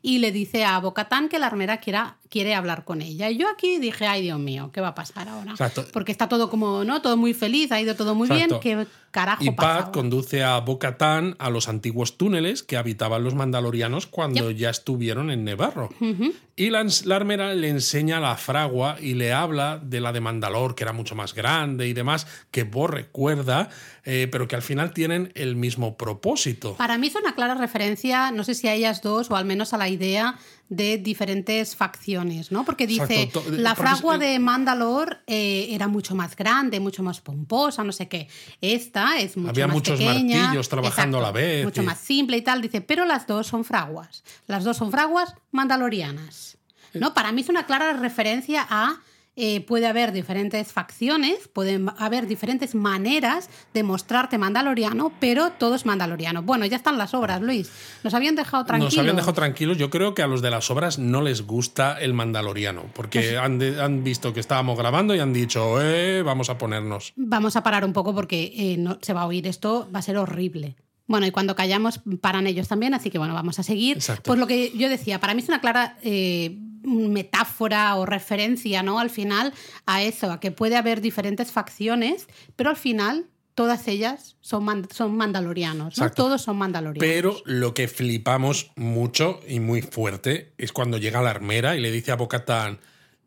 y 0.05 0.19
le 0.19 0.31
dice 0.31 0.63
a 0.63 0.77
Bocatán 0.79 1.29
que 1.29 1.39
la 1.39 1.47
armera 1.47 1.79
quiera, 1.79 2.17
quiere 2.29 2.53
hablar 2.53 2.85
con 2.85 3.01
ella. 3.01 3.31
Y 3.31 3.37
yo 3.37 3.49
aquí 3.49 3.79
dije, 3.79 4.05
ay, 4.05 4.21
Dios 4.21 4.37
mío, 4.37 4.69
¿qué 4.71 4.79
va 4.79 4.89
a 4.89 4.93
pasar 4.93 5.27
ahora? 5.27 5.49
Exacto. 5.49 5.83
Porque 5.91 6.11
está 6.11 6.29
todo 6.29 6.47
como, 6.51 6.83
¿no? 6.83 7.01
Todo 7.01 7.17
muy 7.17 7.33
feliz, 7.33 7.71
ha 7.71 7.81
ido 7.81 7.95
todo 7.95 8.13
muy 8.13 8.29
Exacto. 8.29 8.59
bien. 8.61 8.85
¿Qué 8.85 8.87
carajo 9.15 9.43
Y 9.43 9.47
ahora? 9.47 9.91
conduce 9.93 10.43
a 10.43 10.59
Bo-Katan 10.59 11.35
a 11.39 11.49
los 11.49 11.69
antiguos 11.69 12.17
túneles 12.17 12.63
que 12.63 12.75
habitaban 12.75 13.23
los 13.23 13.33
mandalorianos 13.33 14.05
cuando 14.07 14.51
Yep. 14.51 14.57
ya 14.59 14.69
estuvieron 14.69 15.31
en 15.31 15.45
Nevarro. 15.45 15.89
Y 16.57 16.69
la, 16.69 16.85
la 17.05 17.15
armera 17.15 17.53
le 17.53 17.69
enseña 17.69 18.19
la 18.19 18.35
fragua 18.35 18.97
y 18.99 19.13
le 19.13 19.31
habla 19.33 19.79
de 19.81 20.01
la 20.01 20.11
de 20.11 20.19
Mandalor, 20.21 20.75
que 20.75 20.83
era 20.83 20.93
mucho 20.93 21.15
más 21.15 21.33
grande 21.33 21.87
y 21.87 21.93
demás, 21.93 22.27
que 22.51 22.63
Bo 22.63 22.87
recuerda, 22.87 23.69
eh, 24.03 24.27
pero 24.31 24.47
que 24.47 24.55
al 24.55 24.61
final 24.61 24.91
tienen 24.91 25.31
el 25.35 25.55
mismo 25.55 25.95
propósito. 25.97 26.75
Para 26.75 26.97
mí 26.97 27.07
es 27.07 27.15
una 27.15 27.33
clara 27.35 27.55
referencia, 27.55 28.31
no 28.31 28.43
sé 28.43 28.53
si 28.53 28.67
a 28.67 28.73
ellas 28.73 29.01
dos 29.01 29.31
o 29.31 29.35
al 29.35 29.45
menos 29.45 29.73
a 29.73 29.77
la 29.77 29.87
idea 29.89 30.37
de 30.67 30.97
diferentes 30.97 31.75
facciones, 31.75 32.51
¿no? 32.51 32.65
Porque 32.65 32.87
dice, 32.87 33.23
Exacto, 33.23 33.43
la 33.51 33.75
porque 33.75 33.91
es- 33.91 33.97
fragua 33.97 34.17
de 34.17 34.39
Mandalor 34.39 35.19
eh, 35.27 35.67
era 35.69 35.87
mucho 35.87 36.15
más 36.15 36.35
grande, 36.35 36.79
mucho 36.79 37.03
más 37.03 37.21
pomposa, 37.21 37.83
no 37.83 37.91
sé 37.91 38.07
qué. 38.07 38.27
Esta 38.61 39.19
es 39.19 39.37
mucho 39.37 39.49
Había 39.51 39.67
más 39.67 39.75
muchos 39.75 39.99
pequeña, 39.99 40.41
martillos 40.41 40.67
trabajando 40.69 41.19
a 41.19 41.21
la 41.21 41.31
vez 41.31 41.65
Mucho 41.65 41.83
y- 41.83 41.85
más 41.85 41.99
simple 41.99 42.37
y 42.37 42.41
tal. 42.41 42.61
Dice, 42.61 42.81
pero 42.81 43.05
las 43.05 43.27
dos 43.27 43.45
son 43.47 43.63
fraguas. 43.63 44.23
Las 44.47 44.63
dos 44.63 44.77
son 44.77 44.89
fraguas 44.91 45.35
mandalorianas. 45.51 46.57
¿no? 46.93 47.13
Para 47.13 47.31
mí 47.31 47.41
es 47.41 47.49
una 47.49 47.65
clara 47.65 47.93
referencia 47.93 48.65
a 48.69 48.97
eh, 49.37 49.61
puede 49.61 49.87
haber 49.87 50.11
diferentes 50.11 50.71
facciones, 50.71 51.47
pueden 51.51 51.89
haber 51.97 52.25
diferentes 52.27 52.73
maneras 52.75 53.49
de 53.73 53.83
mostrarte 53.83 54.37
mandaloriano, 54.37 55.11
pero 55.19 55.51
todo 55.51 55.75
es 55.75 55.85
mandaloriano. 55.85 56.41
Bueno, 56.43 56.65
ya 56.65 56.77
están 56.77 56.97
las 56.97 57.13
obras, 57.13 57.41
Luis. 57.41 57.69
Nos 58.03 58.13
habían 58.13 58.35
dejado 58.35 58.63
tranquilos. 58.65 58.93
Nos 58.93 58.99
habían 58.99 59.15
dejado 59.15 59.33
tranquilos. 59.33 59.77
Yo 59.77 59.89
creo 59.89 60.13
que 60.15 60.21
a 60.21 60.27
los 60.27 60.41
de 60.41 60.51
las 60.51 60.71
obras 60.71 60.99
no 60.99 61.21
les 61.21 61.41
gusta 61.41 61.97
el 61.99 62.13
mandaloriano, 62.13 62.83
porque 62.93 63.37
han, 63.37 63.59
de- 63.59 63.81
han 63.81 64.03
visto 64.03 64.33
que 64.33 64.39
estábamos 64.39 64.77
grabando 64.77 65.13
y 65.15 65.19
han 65.19 65.33
dicho, 65.33 65.81
eh, 65.81 66.21
vamos 66.23 66.49
a 66.49 66.57
ponernos. 66.57 67.13
Vamos 67.15 67.55
a 67.55 67.63
parar 67.63 67.83
un 67.85 67.93
poco 67.93 68.15
porque 68.15 68.53
eh, 68.55 68.77
no, 68.77 68.97
se 69.01 69.13
va 69.13 69.23
a 69.23 69.27
oír 69.27 69.47
esto, 69.47 69.89
va 69.93 69.99
a 69.99 70.01
ser 70.01 70.17
horrible. 70.17 70.75
Bueno, 71.07 71.27
y 71.27 71.31
cuando 71.31 71.55
callamos 71.55 71.99
paran 72.19 72.47
ellos 72.47 72.67
también, 72.67 72.95
así 72.95 73.11
que 73.11 73.19
bueno, 73.19 73.35
vamos 73.35 73.59
a 73.59 73.63
seguir. 73.63 73.97
Exacto. 73.97 74.23
Pues 74.23 74.39
lo 74.39 74.47
que 74.47 74.71
yo 74.75 74.89
decía, 74.89 75.19
para 75.19 75.35
mí 75.35 75.41
es 75.43 75.47
una 75.47 75.61
clara 75.61 75.97
eh, 76.01 76.57
metáfora 76.85 77.95
o 77.95 78.05
referencia, 78.05 78.83
¿no? 78.83 78.99
Al 78.99 79.09
final 79.09 79.53
a 79.85 80.03
eso, 80.03 80.31
a 80.31 80.39
que 80.39 80.51
puede 80.51 80.75
haber 80.75 81.01
diferentes 81.01 81.51
facciones, 81.51 82.27
pero 82.55 82.69
al 82.69 82.75
final 82.77 83.25
todas 83.55 83.87
ellas 83.87 84.35
son, 84.41 84.65
man- 84.65 84.87
son 84.93 85.15
mandalorianos, 85.15 85.97
¿no? 85.97 86.11
Todos 86.11 86.41
son 86.41 86.57
mandalorianos. 86.57 86.99
Pero 87.13 87.37
lo 87.45 87.73
que 87.73 87.87
flipamos 87.87 88.71
mucho 88.75 89.39
y 89.47 89.59
muy 89.59 89.81
fuerte 89.81 90.53
es 90.57 90.71
cuando 90.73 90.97
llega 90.97 91.21
la 91.21 91.29
armera 91.29 91.75
y 91.75 91.79
le 91.81 91.91
dice 91.91 92.11
a 92.11 92.15
Bocatán, 92.15 92.79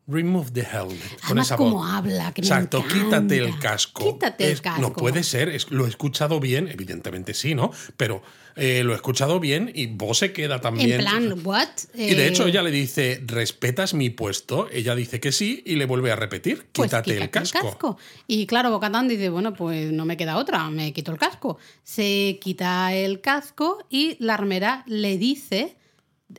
remove 0.09 0.51
the 0.51 0.61
helmet. 0.63 0.99
Con 1.09 1.19
Además, 1.25 1.47
esa 1.47 1.55
cómo 1.57 1.77
voz. 1.77 1.89
habla, 1.91 2.31
que 2.33 2.41
Exacto, 2.41 2.83
quítate 2.87 3.37
el 3.37 3.59
casco. 3.59 4.13
Quítate 4.13 4.45
el 4.45 4.51
Es- 4.53 4.61
casco. 4.61 4.81
No 4.81 4.93
puede 4.93 5.23
ser, 5.23 5.49
es- 5.49 5.69
lo 5.71 5.85
he 5.85 5.89
escuchado 5.89 6.39
bien, 6.39 6.67
evidentemente 6.67 7.33
sí, 7.33 7.53
¿no? 7.55 7.71
Pero 7.97 8.21
eh, 8.55 8.83
lo 8.83 8.91
he 8.91 8.95
escuchado 8.95 9.39
bien 9.39 9.71
y 9.73 9.85
vos 9.85 10.17
se 10.17 10.33
queda 10.33 10.59
también. 10.59 10.91
En 10.91 10.99
plan, 11.01 11.33
¿what? 11.45 11.67
Y 11.93 12.15
de 12.15 12.25
Eh, 12.25 12.27
hecho 12.27 12.45
ella 12.47 12.61
le 12.63 12.71
dice, 12.71 13.21
¿respetas 13.25 13.93
mi 13.93 14.09
puesto? 14.09 14.67
Ella 14.71 14.95
dice 14.95 15.19
que 15.19 15.31
sí 15.31 15.63
y 15.65 15.75
le 15.75 15.85
vuelve 15.85 16.11
a 16.11 16.15
repetir, 16.17 16.67
Pues 16.73 16.87
quítate, 16.89 17.15
el, 17.17 17.29
casco. 17.29 17.97
Y 18.27 18.47
claro, 18.47 18.71
Bocatán 18.71 19.07
dice, 19.07 19.29
bueno, 19.29 19.53
pues 19.53 19.91
no 19.93 20.03
me 20.05 20.17
queda 20.17 20.37
otra, 20.37 20.69
me 20.69 20.91
quito 20.91 21.11
el 21.11 21.17
casco. 21.17 21.57
Se 21.83 22.37
quita 22.41 22.93
el 22.93 23.21
casco 23.21 23.77
y 23.89 24.17
la 24.19 24.33
armera 24.33 24.83
le 24.87 25.17
dice, 25.17 25.77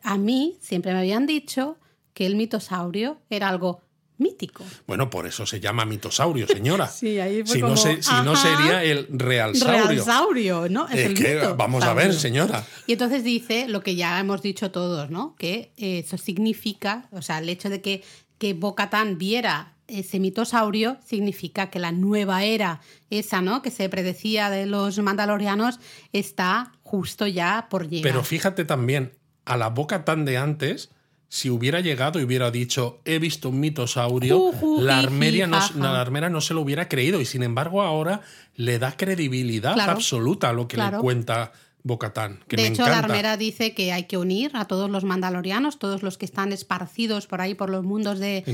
a 0.02 0.18
mí 0.18 0.58
siempre 0.60 0.92
me 0.92 0.98
habían 0.98 1.26
dicho 1.26 1.78
que 2.14 2.26
el 2.26 2.36
mitosaurio 2.36 3.18
era 3.30 3.48
algo 3.48 3.80
mítico. 4.18 4.64
Bueno, 4.86 5.08
por 5.08 5.26
eso 5.26 5.46
se 5.46 5.60
llama 5.60 5.86
mitosaurio, 5.86 6.46
señora. 6.46 6.86
Sí, 6.92 7.18
ahí 7.18 7.42
fue 7.42 7.54
si, 7.54 7.60
no 7.62 7.68
como, 7.68 7.76
se- 7.78 8.02
si 8.02 8.12
no 8.22 8.36
sería 8.36 8.84
el 8.84 9.06
realsaurio. 9.10 9.86
Realsaurio, 9.86 10.68
¿no? 10.68 10.86
Es 10.88 11.06
el 11.06 11.14
que 11.14 11.36
mito 11.36 11.56
vamos 11.56 11.82
a 11.84 11.94
ver, 11.94 12.12
señora. 12.12 12.66
Y 12.86 12.92
entonces 12.92 13.24
dice 13.24 13.66
lo 13.68 13.82
que 13.82 13.94
ya 13.96 14.20
hemos 14.20 14.42
dicho 14.42 14.70
todos, 14.70 15.08
¿no? 15.10 15.34
Que 15.36 15.72
eso 15.76 16.18
significa, 16.18 17.08
o 17.12 17.22
sea, 17.22 17.38
el 17.38 17.48
hecho 17.48 17.70
de 17.70 17.80
que, 17.80 18.02
que 18.38 18.52
Bocatán 18.52 19.16
viera 19.16 19.74
ese 19.86 20.20
mitosaurio 20.20 20.98
significa 21.04 21.70
que 21.70 21.78
la 21.80 21.90
nueva 21.90 22.44
era, 22.44 22.80
esa, 23.08 23.40
¿no? 23.40 23.60
Que 23.62 23.70
se 23.70 23.88
predecía 23.88 24.48
de 24.50 24.66
los 24.66 24.98
mandalorianos, 24.98 25.80
está 26.12 26.72
justo 26.82 27.26
ya 27.26 27.66
por 27.70 27.88
llegar. 27.88 28.02
Pero 28.12 28.22
fíjate 28.22 28.64
también, 28.64 29.12
a 29.46 29.56
la 29.56 29.68
boca 29.68 30.04
tan 30.04 30.24
de 30.24 30.36
antes 30.36 30.90
si 31.32 31.48
hubiera 31.48 31.80
llegado 31.80 32.18
y 32.18 32.24
hubiera 32.24 32.50
dicho 32.50 32.98
he 33.04 33.20
visto 33.20 33.50
un 33.50 33.60
mitosaurio, 33.60 34.52
la, 34.80 34.98
armeria 34.98 35.46
no, 35.46 35.60
la 35.76 36.00
armera 36.00 36.28
no 36.28 36.40
se 36.40 36.54
lo 36.54 36.60
hubiera 36.60 36.88
creído 36.88 37.20
y 37.20 37.24
sin 37.24 37.44
embargo 37.44 37.82
ahora 37.82 38.20
le 38.56 38.80
da 38.80 38.96
credibilidad 38.96 39.78
absoluta 39.78 40.48
a 40.48 40.52
lo 40.52 40.66
que 40.66 40.76
le 40.76 40.90
cuenta 40.98 41.52
Bocatán. 41.82 42.40
de 42.48 42.66
hecho, 42.66 42.82
la 42.82 42.98
armera 42.98 43.36
dice 43.36 43.74
que 43.74 43.92
hay 43.92 44.04
que 44.04 44.18
unir 44.18 44.50
a 44.54 44.66
todos 44.66 44.90
los 44.90 45.04
mandalorianos, 45.04 45.78
todos 45.78 46.02
los 46.02 46.18
que 46.18 46.26
están 46.26 46.52
esparcidos 46.52 47.28
por 47.28 47.40
ahí 47.40 47.54
por 47.54 47.70
los 47.70 47.84
mundos 47.84 48.18
de, 48.18 48.44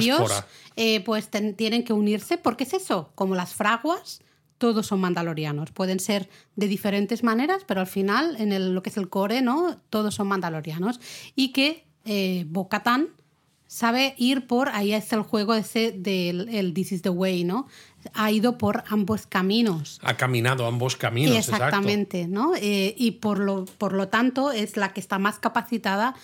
Dios, 0.00 0.44
eh, 0.76 1.00
pues 1.04 1.30
tienen 1.56 1.84
que 1.84 1.92
unirse 1.92 2.36
porque 2.36 2.64
es 2.64 2.74
eso, 2.74 3.12
como 3.14 3.36
las 3.36 3.54
fraguas 3.54 4.20
todos 4.58 4.86
son 4.86 5.00
mandalorianos. 5.00 5.70
Pueden 5.70 6.00
ser 6.00 6.28
de 6.56 6.68
diferentes 6.68 7.22
maneras, 7.22 7.62
pero 7.66 7.80
al 7.80 7.86
final, 7.86 8.36
en 8.38 8.74
lo 8.74 8.82
que 8.82 8.90
es 8.90 8.96
el 8.96 9.08
core, 9.08 9.40
¿no? 9.40 9.80
Todos 9.90 10.14
son 10.14 10.28
mandalorianos. 10.28 11.00
Y 11.34 11.52
que 11.52 11.84
eh, 12.04 12.44
Bocatán 12.48 13.08
sabe 13.66 14.14
ir 14.18 14.46
por, 14.46 14.68
ahí 14.68 14.92
está 14.92 15.16
el 15.16 15.22
juego 15.22 15.54
ese 15.54 15.92
del 15.92 16.48
el 16.48 16.74
This 16.74 16.92
is 16.92 17.02
the 17.02 17.08
Way, 17.08 17.44
¿no? 17.44 17.66
Ha 18.12 18.30
ido 18.30 18.56
por 18.58 18.84
ambos 18.88 19.26
caminos. 19.26 19.98
Ha 20.04 20.16
caminado 20.16 20.66
ambos 20.66 20.96
caminos. 20.96 21.36
Exactamente, 21.36 22.28
¿no? 22.28 22.54
Eh, 22.54 22.94
y 22.96 23.12
por 23.12 23.38
lo, 23.38 23.64
por 23.64 23.94
lo 23.94 24.08
tanto 24.08 24.52
es 24.52 24.76
la 24.76 24.92
que 24.92 25.00
está 25.00 25.18
más 25.18 25.38
capacitada 25.38 26.14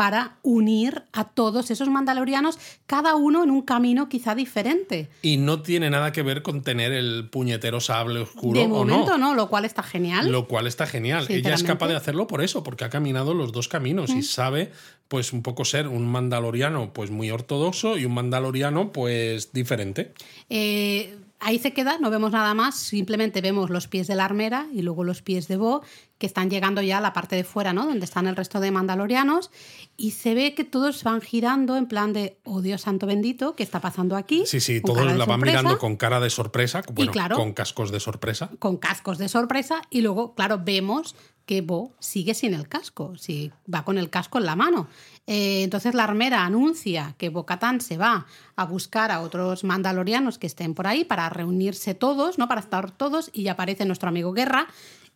para 0.00 0.38
unir 0.42 1.02
a 1.12 1.24
todos 1.24 1.70
esos 1.70 1.90
mandalorianos, 1.90 2.58
cada 2.86 3.16
uno 3.16 3.44
en 3.44 3.50
un 3.50 3.60
camino 3.60 4.08
quizá 4.08 4.34
diferente. 4.34 5.10
Y 5.20 5.36
no 5.36 5.60
tiene 5.60 5.90
nada 5.90 6.10
que 6.10 6.22
ver 6.22 6.40
con 6.40 6.62
tener 6.62 6.90
el 6.90 7.28
puñetero 7.28 7.80
sable 7.80 8.20
oscuro. 8.20 8.58
De 8.58 8.66
momento 8.66 9.18
no, 9.18 9.34
lo 9.34 9.50
cual 9.50 9.66
está 9.66 9.82
genial. 9.82 10.32
Lo 10.32 10.48
cual 10.48 10.66
está 10.66 10.86
genial. 10.86 11.26
Ella 11.28 11.52
es 11.52 11.64
capaz 11.64 11.88
de 11.88 11.96
hacerlo 11.96 12.26
por 12.26 12.42
eso, 12.42 12.62
porque 12.62 12.84
ha 12.84 12.88
caminado 12.88 13.34
los 13.34 13.52
dos 13.52 13.68
caminos 13.68 14.08
y 14.08 14.22
sabe 14.22 14.72
pues 15.08 15.34
un 15.34 15.42
poco 15.42 15.66
ser 15.66 15.86
un 15.86 16.06
mandaloriano 16.06 16.94
pues 16.94 17.10
muy 17.10 17.30
ortodoxo 17.30 17.98
y 17.98 18.06
un 18.06 18.14
mandaloriano 18.14 18.92
pues 18.92 19.52
diferente. 19.52 20.14
Eh, 20.48 21.14
ahí 21.40 21.58
se 21.58 21.72
queda, 21.72 21.98
no 21.98 22.10
vemos 22.10 22.32
nada 22.32 22.54
más, 22.54 22.76
simplemente 22.76 23.40
vemos 23.40 23.70
los 23.70 23.88
pies 23.88 24.06
de 24.06 24.14
la 24.14 24.24
armera 24.24 24.66
y 24.72 24.82
luego 24.82 25.04
los 25.04 25.22
pies 25.22 25.48
de 25.48 25.56
Bo, 25.56 25.82
que 26.18 26.26
están 26.26 26.50
llegando 26.50 26.82
ya 26.82 26.98
a 26.98 27.00
la 27.00 27.12
parte 27.12 27.34
de 27.34 27.44
fuera, 27.44 27.72
¿no? 27.72 27.86
Donde 27.86 28.04
están 28.04 28.26
el 28.26 28.36
resto 28.36 28.60
de 28.60 28.70
mandalorianos, 28.70 29.50
y 29.96 30.12
se 30.12 30.34
ve 30.34 30.54
que 30.54 30.64
todos 30.64 31.02
van 31.02 31.20
girando 31.22 31.76
en 31.76 31.86
plan 31.86 32.12
de, 32.12 32.38
oh 32.44 32.60
Dios 32.60 32.82
santo 32.82 33.06
bendito, 33.06 33.56
¿qué 33.56 33.62
está 33.62 33.80
pasando 33.80 34.16
aquí? 34.16 34.44
Sí, 34.46 34.60
sí, 34.60 34.80
todos 34.82 35.04
la 35.16 35.24
van 35.24 35.40
mirando 35.40 35.78
con 35.78 35.96
cara 35.96 36.20
de 36.20 36.30
sorpresa, 36.30 36.82
bueno, 36.92 37.12
con 37.34 37.52
cascos 37.54 37.90
de 37.90 38.00
sorpresa. 38.00 38.50
Con 38.58 38.76
cascos 38.76 39.18
de 39.18 39.28
sorpresa, 39.28 39.82
y 39.90 40.02
luego, 40.02 40.34
claro, 40.34 40.60
vemos 40.62 41.16
que 41.46 41.62
Bo 41.62 41.96
sigue 41.98 42.34
sin 42.34 42.54
el 42.54 42.68
casco, 42.68 43.16
si 43.16 43.50
va 43.72 43.84
con 43.84 43.98
el 43.98 44.08
casco 44.08 44.38
en 44.38 44.44
la 44.44 44.54
mano. 44.54 44.88
Eh, 45.32 45.62
entonces 45.62 45.94
la 45.94 46.02
armera 46.02 46.44
anuncia 46.44 47.14
que 47.16 47.28
Bocatán 47.28 47.80
se 47.80 47.96
va 47.96 48.26
a 48.56 48.64
buscar 48.64 49.12
a 49.12 49.20
otros 49.20 49.62
mandalorianos 49.62 50.38
que 50.38 50.48
estén 50.48 50.74
por 50.74 50.88
ahí 50.88 51.04
para 51.04 51.28
reunirse 51.28 51.94
todos, 51.94 52.36
¿no? 52.36 52.48
Para 52.48 52.60
estar 52.60 52.90
todos, 52.90 53.30
y 53.32 53.46
aparece 53.46 53.84
nuestro 53.84 54.08
amigo 54.08 54.32
Guerra 54.32 54.66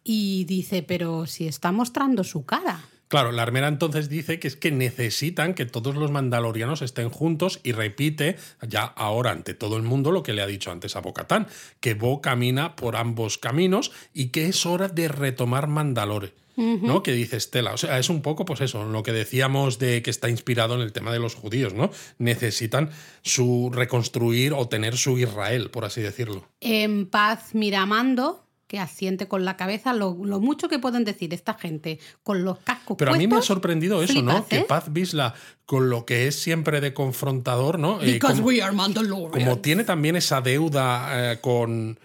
y 0.04 0.44
dice, 0.44 0.84
pero 0.84 1.26
si 1.26 1.48
está 1.48 1.72
mostrando 1.72 2.22
su 2.22 2.44
cara. 2.44 2.84
Claro, 3.08 3.32
la 3.32 3.42
armera 3.42 3.66
entonces 3.66 4.08
dice 4.08 4.38
que 4.38 4.46
es 4.46 4.54
que 4.54 4.70
necesitan 4.70 5.52
que 5.52 5.66
todos 5.66 5.96
los 5.96 6.12
mandalorianos 6.12 6.82
estén 6.82 7.10
juntos 7.10 7.58
y 7.64 7.72
repite 7.72 8.36
ya 8.62 8.84
ahora 8.84 9.32
ante 9.32 9.52
todo 9.52 9.76
el 9.76 9.82
mundo 9.82 10.12
lo 10.12 10.22
que 10.22 10.32
le 10.32 10.42
ha 10.42 10.46
dicho 10.46 10.70
antes 10.70 10.94
a 10.94 11.00
Bocatán, 11.00 11.48
que 11.80 11.94
Bo 11.94 12.20
camina 12.20 12.76
por 12.76 12.94
ambos 12.94 13.36
caminos 13.36 13.90
y 14.12 14.28
que 14.28 14.46
es 14.46 14.64
hora 14.64 14.86
de 14.86 15.08
retomar 15.08 15.66
Mandalore. 15.66 16.43
¿No? 16.56 17.02
Que 17.02 17.12
dice 17.12 17.36
Estela. 17.36 17.72
O 17.72 17.76
sea, 17.76 17.98
es 17.98 18.08
un 18.08 18.22
poco, 18.22 18.44
pues 18.44 18.60
eso, 18.60 18.84
lo 18.84 19.02
que 19.02 19.12
decíamos 19.12 19.78
de 19.78 20.02
que 20.02 20.10
está 20.10 20.28
inspirado 20.28 20.74
en 20.74 20.80
el 20.80 20.92
tema 20.92 21.12
de 21.12 21.18
los 21.18 21.34
judíos, 21.34 21.74
¿no? 21.74 21.90
Necesitan 22.18 22.90
su 23.22 23.70
reconstruir 23.72 24.52
o 24.52 24.68
tener 24.68 24.96
su 24.96 25.18
Israel, 25.18 25.70
por 25.70 25.84
así 25.84 26.00
decirlo. 26.00 26.48
En 26.60 27.06
paz 27.06 27.54
Miramando 27.54 28.44
que 28.66 28.78
asiente 28.78 29.28
con 29.28 29.44
la 29.44 29.56
cabeza 29.56 29.92
lo, 29.92 30.14
mucho 30.14 30.68
que 30.68 30.78
pueden 30.78 31.04
decir 31.04 31.34
esta 31.34 31.54
gente 31.54 31.98
con 32.22 32.44
los 32.44 32.58
cascos. 32.58 32.96
Pero 32.98 33.12
a 33.12 33.16
mí 33.16 33.26
me 33.26 33.36
ha 33.36 33.42
sorprendido 33.42 34.02
eso, 34.02 34.22
¿no? 34.22 34.46
Que. 34.46 34.60
Paz 34.60 34.92
Bisla, 34.92 35.34
con 35.66 35.90
lo 35.90 36.06
que 36.06 36.26
es 36.26 36.36
siempre 36.36 36.80
de 36.80 36.94
confrontador, 36.94 37.78
¿no? 37.78 38.02
Eh, 38.02 38.18
como, 38.18 38.42
we 38.42 38.62
are. 38.62 38.74
Como 38.74 39.58
tiene 39.58 39.84
también 39.84 40.16
esa 40.16 40.40
deuda 40.40 41.32
eh, 41.32 41.38
con 41.40 41.98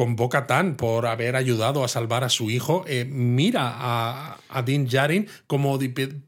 con 0.00 0.16
Boca 0.16 0.46
Tan 0.46 0.76
por 0.76 1.06
haber 1.06 1.36
ayudado 1.36 1.84
a 1.84 1.88
salvar 1.88 2.24
a 2.24 2.30
su 2.30 2.48
hijo, 2.48 2.86
eh, 2.88 3.04
mira 3.04 3.70
a, 3.70 4.38
a, 4.48 4.62
Din 4.62 4.86
Djarin 4.86 5.28
como 5.46 5.78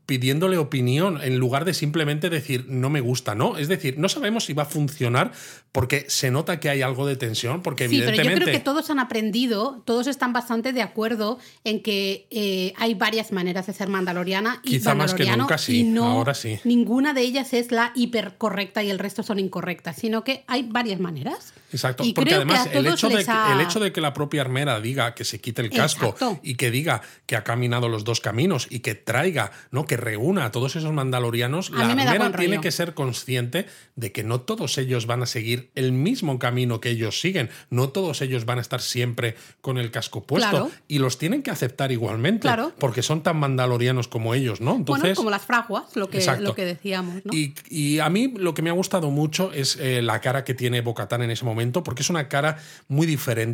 pidiéndole 0.04 0.58
opinión 0.58 1.18
en 1.22 1.38
lugar 1.38 1.64
de 1.64 1.72
simplemente 1.72 2.28
decir 2.28 2.66
no 2.68 2.90
me 2.90 3.00
gusta, 3.00 3.34
¿no? 3.34 3.56
Es 3.56 3.68
decir, 3.68 3.94
no 3.96 4.10
sabemos 4.10 4.44
si 4.44 4.52
va 4.52 4.64
a 4.64 4.66
funcionar 4.66 5.32
porque 5.72 6.04
se 6.08 6.30
nota 6.30 6.60
que 6.60 6.68
hay 6.68 6.82
algo 6.82 7.06
de 7.06 7.16
tensión, 7.16 7.62
porque 7.62 7.88
sí, 7.88 7.96
evidentemente... 7.96 8.28
pero 8.28 8.40
yo 8.40 8.44
creo 8.44 8.58
que 8.58 8.62
todos 8.62 8.90
han 8.90 8.98
aprendido, 8.98 9.80
todos 9.86 10.06
están 10.06 10.34
bastante 10.34 10.74
de 10.74 10.82
acuerdo 10.82 11.38
en 11.64 11.82
que 11.82 12.26
eh, 12.30 12.74
hay 12.76 12.92
varias 12.92 13.32
maneras 13.32 13.66
de 13.66 13.72
ser 13.72 13.88
mandaloriana 13.88 14.60
y 14.62 14.72
Quizá 14.72 14.94
más 14.94 15.14
que 15.14 15.24
nunca 15.34 15.56
sí, 15.56 15.84
no, 15.84 16.04
ahora 16.04 16.34
sí. 16.34 16.60
Ninguna 16.64 17.14
de 17.14 17.22
ellas 17.22 17.54
es 17.54 17.72
la 17.72 17.92
hipercorrecta 17.94 18.82
y 18.82 18.90
el 18.90 18.98
resto 18.98 19.22
son 19.22 19.38
incorrectas, 19.38 19.96
sino 19.96 20.24
que 20.24 20.44
hay 20.46 20.62
varias 20.62 21.00
maneras. 21.00 21.54
Exacto, 21.72 22.04
porque 22.14 22.34
además 22.34 22.68
el 22.70 22.86
hecho 22.86 23.08
de 23.08 23.24
que 23.24 23.52
el 23.54 23.60
hecho 23.62 23.80
de 23.80 23.92
que 23.92 24.00
la 24.00 24.12
propia 24.12 24.42
armera 24.42 24.80
diga 24.80 25.14
que 25.14 25.24
se 25.24 25.40
quite 25.40 25.62
el 25.62 25.70
casco 25.70 26.14
y 26.42 26.54
que 26.56 26.70
diga 26.70 27.02
que 27.26 27.36
ha 27.36 27.44
caminado 27.44 27.88
los 27.88 28.04
dos 28.04 28.20
caminos 28.20 28.66
y 28.70 28.80
que 28.80 28.94
traiga, 28.94 29.52
¿no? 29.70 29.84
que 29.86 29.96
reúna 29.96 30.44
a 30.46 30.52
todos 30.52 30.76
esos 30.76 30.92
mandalorianos, 30.92 31.70
la 31.70 31.86
armera 31.86 32.32
tiene 32.32 32.60
que 32.60 32.70
ser 32.70 32.94
consciente 32.94 33.66
de 33.96 34.12
que 34.12 34.24
no 34.24 34.40
todos 34.40 34.78
ellos 34.78 35.06
van 35.06 35.22
a 35.22 35.26
seguir 35.26 35.70
el 35.74 35.92
mismo 35.92 36.38
camino 36.38 36.80
que 36.80 36.90
ellos 36.90 37.20
siguen, 37.20 37.50
no 37.70 37.90
todos 37.90 38.20
ellos 38.22 38.44
van 38.44 38.58
a 38.58 38.60
estar 38.60 38.80
siempre 38.80 39.36
con 39.60 39.78
el 39.78 39.90
casco 39.90 40.24
puesto 40.24 40.70
y 40.88 40.98
los 40.98 41.18
tienen 41.18 41.42
que 41.42 41.50
aceptar 41.50 41.92
igualmente, 41.92 42.48
porque 42.78 43.02
son 43.02 43.22
tan 43.22 43.36
mandalorianos 43.38 44.08
como 44.08 44.34
ellos, 44.34 44.60
¿no? 44.60 44.76
Entonces, 44.76 45.02
bueno, 45.02 45.16
como 45.16 45.30
las 45.30 45.42
fraguas, 45.42 45.84
lo 45.94 46.08
que, 46.08 46.24
lo 46.40 46.54
que 46.54 46.64
decíamos. 46.64 47.22
¿no? 47.24 47.32
Y, 47.34 47.98
a 48.00 48.08
mí 48.08 48.32
lo 48.36 48.54
que 48.54 48.62
me 48.62 48.70
ha 48.70 48.72
gustado 48.72 49.10
mucho 49.10 49.52
es 49.52 49.76
eh, 49.76 50.02
la 50.02 50.20
cara 50.20 50.44
que 50.44 50.54
tiene 50.54 50.80
Bocatán 50.80 51.22
en 51.22 51.30
ese 51.30 51.44
momento, 51.44 51.82
porque 51.82 52.02
es 52.02 52.10
una 52.10 52.28
cara 52.28 52.58
muy 52.88 53.06
diferente, 53.06 53.51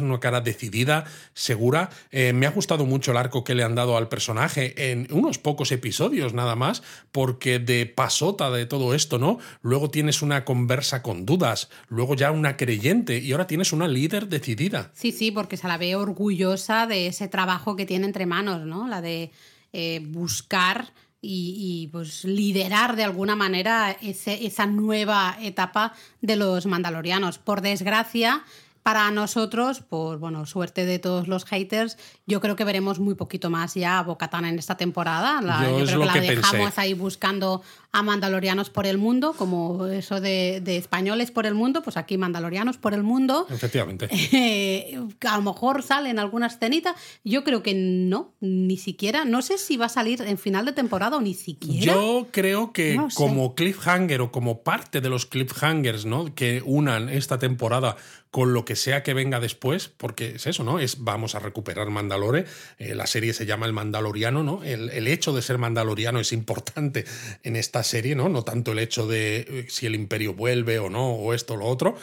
una 0.00 0.20
cara 0.20 0.40
decidida, 0.40 1.04
segura. 1.34 1.90
Eh, 2.10 2.32
me 2.32 2.46
ha 2.46 2.50
gustado 2.50 2.86
mucho 2.86 3.10
el 3.10 3.16
arco 3.16 3.44
que 3.44 3.54
le 3.54 3.62
han 3.62 3.74
dado 3.74 3.96
al 3.96 4.08
personaje 4.08 4.90
en 4.90 5.08
unos 5.10 5.38
pocos 5.38 5.72
episodios 5.72 6.34
nada 6.34 6.56
más, 6.56 6.82
porque 7.12 7.58
de 7.58 7.86
pasota 7.86 8.50
de 8.50 8.66
todo 8.66 8.94
esto, 8.94 9.18
¿no? 9.18 9.38
Luego 9.62 9.90
tienes 9.90 10.22
una 10.22 10.44
conversa 10.44 11.02
con 11.02 11.26
dudas, 11.26 11.68
luego 11.88 12.14
ya 12.14 12.30
una 12.30 12.56
creyente 12.56 13.18
y 13.18 13.32
ahora 13.32 13.46
tienes 13.46 13.72
una 13.72 13.88
líder 13.88 14.28
decidida. 14.28 14.90
Sí, 14.94 15.12
sí, 15.12 15.30
porque 15.30 15.56
se 15.56 15.68
la 15.68 15.78
ve 15.78 15.96
orgullosa 15.96 16.86
de 16.86 17.06
ese 17.06 17.28
trabajo 17.28 17.76
que 17.76 17.86
tiene 17.86 18.06
entre 18.06 18.26
manos, 18.26 18.66
¿no? 18.66 18.88
La 18.88 19.00
de 19.00 19.30
eh, 19.72 20.00
buscar 20.08 20.92
y, 21.22 21.88
pues 21.92 22.24
liderar 22.24 22.96
de 22.96 23.04
alguna 23.04 23.36
manera 23.36 23.96
esa 24.00 24.66
nueva 24.66 25.36
etapa 25.40 25.92
de 26.22 26.36
los 26.36 26.66
mandalorianos. 26.66 27.38
Por 27.38 27.60
desgracia, 27.60 28.42
para 28.82 29.10
nosotros, 29.10 29.82
pues 29.88 30.18
bueno, 30.18 30.46
suerte 30.46 30.86
de 30.86 30.98
todos 30.98 31.28
los 31.28 31.44
haters, 31.44 31.98
yo 32.26 32.40
creo 32.40 32.56
que 32.56 32.64
veremos 32.64 32.98
muy 32.98 33.14
poquito 33.14 33.50
más 33.50 33.74
ya 33.74 33.98
a 33.98 34.02
Bocatana 34.02 34.48
en 34.48 34.58
esta 34.58 34.76
temporada. 34.76 35.40
yo, 35.68 35.84
creo 35.84 36.00
que 36.00 36.06
la 36.06 36.14
dejamos 36.14 36.78
ahí 36.78 36.94
buscando 36.94 37.62
a 37.92 38.02
mandalorianos 38.02 38.70
por 38.70 38.86
el 38.86 38.98
mundo, 38.98 39.34
como 39.36 39.86
eso 39.86 40.20
de, 40.20 40.62
españoles 40.66 41.30
por 41.30 41.44
el 41.44 41.54
mundo, 41.54 41.82
pues 41.82 41.96
aquí 41.96 42.16
mandalorianos 42.16 42.78
por 42.78 42.94
el 42.94 43.02
mundo. 43.02 43.46
Efectivamente. 43.50 44.08
Eh, 44.32 44.98
a 45.28 45.36
lo 45.36 45.42
mejor 45.42 45.82
sale 45.82 46.10
en 46.10 46.18
alguna 46.18 46.46
escenita. 46.46 46.94
Yo 47.24 47.42
creo 47.42 47.62
que 47.62 47.74
no, 47.74 48.34
ni 48.40 48.76
siquiera. 48.76 49.24
No 49.24 49.42
sé 49.42 49.58
si 49.58 49.76
va 49.76 49.86
a 49.86 49.88
salir 49.88 50.22
en 50.22 50.38
final 50.38 50.64
de 50.64 50.72
temporada 50.72 51.16
o 51.16 51.20
ni 51.20 51.34
siquiera. 51.34 51.94
Yo 51.94 52.28
creo 52.30 52.72
que 52.72 53.00
como 53.14 53.54
cliffhanger 53.54 54.20
o 54.20 54.30
como 54.30 54.62
parte 54.62 55.00
de 55.00 55.08
los 55.08 55.26
cliffhangers, 55.26 56.06
¿no? 56.06 56.34
Que 56.34 56.62
unan 56.64 57.08
esta 57.08 57.38
temporada 57.38 57.96
con 58.30 58.54
lo 58.54 58.64
que 58.64 58.76
sea 58.76 59.02
que 59.02 59.12
venga 59.12 59.40
después, 59.40 59.88
porque 59.88 60.36
es 60.36 60.46
eso, 60.46 60.62
¿no? 60.62 60.78
Es 60.78 61.02
vamos 61.02 61.34
a 61.34 61.40
recuperar 61.40 61.90
Mandalore. 61.90 62.44
Eh, 62.78 62.94
la 62.94 63.06
serie 63.06 63.32
se 63.32 63.44
llama 63.44 63.66
El 63.66 63.72
Mandaloriano, 63.72 64.42
¿no? 64.42 64.62
El, 64.62 64.90
el 64.90 65.08
hecho 65.08 65.32
de 65.32 65.42
ser 65.42 65.58
mandaloriano 65.58 66.20
es 66.20 66.32
importante 66.32 67.04
en 67.42 67.56
esta 67.56 67.82
serie, 67.82 68.14
¿no? 68.14 68.28
No 68.28 68.44
tanto 68.44 68.72
el 68.72 68.78
hecho 68.78 69.06
de 69.06 69.38
eh, 69.48 69.66
si 69.68 69.86
el 69.86 69.94
imperio 69.94 70.34
vuelve 70.34 70.78
o 70.78 70.90
no, 70.90 71.10
o 71.10 71.34
esto 71.34 71.54
o 71.54 71.56
lo 71.56 71.66
otro. 71.66 71.96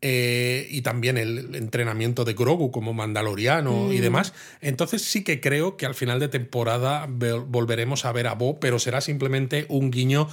Eh, 0.00 0.68
y 0.70 0.82
también 0.82 1.18
el 1.18 1.56
entrenamiento 1.56 2.24
de 2.24 2.34
Grogu 2.34 2.70
como 2.70 2.94
mandaloriano 2.94 3.92
y 3.92 3.98
mm. 3.98 4.02
demás. 4.02 4.32
Entonces 4.60 5.02
sí 5.02 5.24
que 5.24 5.40
creo 5.40 5.76
que 5.76 5.86
al 5.86 5.94
final 5.94 6.20
de 6.20 6.28
temporada 6.28 7.08
volveremos 7.08 8.04
a 8.04 8.12
ver 8.12 8.28
a 8.28 8.34
Bo, 8.34 8.60
pero 8.60 8.78
será 8.78 9.00
simplemente 9.00 9.66
un 9.68 9.90
guiño 9.90 10.28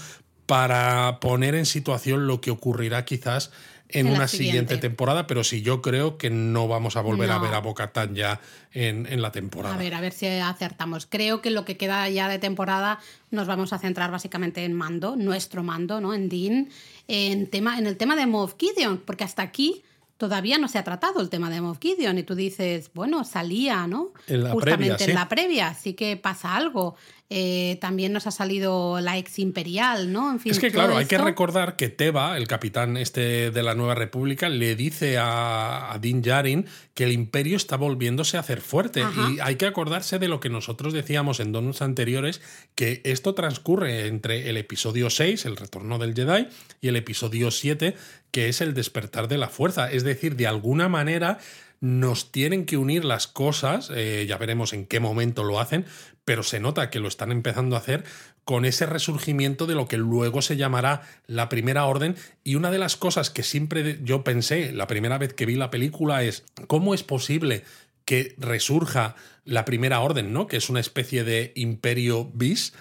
para 0.46 1.20
poner 1.20 1.56
en 1.56 1.66
situación 1.66 2.28
lo 2.28 2.41
que 2.41 2.52
ocurrirá 2.52 3.06
quizás 3.06 3.52
en, 3.90 4.08
una 4.08 4.28
siguiente. 4.28 4.38
siguiente. 4.38 4.78
temporada, 4.78 5.28
pero 5.28 5.44
sí, 5.44 5.62
yo 5.62 5.82
creo 5.82 6.18
que 6.18 6.30
no 6.30 6.68
vamos 6.68 6.96
a 6.96 7.02
volver 7.02 7.32
a 7.32 7.38
ver 7.38 7.54
a 7.54 7.60
Bocatán 7.60 8.16
ya 8.16 8.42
en, 8.72 9.06
en 9.06 9.22
la 9.22 9.32
temporada. 9.32 9.76
A 9.76 9.78
ver, 9.78 9.94
a 9.94 10.02
ver 10.02 10.12
si 10.12 10.28
acertamos. 10.28 11.06
Creo 11.06 11.42
que 11.42 11.52
lo 11.52 11.66
que 11.66 11.78
queda 11.78 12.08
ya 12.10 12.28
de 12.28 12.40
temporada 12.40 13.00
nos 13.32 13.48
vamos 13.48 13.74
a 13.74 13.80
centrar 13.80 14.12
básicamente 14.12 14.64
en 14.66 14.74
Mando, 14.74 15.16
nuestro 15.16 15.64
Mando, 15.64 16.02
¿no? 16.02 16.14
En 16.14 16.30
Dean, 16.30 16.70
en, 17.08 17.48
tema, 17.50 17.78
en 17.78 17.88
el 17.88 17.98
tema 17.98 18.16
de 18.16 18.26
Moff 18.26 18.56
Gideon, 18.58 18.98
porque 19.06 19.24
hasta 19.24 19.44
aquí 19.44 19.84
todavía 20.18 20.58
no 20.58 20.68
se 20.68 20.78
ha 20.78 20.84
tratado 20.84 21.22
el 21.22 21.30
tema 21.30 21.50
de 21.50 21.62
Moff 21.62 21.80
Gideon 21.80 22.18
y 22.18 22.24
tú 22.24 22.36
dices, 22.36 22.92
bueno, 22.94 23.24
salía, 23.24 23.86
¿no? 23.88 24.14
En 24.28 24.44
la 24.44 24.52
Justamente 24.52 24.96
previa, 24.96 24.98
sí. 24.98 25.12
en 25.12 25.16
la 25.16 25.30
previa, 25.30 25.74
sí 25.74 25.94
que 25.94 26.18
pasa 26.18 26.56
algo. 26.56 26.96
Eh, 27.32 27.80
también 27.82 28.13
nos 28.13 28.28
ha 28.28 28.32
salido 28.32 29.01
la 29.01 29.17
ex 29.17 29.39
imperial, 29.39 30.13
¿no? 30.13 30.30
En 30.30 30.39
fin, 30.39 30.51
Es 30.51 30.59
que 30.59 30.69
claro, 30.69 30.95
hay 30.95 31.07
que 31.07 31.17
recordar 31.17 31.76
que 31.76 31.89
Teba, 31.89 32.38
el 32.38 32.47
capitán 32.47 32.97
este 32.97 33.49
de 33.49 33.63
la 33.63 33.73
Nueva 33.73 33.95
República, 33.95 34.47
le 34.47 34.76
dice 34.76 35.17
a, 35.17 35.91
a 35.91 35.97
Din 35.97 36.21
Djarin 36.21 36.67
que 36.93 37.03
el 37.03 37.11
imperio 37.11 37.57
está 37.57 37.78
volviéndose 37.78 38.38
a 38.38 38.41
hacer 38.41 38.61
fuerte. 38.61 39.01
Ajá. 39.01 39.32
Y 39.32 39.39
hay 39.39 39.55
que 39.55 39.65
acordarse 39.65 40.19
de 40.19 40.28
lo 40.28 40.39
que 40.39 40.49
nosotros 40.49 40.93
decíamos 40.93 41.39
en 41.39 41.51
donuts 41.51 41.82
anteriores, 41.82 42.41
que 42.76 43.01
esto 43.03 43.34
transcurre 43.34 44.05
entre 44.05 44.47
el 44.49 44.57
episodio 44.57 45.09
6, 45.09 45.45
el 45.45 45.57
retorno 45.57 45.97
del 45.97 46.13
Jedi, 46.13 46.47
y 46.80 46.89
el 46.89 46.95
episodio 46.95 47.49
7, 47.49 47.95
que 48.30 48.49
es 48.49 48.61
el 48.61 48.76
despertar 48.76 49.28
de 49.28 49.39
la 49.39 49.49
fuerza. 49.49 49.91
Es 49.91 50.03
decir, 50.03 50.36
de 50.36 50.45
alguna 50.45 50.89
manera 50.89 51.39
nos 51.82 52.32
tienen 52.32 52.65
que 52.65 52.78
unir 52.78 53.05
las 53.05 53.28
cosas, 53.28 53.91
eh, 53.93 54.26
ya 54.28 54.38
veremos 54.38 54.73
en 54.73 54.86
qué 54.86 54.99
momento 54.99 55.43
lo 55.43 55.59
hacen, 55.59 55.86
pero 56.23 56.43
se 56.43 56.59
nota 56.59 56.89
que 56.89 56.99
lo 56.99 57.07
están 57.07 57.32
empezando 57.32 57.76
a 57.76 57.80
hacer 57.80 58.03
con 58.43 58.65
ese 58.65 58.86
resurgimiento 58.86 59.65
de 59.65 59.76
lo 59.76 59.88
que 59.88 59.97
luego 59.97 60.41
se 60.41 60.57
llamará 60.57 61.01
la 61.28 61.49
primera 61.49 61.86
orden. 61.86 62.15
Y 62.43 62.55
una 62.55 62.71
de 62.71 62.80
las 62.80 62.95
cosas 62.95 63.30
que 63.30 63.43
siempre 63.43 63.99
yo 64.03 64.23
pensé 64.23 64.71
la 64.71 64.88
primera 64.88 65.17
vez 65.17 65.34
que 65.34 65.45
vi 65.45 65.55
la 65.55 65.71
película 65.71 66.23
es, 66.23 66.43
¿cómo 66.67 66.93
es 66.93 67.03
posible 67.03 67.63
que 68.05 68.36
resurja 68.38 69.15
la 69.45 69.65
primera 69.65 69.99
orden, 69.99 70.32
¿no? 70.32 70.47
que 70.47 70.57
es 70.57 70.69
una 70.69 70.80
especie 70.80 71.23
de 71.23 71.51
imperio 71.55 72.26
bis? 72.34 72.73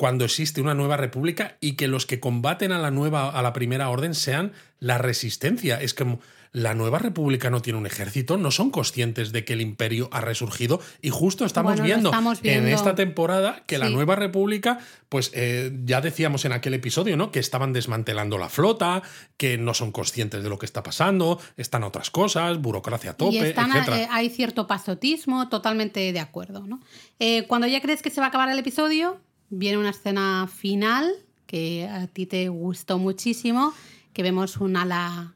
cuando 0.00 0.24
existe 0.24 0.62
una 0.62 0.72
nueva 0.72 0.96
república 0.96 1.58
y 1.60 1.74
que 1.74 1.86
los 1.86 2.06
que 2.06 2.20
combaten 2.20 2.72
a 2.72 2.78
la 2.78 2.90
nueva 2.90 3.28
a 3.28 3.42
la 3.42 3.52
primera 3.52 3.90
orden 3.90 4.14
sean 4.14 4.52
la 4.78 4.96
resistencia 4.96 5.78
es 5.78 5.92
que 5.92 6.16
la 6.52 6.74
nueva 6.74 6.98
república 6.98 7.50
no 7.50 7.62
tiene 7.62 7.78
un 7.78 7.86
ejército 7.86 8.36
no 8.36 8.50
son 8.50 8.70
conscientes 8.70 9.32
de 9.32 9.44
que 9.44 9.52
el 9.52 9.60
imperio 9.60 10.08
ha 10.12 10.20
resurgido 10.20 10.80
y 11.00 11.10
justo 11.10 11.44
estamos, 11.44 11.72
Bueno, 11.72 11.84
viendo, 11.84 12.10
estamos 12.10 12.40
en 12.42 12.66
esta 12.68 12.94
temporada 12.94 13.62
que 13.66 13.78
la 13.78 13.88
nueva 13.88 14.16
república 14.16 14.78
pues 15.08 15.30
eh, 15.34 15.72
ya 15.84 16.00
decíamos 16.00 16.44
en 16.44 16.52
aquel 16.52 16.74
episodio 16.74 17.16
no 17.16 17.30
que 17.30 17.38
estaban 17.38 17.72
desmantelando 17.72 18.38
la 18.38 18.48
flota 18.48 19.02
que 19.36 19.58
no 19.58 19.74
son 19.74 19.92
conscientes 19.92 20.42
de 20.42 20.48
lo 20.48 20.58
que 20.58 20.66
está 20.66 20.82
pasando 20.82 21.40
están 21.56 21.84
otras 21.84 22.10
cosas 22.10 22.60
burocracia 22.60 23.10
a 23.10 23.16
tope 23.16 23.36
y 23.36 23.38
están, 23.38 23.70
etcétera 23.70 24.00
eh, 24.00 24.08
hay 24.10 24.30
cierto 24.30 24.66
pasotismo, 24.66 25.48
totalmente 25.48 26.12
de 26.12 26.20
acuerdo. 26.20 26.66
¿no? 26.66 26.80
Eh, 27.18 27.46
cuando 27.46 27.66
ya 27.66 27.80
crees 27.80 28.02
que 28.02 28.10
se 28.10 28.20
va 28.20 28.26
a 28.26 28.28
acabar 28.28 28.48
el 28.48 28.58
episodio, 28.58 29.20
viene 29.48 29.78
una 29.78 29.90
escena 29.90 30.48
final 30.48 31.12
que 31.46 31.88
a 31.88 32.06
ti 32.06 32.26
te 32.26 32.48
gustó 32.48 32.98
muchísimo, 32.98 33.74
que 34.12 34.22
vemos 34.22 34.56
un 34.58 34.76
ala, 34.76 35.34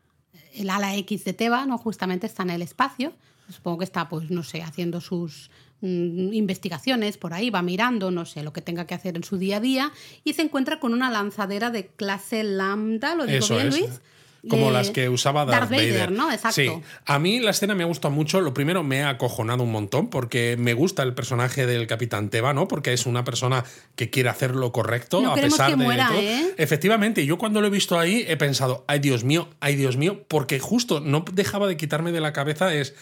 el 0.55 0.71
ala 0.71 0.95
X 0.97 1.25
de 1.25 1.33
Teba, 1.33 1.67
¿no? 1.67 1.79
justamente 1.79 2.27
está 2.27 2.43
en 2.43 2.51
el 2.51 2.63
espacio. 2.63 3.13
Supongo 3.51 3.79
que 3.79 3.85
está, 3.85 4.09
pues, 4.09 4.31
no 4.31 4.43
sé, 4.43 4.63
haciendo 4.63 5.01
sus 5.03 5.51
mm, 5.83 6.33
investigaciones 6.33 7.19
por 7.19 7.35
ahí, 7.35 7.51
va 7.51 7.61
mirando, 7.61 8.11
no 8.11 8.25
sé, 8.25 8.43
lo 8.43 8.53
que 8.55 8.63
tenga 8.63 8.87
que 8.87 8.95
hacer 8.95 9.17
en 9.17 9.25
su 9.25 9.37
día 9.37 9.59
a 9.59 9.61
día, 9.61 9.93
y 10.25 10.33
se 10.33 10.43
encuentra 10.43 10.81
con 10.81 10.95
una 10.95 11.11
lanzadera 11.11 11.71
de 11.71 11.89
clase 11.89 12.43
lambda, 12.43 13.15
¿lo 13.15 13.27
digo 13.27 13.41
Eso 13.41 13.55
bien, 13.55 13.69
es. 13.69 13.79
Luis? 13.79 14.01
Como 14.49 14.67
De- 14.67 14.73
las 14.73 14.91
que 14.91 15.09
usaba 15.09 15.45
Darth, 15.45 15.71
Vader. 15.71 16.13
¿no? 16.13 16.31
Exacto. 16.31 16.55
Sí, 16.55 16.71
a 17.07 17.19
mí 17.19 17.41
la 17.41 17.51
escena 17.51 17.75
me 17.75 17.83
ha 17.83 17.87
gustado 17.87 18.13
mucho. 18.15 18.41
Lo 18.41 18.53
primero, 18.55 18.83
me 18.83 19.03
ha 19.03 19.11
acojonado 19.11 19.63
un 19.63 19.73
montón 19.73 20.11
porque 20.11 20.57
me 20.59 20.75
gusta 20.75 21.03
el 21.03 21.15
personaje 21.15 21.67
del 21.67 21.87
Capitán 21.87 22.29
Teba, 22.31 22.53
¿no? 22.53 22.69
Porque 22.69 22.93
es 22.93 23.07
una 23.07 23.25
persona 23.25 23.65
que 23.97 24.11
quiere 24.11 24.29
hacer 24.29 24.55
lo 24.55 24.73
correcto 24.73 25.21
No 25.21 25.33
a 25.33 25.35
pesar 25.37 25.71
que 25.71 25.77
de 25.77 25.85
muera, 25.85 26.09
todo. 26.09 26.19
¿eh? 26.19 26.55
Efectivamente, 26.59 27.25
yo 27.27 27.39
cuando 27.39 27.61
lo 27.61 27.67
he 27.67 27.71
visto 27.71 27.99
ahí 27.99 28.25
he 28.29 28.37
pensado, 28.37 28.85
ay 28.87 28.99
Dios 28.99 29.25
mío, 29.25 29.49
ay 29.61 29.77
Dios 29.77 29.97
mío, 29.97 30.25
porque 30.29 30.59
justo 30.61 31.01
no 31.01 31.25
dejaba 31.33 31.67
de 31.67 31.77
quitarme 31.77 32.13
de 32.13 32.21
la 32.21 32.33
cabeza 32.33 32.75
es 32.75 32.95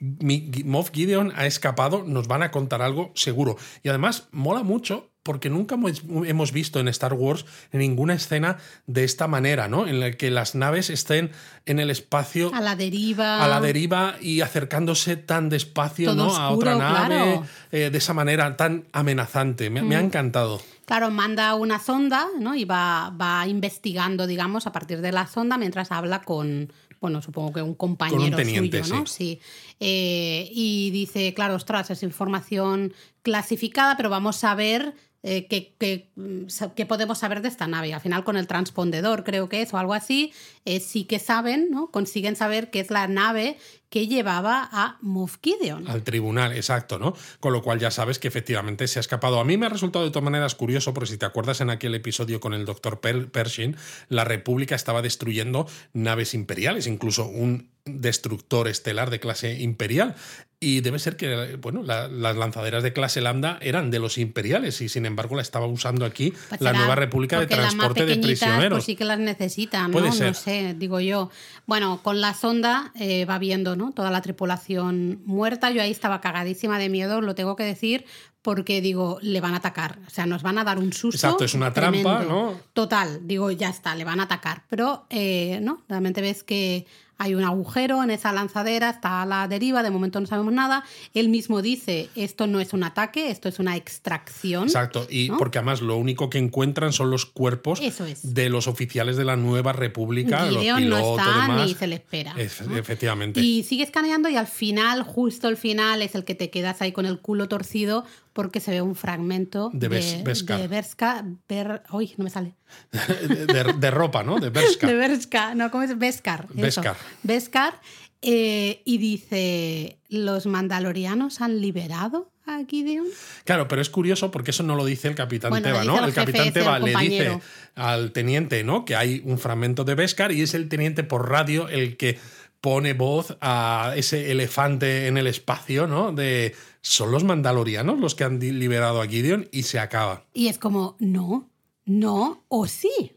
mi, 0.00 0.48
Moff 0.64 0.90
Gideon 0.92 1.32
ha 1.34 1.46
escapado, 1.46 2.04
nos 2.06 2.28
van 2.28 2.42
a 2.44 2.50
contar 2.50 2.82
algo 2.82 3.10
seguro. 3.14 3.56
Y 3.82 3.88
además 3.88 4.28
mola 4.30 4.62
mucho 4.62 5.07
porque 5.22 5.50
nunca 5.50 5.74
hemos- 5.74 6.52
visto 6.52 6.80
en 6.80 6.88
Star 6.88 7.12
Wars 7.12 7.44
ninguna 7.72 8.14
escena 8.14 8.56
de 8.86 9.04
esta 9.04 9.26
manera, 9.28 9.68
¿no? 9.68 9.86
En 9.86 10.00
la 10.00 10.12
que 10.12 10.30
las 10.30 10.54
naves 10.54 10.88
estén 10.90 11.30
en 11.66 11.78
el 11.80 11.90
espacio 11.90 12.50
A 12.54 12.60
la 12.60 12.76
deriva. 12.76 13.44
a 13.44 13.48
la 13.48 13.60
deriva 13.60 14.16
y 14.20 14.40
acercándose 14.40 15.16
tan 15.16 15.48
despacio 15.50 16.14
¿no? 16.14 16.34
a 16.34 16.50
otra 16.50 16.76
nave 16.76 17.16
claro. 17.16 17.46
eh, 17.72 17.90
de 17.90 17.98
esa 17.98 18.14
manera 18.14 18.56
tan 18.56 18.84
amenazante. 18.92 19.68
Me, 19.70 19.82
me 19.82 19.96
ha 19.96 20.00
encantado. 20.00 20.62
Claro, 20.88 21.10
manda 21.10 21.54
una 21.54 21.78
sonda 21.78 22.28
¿no? 22.40 22.54
y 22.54 22.64
va, 22.64 23.10
va 23.10 23.46
investigando, 23.46 24.26
digamos, 24.26 24.66
a 24.66 24.72
partir 24.72 25.02
de 25.02 25.12
la 25.12 25.26
sonda 25.26 25.58
mientras 25.58 25.92
habla 25.92 26.22
con, 26.22 26.72
bueno, 26.98 27.20
supongo 27.20 27.52
que 27.52 27.60
un 27.60 27.74
compañero 27.74 28.34
teniente, 28.34 28.82
suyo, 28.82 29.00
¿no? 29.00 29.06
Sí. 29.06 29.38
Eh, 29.80 30.48
y 30.50 30.88
dice, 30.90 31.34
claro, 31.34 31.56
ostras, 31.56 31.90
es 31.90 32.02
información 32.02 32.94
clasificada, 33.20 33.98
pero 33.98 34.08
vamos 34.08 34.42
a 34.44 34.54
ver 34.54 34.94
eh, 35.22 35.48
qué, 35.48 35.74
qué, 35.78 36.10
mm, 36.14 36.46
qué 36.76 36.86
podemos 36.86 37.18
saber 37.18 37.42
de 37.42 37.48
esta 37.48 37.66
nave. 37.66 37.92
Al 37.92 38.00
final, 38.00 38.22
con 38.22 38.36
el 38.36 38.46
transpondedor, 38.46 39.24
creo 39.24 39.48
que 39.48 39.62
es, 39.62 39.74
o 39.74 39.78
algo 39.78 39.94
así, 39.94 40.32
eh, 40.64 40.80
sí 40.80 41.04
que 41.04 41.18
saben, 41.18 41.70
¿no? 41.70 41.90
Consiguen 41.90 42.36
saber 42.36 42.70
que 42.70 42.80
es 42.80 42.90
la 42.90 43.08
nave 43.08 43.58
que 43.90 44.06
llevaba 44.06 44.68
a 44.70 44.98
Moff 45.00 45.38
Gideon. 45.42 45.88
Al 45.88 46.04
tribunal, 46.04 46.52
exacto, 46.52 46.98
¿no? 46.98 47.14
Con 47.40 47.52
lo 47.52 47.62
cual 47.62 47.78
ya 47.78 47.90
sabes 47.90 48.18
que 48.18 48.28
efectivamente 48.28 48.86
se 48.86 48.98
ha 48.98 49.00
escapado. 49.00 49.40
A 49.40 49.44
mí 49.44 49.56
me 49.56 49.66
ha 49.66 49.70
resultado 49.70 50.04
de 50.04 50.10
todas 50.10 50.24
maneras 50.24 50.54
curioso, 50.54 50.94
porque 50.94 51.10
si 51.10 51.18
te 51.18 51.26
acuerdas 51.26 51.60
en 51.62 51.70
aquel 51.70 51.94
episodio 51.94 52.38
con 52.38 52.54
el 52.54 52.64
doctor 52.64 53.00
Pershing, 53.00 53.76
la 54.08 54.24
República 54.24 54.74
estaba 54.74 55.02
destruyendo 55.02 55.66
naves 55.94 56.34
imperiales, 56.34 56.86
incluso 56.86 57.26
un 57.26 57.70
destructor 57.88 58.68
estelar 58.68 59.10
de 59.10 59.20
clase 59.20 59.60
imperial. 59.60 60.14
Y 60.60 60.80
debe 60.80 60.98
ser 60.98 61.16
que, 61.16 61.56
bueno, 61.62 61.84
la- 61.84 62.08
las 62.08 62.36
lanzaderas 62.36 62.82
de 62.82 62.92
clase 62.92 63.20
lambda 63.20 63.58
eran 63.62 63.92
de 63.92 64.00
los 64.00 64.18
imperiales 64.18 64.80
y 64.80 64.88
sin 64.88 65.06
embargo 65.06 65.36
la 65.36 65.42
estaba 65.42 65.66
usando 65.66 66.04
aquí 66.04 66.32
Pues 66.48 66.60
la 66.60 66.72
nueva 66.72 66.96
República 66.96 67.38
de 67.38 67.46
Transporte 67.46 68.00
de 68.00 68.16
pequeñitas, 68.16 68.40
Prisioneros. 68.40 68.76
Pues 68.78 68.84
sí 68.84 68.96
que 68.96 69.04
las 69.04 69.20
necesitan, 69.20 69.92
¿no? 69.92 70.12
ser. 70.12 70.26
No 70.28 70.34
sé, 70.34 70.74
digo 70.76 70.98
yo. 70.98 71.30
Bueno, 71.66 72.00
con 72.02 72.20
la 72.20 72.34
sonda 72.34 72.92
eh, 72.98 73.24
va 73.24 73.38
viendo, 73.38 73.76
¿no? 73.76 73.92
Toda 73.92 74.10
la 74.10 74.20
tripulación 74.20 75.22
muerta. 75.24 75.70
Yo 75.70 75.80
ahí 75.80 75.92
estaba 75.92 76.20
cagadísima 76.20 76.80
de 76.80 76.88
miedo, 76.88 77.20
lo 77.20 77.36
tengo 77.36 77.54
que 77.54 77.62
decir, 77.62 78.04
porque 78.42 78.80
digo, 78.80 79.20
le 79.22 79.40
van 79.40 79.54
a 79.54 79.58
atacar. 79.58 80.00
O 80.08 80.10
sea, 80.10 80.26
nos 80.26 80.42
van 80.42 80.58
a 80.58 80.64
dar 80.64 80.78
un 80.78 80.92
susto. 80.92 81.16
Exacto, 81.18 81.44
es 81.44 81.54
una 81.54 81.72
trampa, 81.72 82.18
tremendo. 82.18 82.28
¿no? 82.34 82.60
Total, 82.72 83.20
digo, 83.28 83.52
ya 83.52 83.68
está, 83.68 83.94
le 83.94 84.02
van 84.04 84.18
a 84.18 84.24
atacar. 84.24 84.64
Pero, 84.68 85.06
eh, 85.08 85.60
¿no? 85.62 85.84
Realmente 85.88 86.20
ves 86.20 86.42
que 86.42 86.84
hay 87.18 87.34
un 87.34 87.42
agujero 87.44 88.02
en 88.02 88.10
esa 88.10 88.32
lanzadera, 88.32 88.90
está 88.90 89.22
a 89.22 89.26
la 89.26 89.48
deriva, 89.48 89.82
de 89.82 89.90
momento 89.90 90.20
no 90.20 90.26
sabemos 90.26 90.52
nada. 90.52 90.84
Él 91.14 91.28
mismo 91.28 91.62
dice, 91.62 92.08
esto 92.14 92.46
no 92.46 92.60
es 92.60 92.72
un 92.72 92.84
ataque, 92.84 93.30
esto 93.30 93.48
es 93.48 93.58
una 93.58 93.76
extracción. 93.76 94.64
Exacto, 94.64 95.06
y 95.10 95.28
¿no? 95.28 95.36
porque 95.36 95.58
además 95.58 95.82
lo 95.82 95.96
único 95.96 96.30
que 96.30 96.38
encuentran 96.38 96.92
son 96.92 97.10
los 97.10 97.26
cuerpos 97.26 97.80
Eso 97.82 98.06
es. 98.06 98.34
de 98.34 98.48
los 98.48 98.68
oficiales 98.68 99.16
de 99.16 99.24
la 99.24 99.36
nueva 99.36 99.72
república, 99.72 100.46
los 100.46 100.62
pilotos, 100.64 100.84
no 100.88 101.18
está 101.18 101.42
demás. 101.42 101.66
ni 101.66 101.74
se 101.74 101.86
le 101.88 101.96
espera. 101.96 102.34
Efectivamente. 102.38 103.40
Y 103.40 103.64
sigue 103.64 103.82
escaneando 103.82 104.28
y 104.28 104.36
al 104.36 104.46
final, 104.46 105.02
justo 105.02 105.48
el 105.48 105.56
final, 105.56 106.02
es 106.02 106.14
el 106.14 106.24
que 106.24 106.36
te 106.36 106.50
quedas 106.50 106.80
ahí 106.82 106.92
con 106.92 107.04
el 107.04 107.18
culo 107.18 107.48
torcido 107.48 108.04
porque 108.38 108.60
se 108.60 108.70
ve 108.70 108.80
un 108.82 108.94
fragmento 108.94 109.68
De 109.72 109.88
Beskar. 109.88 110.60
de 110.60 110.68
Berska. 110.68 111.24
Ber- 111.48 111.82
uy, 111.90 112.14
no 112.18 112.22
me 112.22 112.30
sale. 112.30 112.54
de, 112.92 113.46
de- 113.52 113.72
de 113.72 113.90
ropa, 113.90 114.22
¿no? 114.22 114.38
De 114.38 114.48
Berska. 114.50 114.86
De 114.86 114.94
Berska, 114.94 115.56
no, 115.56 115.72
¿cómo 115.72 115.82
es? 115.82 115.98
Beskar. 115.98 116.46
Beskar. 116.54 116.96
Beskar. 117.24 117.80
eh, 118.22 118.80
y 118.84 118.98
dice, 118.98 119.98
¿los 120.08 120.46
mandalorianos 120.46 121.40
han 121.40 121.60
liberado 121.60 122.30
a 122.46 122.60
Gideon? 122.64 123.06
Claro, 123.42 123.66
pero 123.66 123.82
es 123.82 123.90
curioso 123.90 124.30
porque 124.30 124.52
eso 124.52 124.62
no 124.62 124.76
lo 124.76 124.84
dice 124.84 125.08
el 125.08 125.16
capitán 125.16 125.50
Bueno, 125.50 125.66
Teba, 125.66 125.82
¿no? 125.82 126.04
el 126.04 126.14
capitán 126.14 126.52
Teba 126.52 126.78
le 126.78 126.94
dice 126.94 127.40
al 127.74 128.12
teniente, 128.12 128.62
¿no? 128.62 128.84
Que 128.84 128.94
hay 128.94 129.20
un 129.24 129.38
fragmento 129.40 129.82
de 129.82 129.96
Beskar 129.96 130.30
y 130.30 130.42
es 130.42 130.54
el 130.54 130.68
teniente 130.68 131.02
por 131.02 131.28
radio 131.28 131.68
el 131.68 131.96
que 131.96 132.18
pone 132.60 132.92
voz 132.92 133.36
a 133.40 133.92
ese 133.96 134.30
elefante 134.30 135.06
en 135.06 135.16
el 135.16 135.26
espacio, 135.26 135.86
¿no? 135.86 136.12
De 136.12 136.54
son 136.80 137.10
los 137.12 137.24
mandalorianos 137.24 137.98
los 137.98 138.14
que 138.14 138.24
han 138.24 138.40
liberado 138.40 139.00
a 139.00 139.06
Gideon 139.06 139.48
y 139.52 139.64
se 139.64 139.78
acaba. 139.78 140.24
Y 140.32 140.48
es 140.48 140.58
como, 140.58 140.96
no, 140.98 141.48
no 141.84 142.44
o 142.48 142.66
sí. 142.66 143.12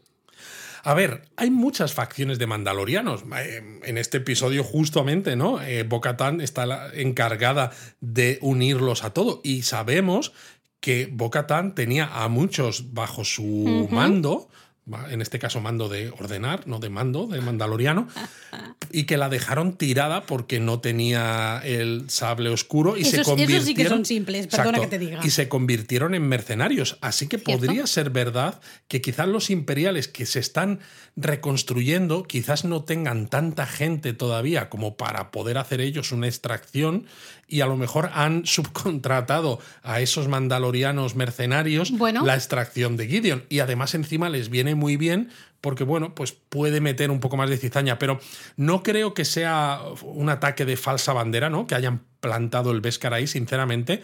A 0.84 0.94
ver, 0.94 1.22
hay 1.36 1.50
muchas 1.50 1.94
facciones 1.94 2.38
de 2.38 2.46
mandalorianos. 2.46 3.22
Eh, 3.38 3.80
En 3.84 3.98
este 3.98 4.18
episodio, 4.18 4.64
justamente, 4.64 5.36
¿no? 5.36 5.62
Eh, 5.62 5.88
está 6.40 6.90
encargada 6.94 7.70
de 8.00 8.38
unirlos 8.42 9.04
a 9.04 9.12
todo. 9.12 9.40
Y 9.44 9.62
sabemos 9.62 10.32
que 10.80 11.08
Bo-Katan 11.10 11.76
tenía 11.76 12.06
a 12.06 12.28
muchos 12.28 12.92
bajo 12.92 13.24
su 13.24 13.88
mando 13.90 14.48
en 15.10 15.22
este 15.22 15.38
caso 15.38 15.60
mando 15.60 15.88
de 15.88 16.10
ordenar, 16.10 16.66
no 16.66 16.80
de 16.80 16.90
mando, 16.90 17.28
de 17.28 17.40
mandaloriano, 17.40 18.08
y 18.90 19.04
que 19.04 19.16
la 19.16 19.28
dejaron 19.28 19.76
tirada 19.76 20.26
porque 20.26 20.58
no 20.58 20.80
tenía 20.80 21.60
el 21.64 22.10
sable 22.10 22.50
oscuro 22.50 22.96
y 22.96 23.04
se 23.04 23.22
convirtieron... 23.22 23.64
sí 23.64 23.74
que 23.74 23.88
son 23.88 24.04
simples, 24.04 24.48
perdona 24.48 24.80
que 24.80 24.88
te 24.88 24.98
diga. 24.98 25.20
Y 25.22 25.30
se 25.30 25.48
convirtieron 25.48 26.14
en 26.14 26.26
mercenarios. 26.26 26.98
Así 27.00 27.28
que 27.28 27.38
podría 27.38 27.86
ser 27.86 28.10
verdad 28.10 28.60
que 28.88 29.00
quizás 29.00 29.28
los 29.28 29.50
imperiales 29.50 30.08
que 30.08 30.26
se 30.26 30.40
están 30.40 30.80
reconstruyendo 31.14 32.24
quizás 32.24 32.64
no 32.64 32.82
tengan 32.82 33.28
tanta 33.28 33.66
gente 33.66 34.14
todavía 34.14 34.68
como 34.68 34.96
para 34.96 35.30
poder 35.30 35.58
hacer 35.58 35.80
ellos 35.80 36.10
una 36.10 36.26
extracción 36.26 37.06
y 37.52 37.60
a 37.60 37.66
lo 37.66 37.76
mejor 37.76 38.10
han 38.14 38.46
subcontratado 38.46 39.60
a 39.82 40.00
esos 40.00 40.26
mandalorianos 40.26 41.14
mercenarios 41.14 41.92
la 42.24 42.34
extracción 42.34 42.96
de 42.96 43.06
Gideon. 43.06 43.44
Y 43.50 43.58
además 43.60 43.94
encima 43.94 44.30
les 44.30 44.48
viene 44.48 44.74
muy 44.74 44.96
bien 44.96 45.28
porque, 45.60 45.84
bueno, 45.84 46.14
pues 46.14 46.32
puede 46.32 46.80
meter 46.80 47.10
un 47.10 47.20
poco 47.20 47.36
más 47.36 47.50
de 47.50 47.58
cizaña, 47.58 47.98
pero 47.98 48.18
no 48.56 48.82
creo 48.82 49.14
que 49.14 49.24
sea 49.24 49.80
un 50.02 50.30
ataque 50.30 50.64
de 50.64 50.76
falsa 50.76 51.12
bandera, 51.12 51.50
¿no? 51.50 51.66
Que 51.66 51.74
hayan 51.74 52.02
plantado 52.20 52.72
el 52.72 52.80
Beskar 52.80 53.12
ahí, 53.12 53.26
sinceramente. 53.26 54.02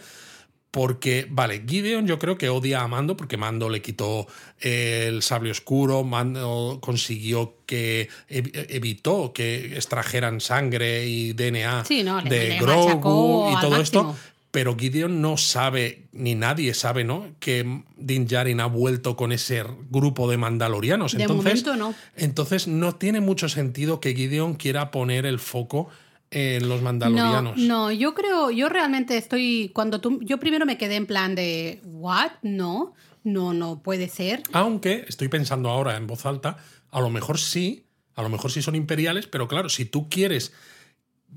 Porque, 0.71 1.25
vale, 1.27 1.63
Gideon 1.67 2.05
yo 2.05 2.19
creo 2.19 2.37
que 2.37 2.49
odia 2.49 2.81
a 2.81 2.87
Mando 2.87 3.17
porque 3.17 3.37
Mando 3.37 3.69
le 3.69 3.81
quitó 3.81 4.27
el 4.59 5.23
sable 5.23 5.49
oscuro, 5.49 6.03
Mando 6.03 6.77
consiguió 6.79 7.55
que 7.65 8.07
evitó 8.27 9.33
que 9.33 9.75
extrajeran 9.75 10.41
sangre 10.41 11.07
y 11.07 11.33
DNA 11.33 11.83
de 12.29 12.57
Grogu 12.59 13.51
y 13.51 13.61
todo 13.61 13.81
esto. 13.81 14.15
Pero 14.51 14.75
Gideon 14.75 15.21
no 15.21 15.37
sabe, 15.37 16.05
ni 16.11 16.33
nadie 16.33 16.73
sabe, 16.73 17.03
¿no? 17.03 17.27
Que 17.39 17.83
Din 17.97 18.25
Djarin 18.25 18.59
ha 18.61 18.65
vuelto 18.65 19.15
con 19.15 19.31
ese 19.31 19.63
grupo 19.91 20.29
de 20.29 20.37
mandalorianos. 20.37 21.13
De 21.13 21.21
entonces, 21.21 21.63
momento 21.63 21.75
no. 21.75 21.93
Entonces 22.15 22.67
no 22.67 22.95
tiene 22.95 23.21
mucho 23.21 23.47
sentido 23.47 23.99
que 23.99 24.15
Gideon 24.15 24.55
quiera 24.55 24.89
poner 24.89 25.27
el 25.27 25.37
foco 25.37 25.89
en 26.31 26.69
los 26.69 26.81
mandalorianos. 26.81 27.57
No, 27.57 27.67
no, 27.67 27.91
yo 27.91 28.13
creo, 28.13 28.51
yo 28.51 28.69
realmente 28.69 29.17
estoy, 29.17 29.71
cuando 29.73 29.99
tú, 29.99 30.19
yo 30.21 30.39
primero 30.39 30.65
me 30.65 30.77
quedé 30.77 30.95
en 30.95 31.07
plan 31.07 31.35
de, 31.35 31.81
¿what? 31.85 32.31
No, 32.41 32.93
no, 33.23 33.53
no 33.53 33.81
puede 33.81 34.07
ser. 34.09 34.43
Aunque 34.51 35.05
estoy 35.07 35.27
pensando 35.27 35.69
ahora 35.69 35.97
en 35.97 36.07
voz 36.07 36.25
alta, 36.25 36.57
a 36.91 37.01
lo 37.01 37.09
mejor 37.09 37.39
sí, 37.39 37.85
a 38.15 38.21
lo 38.21 38.29
mejor 38.29 38.51
sí 38.51 38.61
son 38.61 38.75
imperiales, 38.75 39.27
pero 39.27 39.47
claro, 39.47 39.69
si 39.69 39.85
tú 39.85 40.09
quieres 40.09 40.53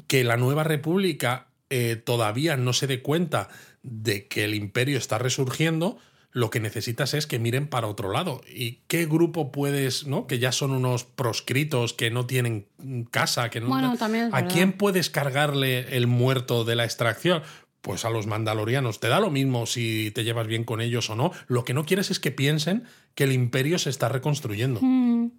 que 0.07 0.24
la 0.24 0.36
nueva 0.36 0.64
república 0.64 1.49
eh, 1.70 1.97
todavía 1.97 2.57
no 2.57 2.72
se 2.72 2.86
dé 2.86 3.03
cuenta 3.03 3.49
de 3.82 4.26
que 4.28 4.45
el 4.45 4.55
imperio 4.55 4.99
está 4.99 5.18
resurgiendo, 5.18 5.99
lo 6.33 6.49
que 6.51 6.61
necesitas 6.61 7.12
es 7.14 7.26
que 7.26 7.39
miren 7.39 7.66
para 7.66 7.87
otro 7.87 8.11
lado. 8.11 8.41
¿Y 8.49 8.80
qué 8.89 9.07
grupo 9.07 9.53
puedes, 9.53 10.07
no? 10.07 10.26
Que 10.26 10.39
ya 10.39 10.51
son 10.51 10.70
unos 10.70 11.05
proscritos, 11.05 11.93
que 11.93 12.11
no 12.11 12.26
tienen 12.26 12.66
casa, 13.11 13.51
que 13.51 13.61
no. 13.61 13.68
Bueno, 13.68 13.97
también 13.99 14.30
¿A 14.33 14.47
quién 14.47 14.72
puedes 14.72 15.11
cargarle 15.11 15.97
el 15.97 16.07
muerto 16.07 16.64
de 16.64 16.76
la 16.76 16.85
extracción? 16.85 17.43
Pues 17.83 18.05
a 18.05 18.11
los 18.11 18.26
mandalorianos. 18.26 19.01
Te 19.01 19.09
da 19.09 19.20
lo 19.20 19.30
mismo 19.30 19.66
si 19.66 20.11
te 20.12 20.24
llevas 20.24 20.47
bien 20.47 20.64
con 20.64 20.80
ellos 20.80 21.11
o 21.11 21.16
no. 21.16 21.33
Lo 21.49 21.64
que 21.64 21.74
no 21.74 21.85
quieres 21.85 22.11
es 22.11 22.18
que 22.18 22.30
piensen 22.30 22.85
que 23.14 23.24
el 23.24 23.33
imperio 23.33 23.78
se 23.78 23.91
está 23.91 24.09
reconstruyendo. 24.09 24.80
Mm. 24.83 25.33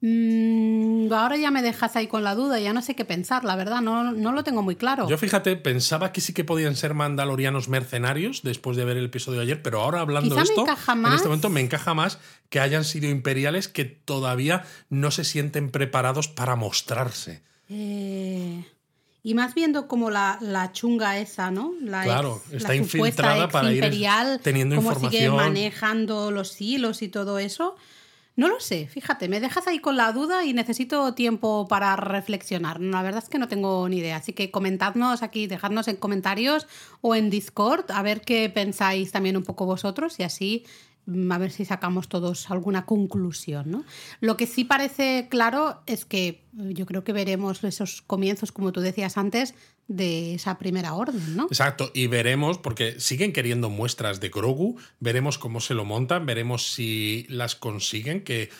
Mm, 0.00 1.12
ahora 1.12 1.36
ya 1.36 1.50
me 1.50 1.60
dejas 1.60 1.96
ahí 1.96 2.06
con 2.06 2.22
la 2.22 2.36
duda, 2.36 2.60
ya 2.60 2.72
no 2.72 2.82
sé 2.82 2.94
qué 2.94 3.04
pensar, 3.04 3.44
la 3.44 3.56
verdad, 3.56 3.80
no, 3.80 4.12
no, 4.12 4.32
lo 4.32 4.44
tengo 4.44 4.62
muy 4.62 4.76
claro. 4.76 5.08
Yo 5.08 5.18
fíjate, 5.18 5.56
pensaba 5.56 6.12
que 6.12 6.20
sí 6.20 6.32
que 6.32 6.44
podían 6.44 6.76
ser 6.76 6.94
mandalorianos 6.94 7.68
mercenarios 7.68 8.42
después 8.44 8.76
de 8.76 8.84
ver 8.84 8.96
el 8.96 9.06
episodio 9.06 9.40
de 9.40 9.46
ayer, 9.46 9.62
pero 9.62 9.80
ahora 9.80 10.00
hablando 10.00 10.36
de 10.36 10.42
esto, 10.42 10.64
en 10.64 11.12
este 11.12 11.26
momento 11.26 11.48
me 11.48 11.60
encaja 11.60 11.94
más 11.94 12.20
que 12.48 12.60
hayan 12.60 12.84
sido 12.84 13.08
imperiales 13.08 13.66
que 13.66 13.84
todavía 13.84 14.64
no 14.88 15.10
se 15.10 15.24
sienten 15.24 15.70
preparados 15.70 16.28
para 16.28 16.54
mostrarse. 16.54 17.42
Eh, 17.68 18.64
y 19.24 19.34
más 19.34 19.54
viendo 19.54 19.88
como 19.88 20.10
la, 20.10 20.38
la 20.40 20.72
chunga 20.72 21.18
esa, 21.18 21.50
¿no? 21.50 21.74
La 21.82 22.04
claro, 22.04 22.40
está 22.52 22.76
infiltrada 22.76 23.48
para 23.48 23.72
ir 23.72 23.80
teniendo 24.42 24.76
cómo 24.76 24.90
información. 24.90 25.10
sigue 25.10 25.30
manejando 25.30 26.30
los 26.30 26.60
hilos 26.60 27.02
y 27.02 27.08
todo 27.08 27.40
eso. 27.40 27.76
No 28.38 28.46
lo 28.46 28.60
sé, 28.60 28.86
fíjate, 28.86 29.28
me 29.28 29.40
dejas 29.40 29.66
ahí 29.66 29.80
con 29.80 29.96
la 29.96 30.12
duda 30.12 30.44
y 30.44 30.52
necesito 30.52 31.12
tiempo 31.12 31.66
para 31.66 31.96
reflexionar. 31.96 32.80
La 32.80 33.02
verdad 33.02 33.20
es 33.20 33.28
que 33.28 33.40
no 33.40 33.48
tengo 33.48 33.88
ni 33.88 33.96
idea, 33.96 34.14
así 34.14 34.32
que 34.32 34.52
comentadnos 34.52 35.24
aquí, 35.24 35.48
dejadnos 35.48 35.88
en 35.88 35.96
comentarios 35.96 36.68
o 37.00 37.16
en 37.16 37.30
Discord 37.30 37.90
a 37.90 38.00
ver 38.00 38.20
qué 38.20 38.48
pensáis 38.48 39.10
también 39.10 39.36
un 39.36 39.42
poco 39.42 39.66
vosotros 39.66 40.20
y 40.20 40.22
así 40.22 40.64
mm, 41.06 41.32
a 41.32 41.38
ver 41.38 41.50
si 41.50 41.64
sacamos 41.64 42.08
todos 42.08 42.48
alguna 42.48 42.86
conclusión. 42.86 43.72
¿no? 43.72 43.84
Lo 44.20 44.36
que 44.36 44.46
sí 44.46 44.62
parece 44.62 45.26
claro 45.28 45.82
es 45.86 46.04
que 46.04 46.44
yo 46.52 46.86
creo 46.86 47.02
que 47.02 47.12
veremos 47.12 47.64
esos 47.64 48.02
comienzos, 48.02 48.52
como 48.52 48.70
tú 48.70 48.80
decías 48.80 49.18
antes, 49.18 49.56
de 49.88 50.34
esa 50.34 50.58
primera 50.58 50.92
orden, 50.94 51.34
¿no? 51.34 51.46
Exacto, 51.46 51.90
y 51.94 52.06
veremos, 52.06 52.58
porque 52.58 53.00
siguen 53.00 53.32
queriendo 53.32 53.70
muestras 53.70 54.20
de 54.20 54.28
Grogu, 54.28 54.78
veremos 55.00 55.38
cómo 55.38 55.60
se 55.60 55.74
lo 55.74 55.86
montan, 55.86 56.26
veremos 56.26 56.70
si 56.70 57.26
las 57.30 57.54
consiguen, 57.54 58.22
que 58.22 58.50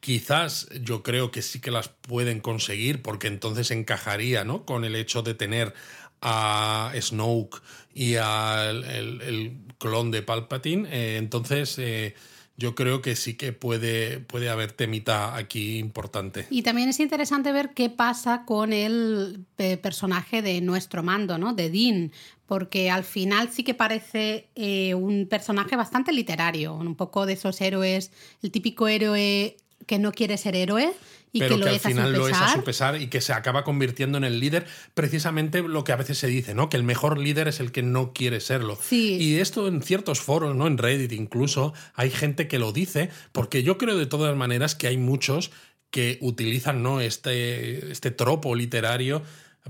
quizás 0.00 0.68
yo 0.80 1.02
creo 1.02 1.30
que 1.30 1.42
sí 1.42 1.60
que 1.60 1.70
las 1.70 1.88
pueden 1.88 2.40
conseguir, 2.40 3.02
porque 3.02 3.28
entonces 3.28 3.70
encajaría, 3.70 4.44
¿no? 4.44 4.64
Con 4.64 4.84
el 4.84 4.96
hecho 4.96 5.22
de 5.22 5.34
tener 5.34 5.74
a 6.22 6.92
Snoke 6.98 7.60
y 7.94 8.16
al 8.16 8.84
el, 8.84 9.58
clon 9.78 10.10
de 10.10 10.22
Palpatine, 10.22 10.88
eh, 10.90 11.16
entonces... 11.18 11.78
Eh, 11.78 12.14
yo 12.60 12.74
creo 12.74 13.00
que 13.00 13.16
sí 13.16 13.34
que 13.34 13.54
puede, 13.54 14.20
puede 14.20 14.50
haber 14.50 14.72
temita 14.72 15.34
aquí 15.34 15.78
importante. 15.78 16.46
Y 16.50 16.62
también 16.62 16.90
es 16.90 17.00
interesante 17.00 17.52
ver 17.52 17.70
qué 17.70 17.88
pasa 17.88 18.44
con 18.44 18.74
el 18.74 19.46
personaje 19.82 20.42
de 20.42 20.60
nuestro 20.60 21.02
mando, 21.02 21.38
¿no? 21.38 21.54
De 21.54 21.70
Dean, 21.70 22.12
porque 22.44 22.90
al 22.90 23.04
final 23.04 23.48
sí 23.50 23.64
que 23.64 23.72
parece 23.74 24.50
eh, 24.56 24.92
un 24.94 25.26
personaje 25.26 25.74
bastante 25.74 26.12
literario, 26.12 26.74
un 26.74 26.96
poco 26.96 27.24
de 27.24 27.32
esos 27.32 27.58
héroes, 27.62 28.12
el 28.42 28.50
típico 28.50 28.88
héroe 28.88 29.56
que 29.86 29.98
no 29.98 30.12
quiere 30.12 30.36
ser 30.36 30.56
héroe, 30.56 30.92
pero 31.38 31.60
que, 31.60 31.68
al 31.68 31.80
final 31.80 32.12
lo 32.12 32.28
es 32.28 32.36
a 32.36 32.52
su 32.52 32.64
pesar 32.64 33.00
y 33.00 33.08
que 33.08 33.20
se 33.20 33.32
acaba 33.32 33.62
convirtiendo 33.64 34.18
en 34.18 34.24
el 34.24 34.40
líder, 34.40 34.66
precisamente 34.94 35.62
lo 35.62 35.84
que 35.84 35.92
a 35.92 35.96
veces 35.96 36.18
se 36.18 36.26
dice, 36.26 36.54
¿no? 36.54 36.68
Que 36.68 36.76
el 36.76 36.82
mejor 36.82 37.18
líder 37.18 37.48
es 37.48 37.60
el 37.60 37.72
que 37.72 37.82
no 37.82 38.12
quiere 38.12 38.40
serlo. 38.40 38.78
Y 38.90 39.36
esto 39.36 39.68
en 39.68 39.82
ciertos 39.82 40.20
foros, 40.20 40.56
¿no? 40.56 40.66
En 40.66 40.78
Reddit 40.78 41.12
incluso, 41.12 41.72
hay 41.94 42.10
gente 42.10 42.48
que 42.48 42.58
lo 42.58 42.72
dice, 42.72 43.10
porque 43.32 43.62
yo 43.62 43.78
creo 43.78 43.96
de 43.96 44.06
todas 44.06 44.36
maneras 44.36 44.74
que 44.74 44.88
hay 44.88 44.96
muchos 44.96 45.50
que 45.90 46.18
utilizan, 46.20 46.82
¿no? 46.82 47.00
Este, 47.00 47.90
este 47.90 48.10
tropo 48.10 48.54
literario 48.54 49.22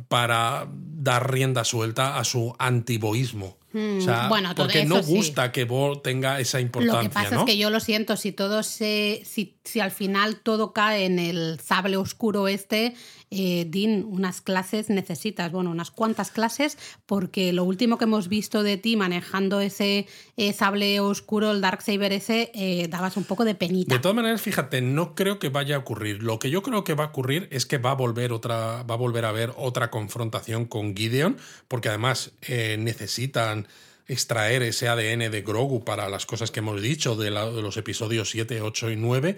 para 0.09 0.69
dar 0.71 1.31
rienda 1.33 1.65
suelta 1.65 2.19
a 2.19 2.25
su 2.25 2.55
antiboísmo. 2.59 3.59
Hmm, 3.73 4.01
bueno, 4.29 4.53
porque 4.57 4.85
no 4.85 5.01
gusta 5.03 5.53
que 5.53 5.65
Bo 5.65 6.01
tenga 6.01 6.41
esa 6.41 6.61
importancia. 6.61 7.03
Lo 7.03 7.09
que 7.09 7.15
pasa 7.15 7.37
es 7.37 7.45
que 7.45 7.57
yo 7.57 7.71
lo 7.71 7.79
siento, 7.79 8.17
si 8.17 8.33
todo 8.33 8.65
se, 8.65 9.23
si, 9.25 9.60
si 9.71 9.81
al 9.81 9.91
final 9.91 10.41
todo 10.41 10.73
cae 10.73 11.07
en 11.07 11.19
el 11.19 11.61
sable 11.61 11.97
oscuro 11.97 12.49
este, 12.49 12.95
eh, 13.31 13.65
Dean, 13.69 14.05
unas 14.05 14.41
clases 14.41 14.91
necesitas, 14.91 15.53
bueno, 15.53 15.71
unas 15.71 15.93
cuantas 15.93 16.33
clases, 16.33 16.77
porque 17.07 17.53
lo 17.53 17.63
último 17.63 17.97
que 17.97 18.05
hemos 18.05 18.29
visto 18.29 18.65
de 18.65 18.77
ti 18.77 18.97
manejando 18.97 19.61
ese 19.61 20.09
eh, 20.37 20.53
sable 20.53 20.99
oscuro, 20.99 21.53
el 21.53 21.61
Darksaber 21.61 22.13
ese, 22.13 22.51
eh, 22.55 22.89
dabas 22.89 23.17
un 23.17 23.25
poco 23.25 23.45
de 23.45 23.55
penita. 23.55 23.95
De 23.95 24.01
todas 24.01 24.17
maneras, 24.17 24.43
fíjate, 24.43 24.83
no 24.83 25.15
creo 25.15 25.39
que 25.39 25.49
vaya 25.49 25.77
a 25.77 25.79
ocurrir. 25.79 26.23
Lo 26.23 26.41
que 26.41 26.51
yo 26.51 26.63
creo 26.63 26.83
que 26.83 26.95
va 26.95 27.05
a 27.05 27.09
ocurrir 27.09 27.47
es 27.53 27.67
que 27.67 27.79
va 27.79 27.93
a 27.93 27.95
volver 27.95 28.33
otra, 28.33 28.83
va 28.83 28.95
a 28.95 28.99
volver 28.99 29.25
a 29.25 29.29
haber 29.29 29.53
otra 29.57 29.91
confrontación 29.91 30.65
con 30.65 30.97
Gideon, 30.97 31.37
porque 31.69 31.89
además 31.89 32.33
necesitan 32.49 33.69
extraer 34.11 34.63
ese 34.63 34.89
ADN 34.89 35.31
de 35.31 35.43
Grogu 35.43 35.85
para 35.85 36.09
las 36.09 36.27
cosas 36.27 36.51
que 36.51 36.61
hemos 36.61 36.83
dicho 36.83 37.15
de, 37.15 37.31
los 37.31 37.77
episodios 37.77 38.31
7, 38.31 38.61
8 38.61 38.91
y 38.91 38.97
9. 38.97 39.37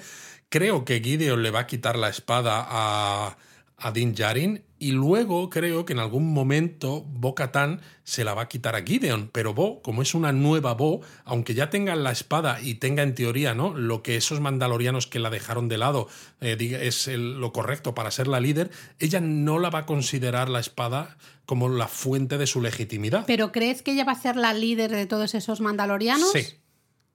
Creo 0.48 0.84
que 0.84 1.00
Gideon 1.00 1.42
le 1.42 1.50
va 1.50 1.60
a 1.60 1.66
quitar 1.66 1.96
la 1.96 2.08
espada 2.08 2.66
a, 2.66 3.36
a 3.76 3.92
Din 3.92 4.14
Djarin 4.14 4.62
y 4.78 4.92
luego 4.92 5.50
creo 5.50 5.84
que 5.84 5.92
en 5.92 5.98
algún 5.98 6.32
momento 6.32 7.04
Bo 7.06 7.34
Katan 7.34 7.80
se 8.02 8.24
la 8.24 8.34
va 8.34 8.42
a 8.42 8.48
quitar 8.48 8.74
a 8.74 8.82
Gideon, 8.82 9.30
pero 9.32 9.54
Bo, 9.54 9.82
como 9.82 10.02
es 10.02 10.14
una 10.14 10.32
nueva 10.32 10.74
Bo, 10.74 11.02
aunque 11.24 11.54
ya 11.54 11.70
tenga 11.70 11.94
la 11.94 12.10
espada 12.10 12.60
y 12.60 12.74
tenga 12.76 13.02
en 13.02 13.14
teoría 13.14 13.54
¿no? 13.54 13.74
lo 13.74 14.02
que 14.02 14.16
esos 14.16 14.40
mandalorianos 14.40 15.06
que 15.06 15.18
la 15.18 15.30
dejaron 15.30 15.68
de 15.68 15.78
lado 15.78 16.08
eh, 16.40 16.56
es 16.80 17.06
lo 17.08 17.52
correcto 17.52 17.94
para 17.94 18.10
ser 18.10 18.26
la 18.26 18.40
líder, 18.40 18.70
ella 18.98 19.20
no 19.20 19.58
la 19.58 19.70
va 19.70 19.80
a 19.80 19.86
considerar 19.86 20.48
la 20.48 20.60
espada 20.60 21.16
como 21.46 21.68
la 21.68 21.88
fuente 21.88 22.38
de 22.38 22.46
su 22.46 22.60
legitimidad. 22.60 23.24
¿Pero 23.26 23.52
crees 23.52 23.82
que 23.82 23.92
ella 23.92 24.04
va 24.04 24.12
a 24.12 24.20
ser 24.20 24.36
la 24.36 24.54
líder 24.54 24.90
de 24.90 25.06
todos 25.06 25.34
esos 25.34 25.60
mandalorianos? 25.60 26.30
Sí. 26.32 26.46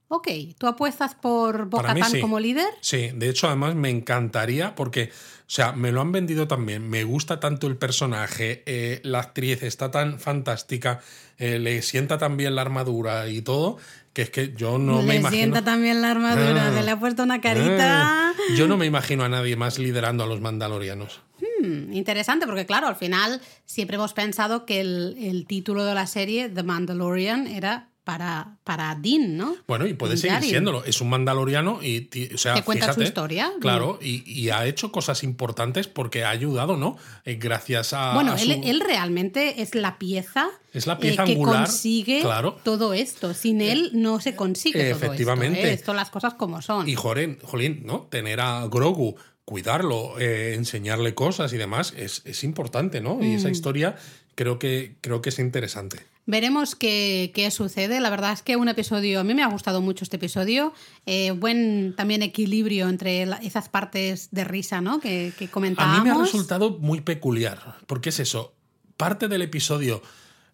Ok, 0.10 0.28
¿tú 0.58 0.68
apuestas 0.68 1.16
por 1.16 1.68
sí. 2.12 2.22
como 2.22 2.40
líder? 2.40 2.68
Sí, 2.80 3.10
de 3.14 3.30
hecho, 3.30 3.48
además 3.48 3.76
me 3.76 3.90
encantaría 3.90 4.74
porque, 4.74 5.10
o 5.12 5.50
sea, 5.50 5.74
me 5.74 5.92
lo 5.92 6.00
han 6.00 6.14
vendido 6.14 6.48
también. 6.48 6.88
Me 6.90 7.04
gusta 7.04 7.42
tanto 7.42 7.68
el 7.68 7.76
personaje, 7.76 8.64
eh, 8.66 9.02
la 9.04 9.20
actriz 9.20 9.64
está 9.64 9.92
tan 9.92 10.18
fantástica, 10.20 11.02
eh, 11.38 11.60
le 11.60 11.82
sienta 11.82 12.18
tan 12.18 12.38
bien 12.38 12.56
la 12.56 12.62
armadura 12.62 13.28
y 13.28 13.42
todo, 13.42 13.80
que 14.14 14.22
es 14.22 14.30
que 14.30 14.54
yo 14.56 14.78
no 14.78 15.02
me 15.02 15.16
Le 15.16 15.16
imagino. 15.20 15.30
sienta 15.42 15.64
también 15.66 16.02
la 16.02 16.12
armadura, 16.12 16.70
Ah. 16.70 16.74
se 16.74 16.84
le 16.84 16.92
ha 16.92 17.00
puesto 17.00 17.24
una 17.24 17.42
carita. 17.42 18.30
Ah, 18.30 18.34
yo 18.56 18.68
no 18.70 18.78
me 18.78 18.86
imagino 18.86 19.26
a 19.26 19.30
nadie 19.30 19.58
más 19.58 19.78
liderando 19.78 20.24
a 20.24 20.28
los 20.28 20.40
mandalorianos. 20.40 21.20
Hmm, 21.62 21.94
interesante, 21.94 22.46
porque 22.46 22.66
claro, 22.66 22.88
al 22.88 22.96
final 22.96 23.42
siempre 23.66 23.96
hemos 23.96 24.14
pensado 24.14 24.66
que 24.66 24.82
el, 24.82 25.16
el 25.20 25.46
título 25.48 25.84
de 25.86 25.94
la 25.96 26.08
serie, 26.08 26.50
The 26.50 26.64
Mandalorian, 26.64 27.48
era 27.48 27.90
para, 28.04 28.56
para 28.64 28.96
Dean, 28.96 29.36
¿no? 29.36 29.58
Bueno, 29.68 29.86
y 29.86 29.94
puede 29.94 30.16
seguir 30.16 30.36
Djarin. 30.36 30.50
siéndolo. 30.50 30.86
Es 30.86 31.02
un 31.02 31.10
mandaloriano 31.10 31.84
y, 31.84 32.10
o 32.34 32.38
sea, 32.38 32.54
Que 32.54 32.62
cuenta 32.62 32.94
su 32.94 33.02
historia. 33.04 33.52
Claro, 33.60 34.00
y, 34.02 34.24
y 34.32 34.50
ha 34.50 34.66
hecho 34.66 34.94
cosas 34.94 35.24
importantes 35.24 35.90
porque 35.90 36.24
ha 36.24 36.30
ayudado, 36.30 36.78
¿no? 36.78 36.96
Eh, 37.26 37.36
gracias 37.36 37.92
a. 37.92 38.14
Bueno, 38.14 38.32
a 38.32 38.42
él, 38.42 38.54
su- 38.64 38.70
él 38.70 38.80
realmente 38.80 39.62
es 39.62 39.76
la 39.76 39.98
pieza, 40.00 40.48
eh, 40.48 40.78
Es 40.78 40.88
la 40.88 41.00
pieza 41.00 41.26
que 41.26 41.34
angular, 41.34 41.66
consigue 41.66 42.22
claro. 42.22 42.58
todo 42.64 42.94
esto. 42.94 43.34
Sin 43.34 43.60
él 43.60 43.90
no 43.94 44.22
se 44.22 44.38
consigue 44.38 44.90
todo 44.94 45.04
Efectivamente. 45.04 45.60
esto. 45.60 45.68
¿eh? 45.70 45.74
Esto 45.74 45.94
las 45.94 46.10
cosas 46.10 46.34
como 46.36 46.62
son. 46.62 46.88
Y 46.88 46.96
Joren, 46.96 47.40
jolín, 47.44 47.82
¿no? 47.86 48.08
Tener 48.10 48.40
a 48.40 48.68
Grogu, 48.68 49.18
cuidarlo, 49.52 50.20
eh, 50.20 50.56
enseñarle 50.56 51.14
cosas 51.16 51.54
y 51.54 51.58
demás, 51.58 51.94
es, 51.96 52.22
es 52.26 52.44
importante, 52.44 53.00
¿no? 53.00 53.24
Y 53.24 53.28
Mm. 53.28 53.36
esa 53.38 53.50
historia 53.50 53.96
creo 54.36 54.60
que, 54.60 54.98
creo 55.00 55.22
que 55.22 55.30
es 55.30 55.40
interesante. 55.40 56.06
Veremos 56.26 56.76
qué, 56.76 57.32
qué 57.34 57.50
sucede. 57.50 58.02
La 58.02 58.10
verdad 58.10 58.34
es 58.34 58.42
que 58.42 58.58
un 58.58 58.68
episodio, 58.68 59.22
a 59.22 59.24
mí 59.24 59.34
me 59.34 59.44
ha 59.44 59.48
gustado 59.48 59.80
mucho 59.80 60.04
este 60.04 60.18
episodio. 60.18 60.74
Eh, 61.06 61.32
buen 61.32 61.94
también 61.96 62.24
equilibrio 62.24 62.90
entre 62.90 63.26
la- 63.26 63.38
esas 63.38 63.70
partes 63.70 64.28
de 64.32 64.44
risa, 64.44 64.82
¿no? 64.82 65.00
Que, 65.00 65.32
que 65.40 65.46
A 65.46 65.52
comentábamos. 65.52 66.04
mí 66.04 66.10
me 66.10 66.14
ha 66.14 66.20
resultado 66.22 66.72
muy 66.80 67.00
peculiar, 67.00 67.78
porque 67.88 68.10
es 68.10 68.20
eso, 68.20 68.54
parte 68.98 69.30
del 69.30 69.44
episodio 69.44 70.02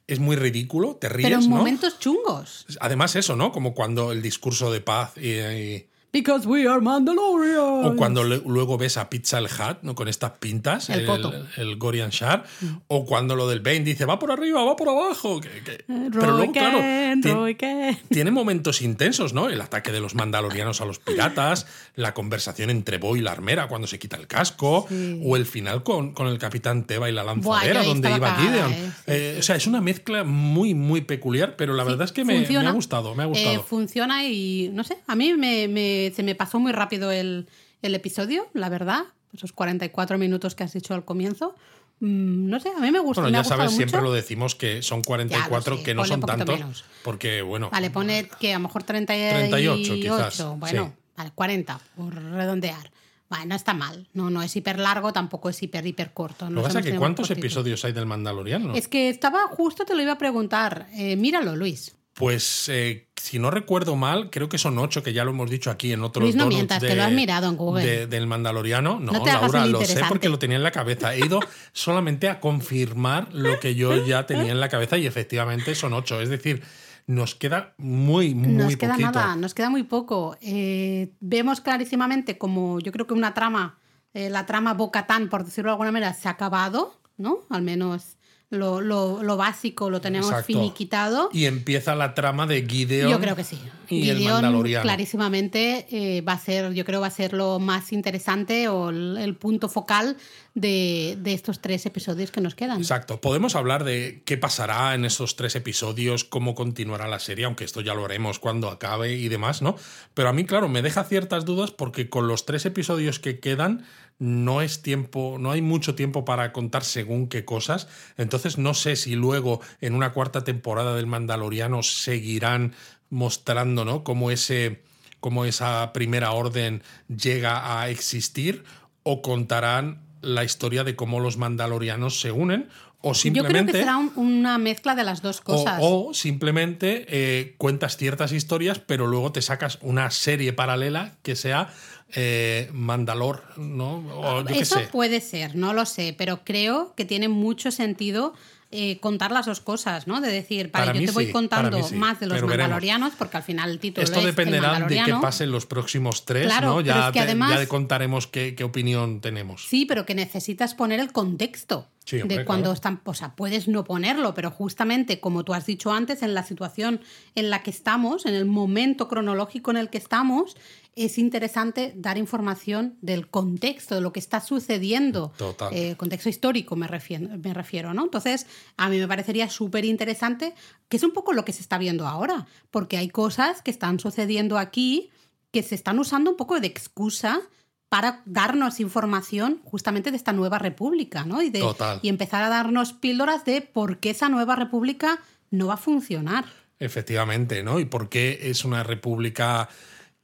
es 0.05 0.19
muy 0.19 0.35
ridículo, 0.35 0.97
te 0.97 1.09
ríes, 1.09 1.29
Pero 1.31 1.41
en 1.41 1.49
¿no? 1.49 1.55
momentos 1.55 1.97
chungos. 1.97 2.67
Además 2.79 3.15
eso, 3.15 3.35
¿no? 3.35 3.51
Como 3.51 3.73
cuando 3.73 4.11
el 4.11 4.21
discurso 4.21 4.71
de 4.71 4.81
paz 4.81 5.13
y- 5.17 5.29
y 5.39 5.87
Because 6.13 6.47
we 6.47 6.67
are 6.67 6.79
Mandalorian. 6.79 7.85
O 7.85 7.95
cuando 7.95 8.23
le- 8.23 8.41
luego 8.45 8.77
ves 8.77 8.97
a 8.97 9.09
Pizza 9.09 9.39
el 9.39 9.47
Hat, 9.47 9.79
¿no? 9.81 9.95
Con 9.95 10.07
estas 10.07 10.31
pintas, 10.39 10.89
El 10.91 11.75
Gorian 11.77 12.11
Shar. 12.11 12.43
O 12.87 13.05
cuando 13.05 13.35
lo 13.35 13.49
del 13.49 13.61
Bane 13.61 13.79
dice, 13.79 14.05
va 14.05 14.19
por 14.19 14.31
arriba, 14.31 14.63
va 14.63 14.75
por 14.75 14.89
abajo. 14.89 15.41
que- 15.41 15.49
que- 15.63 15.83
Pero 15.87 16.09
Roy 16.11 16.37
luego, 16.37 16.51
claro, 16.53 16.77
Ken, 16.79 17.21
tien- 17.21 17.33
Roy 17.33 17.55
Ken. 17.55 17.97
tiene 18.09 18.29
momentos 18.29 18.81
intensos, 18.83 19.33
¿no? 19.33 19.49
El 19.49 19.59
ataque 19.59 19.91
de 19.91 19.99
los 19.99 20.13
mandalorianos 20.13 20.81
a 20.81 20.85
los 20.85 20.99
piratas, 20.99 21.65
la 21.95 22.13
conversación 22.13 22.69
entre 22.69 22.99
Bo 22.99 23.15
y 23.17 23.21
la 23.21 23.31
armera 23.31 23.67
cuando 23.67 23.87
se 23.87 23.97
quita 23.97 24.15
el 24.17 24.27
casco, 24.27 24.85
Sí. 24.89 25.19
o 25.25 25.35
el 25.35 25.47
final 25.47 25.81
con, 25.81 26.13
con 26.13 26.27
el 26.27 26.37
capitán 26.37 26.83
Teba 26.83 27.09
y 27.09 27.11
la 27.13 27.23
lanzadera 27.23 27.83
donde 27.83 28.11
iba 28.15 28.35
Gideon. 28.35 28.71
eh. 28.71 28.75
Sí, 28.85 29.01
Eh, 29.07 29.35
O 29.39 29.41
sea, 29.41 29.55
es 29.55 29.65
una 29.67 29.81
mezcla 29.81 30.23
muy, 30.23 30.73
muy 30.75 31.01
peculiar, 31.01 31.55
pero 31.55 31.73
la 31.73 31.83
verdad 31.83 32.03
es 32.05 32.11
que 32.11 32.23
me, 32.23 32.45
ha 32.45 32.71
gustado, 32.71 33.15
me 33.15 33.23
ha 33.23 33.25
Eh, 33.25 33.29
gustado. 33.29 33.63
funciona 33.63 34.25
y 34.27 34.69
no 34.73 34.83
sé, 34.83 34.97
a 35.07 35.15
mí 35.15 35.33
me, 35.33 35.67
me- 35.67 36.02
se 36.11 36.23
me 36.23 36.35
pasó 36.35 36.59
muy 36.59 36.71
rápido 36.71 37.11
el, 37.11 37.47
el 37.81 37.95
episodio, 37.95 38.47
la 38.53 38.69
verdad. 38.69 39.03
Esos 39.33 39.51
44 39.53 40.17
minutos 40.17 40.55
que 40.55 40.63
has 40.63 40.73
dicho 40.73 40.93
al 40.93 41.05
comienzo. 41.05 41.55
Mm, 41.99 42.49
no 42.49 42.59
sé, 42.59 42.69
a 42.69 42.79
mí 42.79 42.91
me 42.91 42.99
gusta. 42.99 43.21
Bueno, 43.21 43.37
me 43.37 43.43
ya 43.43 43.47
sabes, 43.47 43.65
gustado 43.65 43.77
siempre 43.77 43.99
mucho. 43.99 44.09
lo 44.09 44.13
decimos 44.15 44.55
que 44.55 44.81
son 44.81 45.01
44, 45.01 45.77
sé, 45.77 45.83
que 45.83 45.93
no 45.93 46.05
son 46.05 46.21
tantos, 46.21 46.59
menos. 46.59 46.85
porque, 47.03 47.41
bueno, 47.41 47.69
Vale, 47.71 47.89
pone 47.89 48.29
que 48.39 48.53
a 48.53 48.57
lo 48.57 48.63
mejor 48.63 48.83
38, 48.83 49.49
38 49.49 49.93
quizás, 49.95 50.57
Bueno, 50.57 50.93
sí. 50.95 51.03
vale, 51.17 51.31
40, 51.33 51.79
por 51.95 52.13
redondear. 52.15 52.91
Vale, 53.29 53.45
no 53.47 53.55
está 53.55 53.73
mal. 53.73 54.07
No, 54.13 54.29
no 54.29 54.43
es 54.43 54.55
hiper 54.55 54.77
largo, 54.77 55.11
tampoco 55.13 55.49
es 55.49 55.63
hiper, 55.63 55.85
hiper 55.87 56.13
corto. 56.13 56.49
Lo 56.49 56.61
que 56.61 56.67
pasa 56.67 56.79
es 56.79 56.85
que 56.85 56.95
¿cuántos 56.97 57.31
episodios 57.31 57.83
hay 57.85 57.93
del 57.93 58.05
Mandaloriano? 58.05 58.75
Es 58.75 58.87
que 58.87 59.09
estaba 59.09 59.47
justo, 59.47 59.85
te 59.85 59.95
lo 59.95 60.01
iba 60.03 60.11
a 60.11 60.17
preguntar. 60.19 60.87
Eh, 60.93 61.15
míralo, 61.15 61.55
Luis. 61.55 61.95
Pues 62.13 62.69
eh, 62.69 63.07
si 63.15 63.39
no 63.39 63.49
recuerdo 63.49 63.95
mal, 63.95 64.29
creo 64.29 64.47
que 64.47 64.59
son 64.59 64.77
ocho, 64.77 65.01
que 65.01 65.13
ya 65.13 65.23
lo 65.25 65.31
hemos 65.31 65.49
dicho 65.49 65.71
aquí 65.71 65.91
en 65.93 66.03
otros 66.03 66.23
Luis, 66.23 66.35
no 66.35 66.45
mientas, 66.45 66.79
de- 66.79 66.89
que 66.89 66.95
lo 66.95 67.03
has 67.03 67.11
mirado 67.11 67.49
en 67.49 67.57
Google. 67.57 67.83
de- 67.85 68.07
del 68.07 68.27
Mandaloriano. 68.27 68.99
No, 68.99 69.11
No 69.13 69.25
Laura, 69.25 69.65
lo 69.65 69.81
sé 69.83 70.01
porque 70.07 70.29
lo 70.29 70.37
tenía 70.37 70.57
en 70.57 70.63
la 70.63 70.71
cabeza. 70.71 71.15
He 71.15 71.25
ido 71.25 71.39
solamente 71.73 72.29
a 72.29 72.39
confirmar 72.39 73.33
lo 73.33 73.59
que 73.59 73.73
yo 73.75 74.05
ya 74.05 74.25
tenía 74.27 74.51
en 74.51 74.59
la 74.59 74.69
cabeza 74.69 74.97
y 74.97 75.07
efectivamente 75.07 75.73
son 75.73 75.93
ocho. 75.93 76.21
Es 76.21 76.29
decir, 76.29 76.61
nos 77.07 77.33
queda 77.33 77.73
muy, 77.77 78.35
muy 78.35 78.53
nos 78.53 78.77
queda 78.77 78.91
poquito. 78.91 79.11
nada, 79.11 79.35
nos 79.35 79.53
queda 79.55 79.69
muy 79.71 79.83
poco. 79.83 80.37
Eh, 80.41 81.13
vemos 81.19 81.61
clarísimamente 81.61 82.37
como 82.37 82.79
yo 82.79 82.91
creo 82.91 83.07
que 83.07 83.13
una 83.15 83.33
trama, 83.33 83.79
eh, 84.13 84.29
la 84.29 84.45
trama 84.45 84.75
Bocatán, 84.75 85.29
por 85.29 85.43
decirlo 85.43 85.69
de 85.69 85.73
alguna 85.73 85.91
manera, 85.91 86.13
se 86.13 86.27
ha 86.27 86.31
acabado, 86.31 87.01
¿no? 87.17 87.39
Al 87.49 87.63
menos 87.63 88.17
lo, 88.53 88.79
lo- 88.81 89.21
lo 89.23 89.37
básico 89.37 89.89
lo 89.89 89.99
tenemos 90.01 90.27
Exacto. 90.29 90.47
finiquitado. 90.47 91.29
Y 91.33 91.45
empieza 91.45 91.95
la 91.95 92.13
trama 92.13 92.47
de 92.47 92.65
Gideon. 92.65 93.11
Yo 93.11 93.19
creo 93.19 93.35
que 93.35 93.43
sí. 93.43 93.59
Y 93.89 94.09
el 94.09 94.21
Mandaloriano. 94.23 94.81
clarísimamente 94.83 95.85
eh, 95.91 96.21
va 96.21 96.33
a 96.33 96.39
ser, 96.39 96.73
yo 96.73 96.83
creo 96.85 97.01
va 97.01 97.07
a 97.07 97.11
ser 97.11 97.33
lo 97.33 97.59
más 97.59 97.91
interesante 97.93 98.67
o 98.67 98.89
el, 98.89 99.17
el 99.17 99.35
punto 99.35 99.69
focal 99.69 100.17
de, 100.55 101.15
de 101.19 101.33
estos 101.33 101.59
tres 101.61 101.85
episodios 101.85 102.31
que 102.31 102.41
nos 102.41 102.55
quedan. 102.55 102.77
Exacto. 102.79 103.19
Podemos 103.21 103.55
hablar 103.55 103.83
de 103.83 104.21
qué 104.25 104.37
pasará 104.37 104.95
en 104.95 105.05
esos 105.05 105.35
tres 105.35 105.55
episodios, 105.55 106.23
cómo 106.23 106.55
continuará 106.55 107.07
la 107.07 107.19
serie, 107.19 107.45
aunque 107.45 107.65
esto 107.65 107.81
ya 107.81 107.93
lo 107.93 108.05
haremos 108.05 108.39
cuando 108.39 108.69
acabe 108.69 109.13
y 109.15 109.29
demás, 109.29 109.61
¿no? 109.61 109.75
Pero 110.13 110.29
a 110.29 110.33
mí, 110.33 110.45
claro, 110.45 110.69
me 110.69 110.81
deja 110.81 111.03
ciertas 111.03 111.45
dudas 111.45 111.71
porque 111.71 112.09
con 112.09 112.27
los 112.27 112.45
tres 112.45 112.65
episodios 112.65 113.19
que 113.19 113.39
quedan 113.39 113.85
no 114.23 114.61
es 114.61 114.81
tiempo, 114.81 115.35
no 115.37 115.51
hay 115.51 115.61
mucho 115.61 115.95
tiempo 115.95 116.23
para 116.23 116.53
contar 116.53 116.85
según 116.85 117.27
qué 117.27 117.43
cosas. 117.43 117.89
Entonces 118.15 118.57
no 118.57 118.73
sé 118.73 118.95
si 118.95 119.15
luego 119.15 119.59
en 119.81 119.95
una 119.95 120.13
cuarta 120.13 120.45
temporada 120.45 120.95
del 120.95 121.07
Mandaloriano 121.07 121.83
seguirán 121.83 122.73
mostrando. 123.09 124.05
Cómo 124.05 124.31
ese 124.31 124.81
cómo 125.19 125.43
esa 125.43 125.91
primera 125.91 126.31
orden 126.31 126.83
llega 127.09 127.81
a 127.81 127.89
existir 127.89 128.63
o 129.03 129.21
contarán 129.21 129.99
la 130.23 130.43
historia 130.43 130.83
de 130.83 130.95
cómo 130.95 131.19
los 131.19 131.37
mandalorianos 131.37 132.19
se 132.19 132.31
unen 132.31 132.69
o 133.01 133.09
yo 133.09 133.13
simplemente 133.15 133.71
creo 133.73 133.73
que 133.73 133.79
será 133.79 133.97
un- 133.97 134.13
una 134.15 134.57
mezcla 134.57 134.95
de 134.95 135.03
las 135.03 135.21
dos 135.21 135.41
cosas. 135.41 135.79
o 135.81 136.13
simplemente 136.13 137.05
eh, 137.09 137.55
cuentas 137.57 137.97
ciertas 137.97 138.31
historias 138.31 138.79
pero 138.79 139.05
luego 139.07 139.31
te 139.31 139.41
sacas 139.41 139.77
una 139.81 140.09
serie 140.11 140.53
paralela 140.53 141.15
que 141.23 141.35
sea 141.35 141.69
eh, 142.15 142.69
Mandalor 142.73 143.43
no 143.57 143.97
o 144.15 144.41
yo 144.43 144.49
Eso 144.55 144.79
sé 144.79 144.87
puede 144.91 145.19
ser, 145.19 145.55
no 145.55 145.73
lo 145.73 145.85
sé, 145.85 146.13
pero 146.17 146.41
creo 146.45 146.93
que 146.95 147.05
tiene 147.05 147.27
mucho 147.27 147.71
sentido 147.71 148.33
eh, 148.75 148.99
contar 148.99 149.31
las 149.31 149.45
dos 149.45 149.59
cosas, 149.61 150.07
¿no? 150.07 150.19
De 150.19 150.31
decir, 150.31 150.71
vale, 150.73 150.87
Para 150.87 150.99
yo 150.99 151.05
te 151.05 151.11
voy 151.11 151.27
sí, 151.27 151.31
contando 151.31 151.81
sí, 151.83 151.95
más 151.95 152.19
de 152.19 152.25
los 152.25 152.33
veremos. 152.41 152.57
mandalorianos, 152.57 153.13
porque 153.17 153.37
al 153.37 153.43
final 153.43 153.69
el 153.69 153.79
título 153.79 154.03
esto 154.03 154.19
es 154.19 154.25
El 154.25 154.31
dependerá 154.31 154.61
de 154.61 154.73
qué 154.75 154.79
Mandaloriano. 154.81 155.21
pase 155.21 155.43
en 155.45 155.51
los 155.51 155.65
próximos 155.65 156.25
tres 156.25 156.47
Claro, 156.47 156.69
no 156.69 156.81
ya, 156.81 156.99
es 156.99 157.05
que 157.07 157.19
te- 157.19 157.19
además- 157.19 157.59
ya 157.59 157.67
contaremos 157.67 158.27
qué, 158.27 158.55
qué 158.55 158.63
opinión 158.63 159.21
tenemos 159.21 159.65
Sí, 159.67 159.85
pero 159.85 160.05
que 160.05 160.15
necesitas 160.15 160.73
poner 160.75 160.99
el 160.99 161.11
contexto 161.11 161.87
Sí, 162.05 162.19
hombre, 162.19 162.39
de 162.39 162.45
cuando 162.45 162.63
claro. 162.65 162.73
están, 162.73 163.01
o 163.05 163.13
sea, 163.13 163.33
puedes 163.35 163.69
no 163.69 163.85
ponerlo, 163.85 164.33
pero 164.33 164.51
justamente 164.51 165.21
como 165.21 165.45
tú 165.45 165.53
has 165.53 165.65
dicho 165.65 165.93
antes, 165.93 166.21
en 166.21 166.33
la 166.33 166.43
situación 166.43 166.99
en 167.35 167.49
la 167.49 167.63
que 167.63 167.69
estamos, 167.69 168.25
en 168.25 168.33
el 168.33 168.43
momento 168.45 169.07
cronológico 169.07 169.71
en 169.71 169.77
el 169.77 169.89
que 169.89 169.99
estamos, 169.99 170.57
es 170.95 171.17
interesante 171.17 171.93
dar 171.95 172.17
información 172.17 172.97
del 173.01 173.27
contexto, 173.29 173.95
de 173.95 174.01
lo 174.01 174.13
que 174.13 174.19
está 174.19 174.41
sucediendo. 174.41 175.33
Total. 175.37 175.73
Eh, 175.73 175.95
contexto 175.97 176.29
histórico 176.29 176.75
me 176.75 176.87
refiero, 176.87 177.29
me 177.37 177.53
refiero, 177.53 177.93
¿no? 177.93 178.03
Entonces, 178.03 178.45
a 178.77 178.89
mí 178.89 178.99
me 178.99 179.07
parecería 179.07 179.49
súper 179.49 179.85
interesante, 179.85 180.53
que 180.89 180.97
es 180.97 181.03
un 181.03 181.11
poco 181.11 181.33
lo 181.33 181.45
que 181.45 181.53
se 181.53 181.61
está 181.61 181.77
viendo 181.77 182.07
ahora, 182.07 182.47
porque 182.71 182.97
hay 182.97 183.09
cosas 183.09 183.61
que 183.61 183.71
están 183.71 183.99
sucediendo 183.99 184.57
aquí 184.57 185.09
que 185.51 185.61
se 185.61 185.75
están 185.75 185.99
usando 185.99 186.31
un 186.31 186.37
poco 186.37 186.59
de 186.59 186.67
excusa 186.67 187.39
para 187.87 188.23
darnos 188.25 188.79
información 188.79 189.61
justamente 189.63 190.09
de 190.09 190.17
esta 190.17 190.33
nueva 190.33 190.57
república, 190.57 191.25
¿no? 191.25 191.43
Y, 191.43 191.51
de, 191.51 191.59
Total. 191.59 191.99
y 192.01 192.09
empezar 192.09 192.41
a 192.41 192.49
darnos 192.49 192.93
píldoras 192.93 193.45
de 193.45 193.61
por 193.61 193.99
qué 193.99 194.09
esa 194.09 194.29
nueva 194.29 194.55
república 194.55 195.19
no 195.51 195.67
va 195.67 195.75
a 195.75 195.77
funcionar. 195.77 196.45
Efectivamente, 196.79 197.61
¿no? 197.61 197.79
Y 197.79 197.85
por 197.85 198.09
qué 198.09 198.49
es 198.49 198.65
una 198.65 198.81
república 198.81 199.69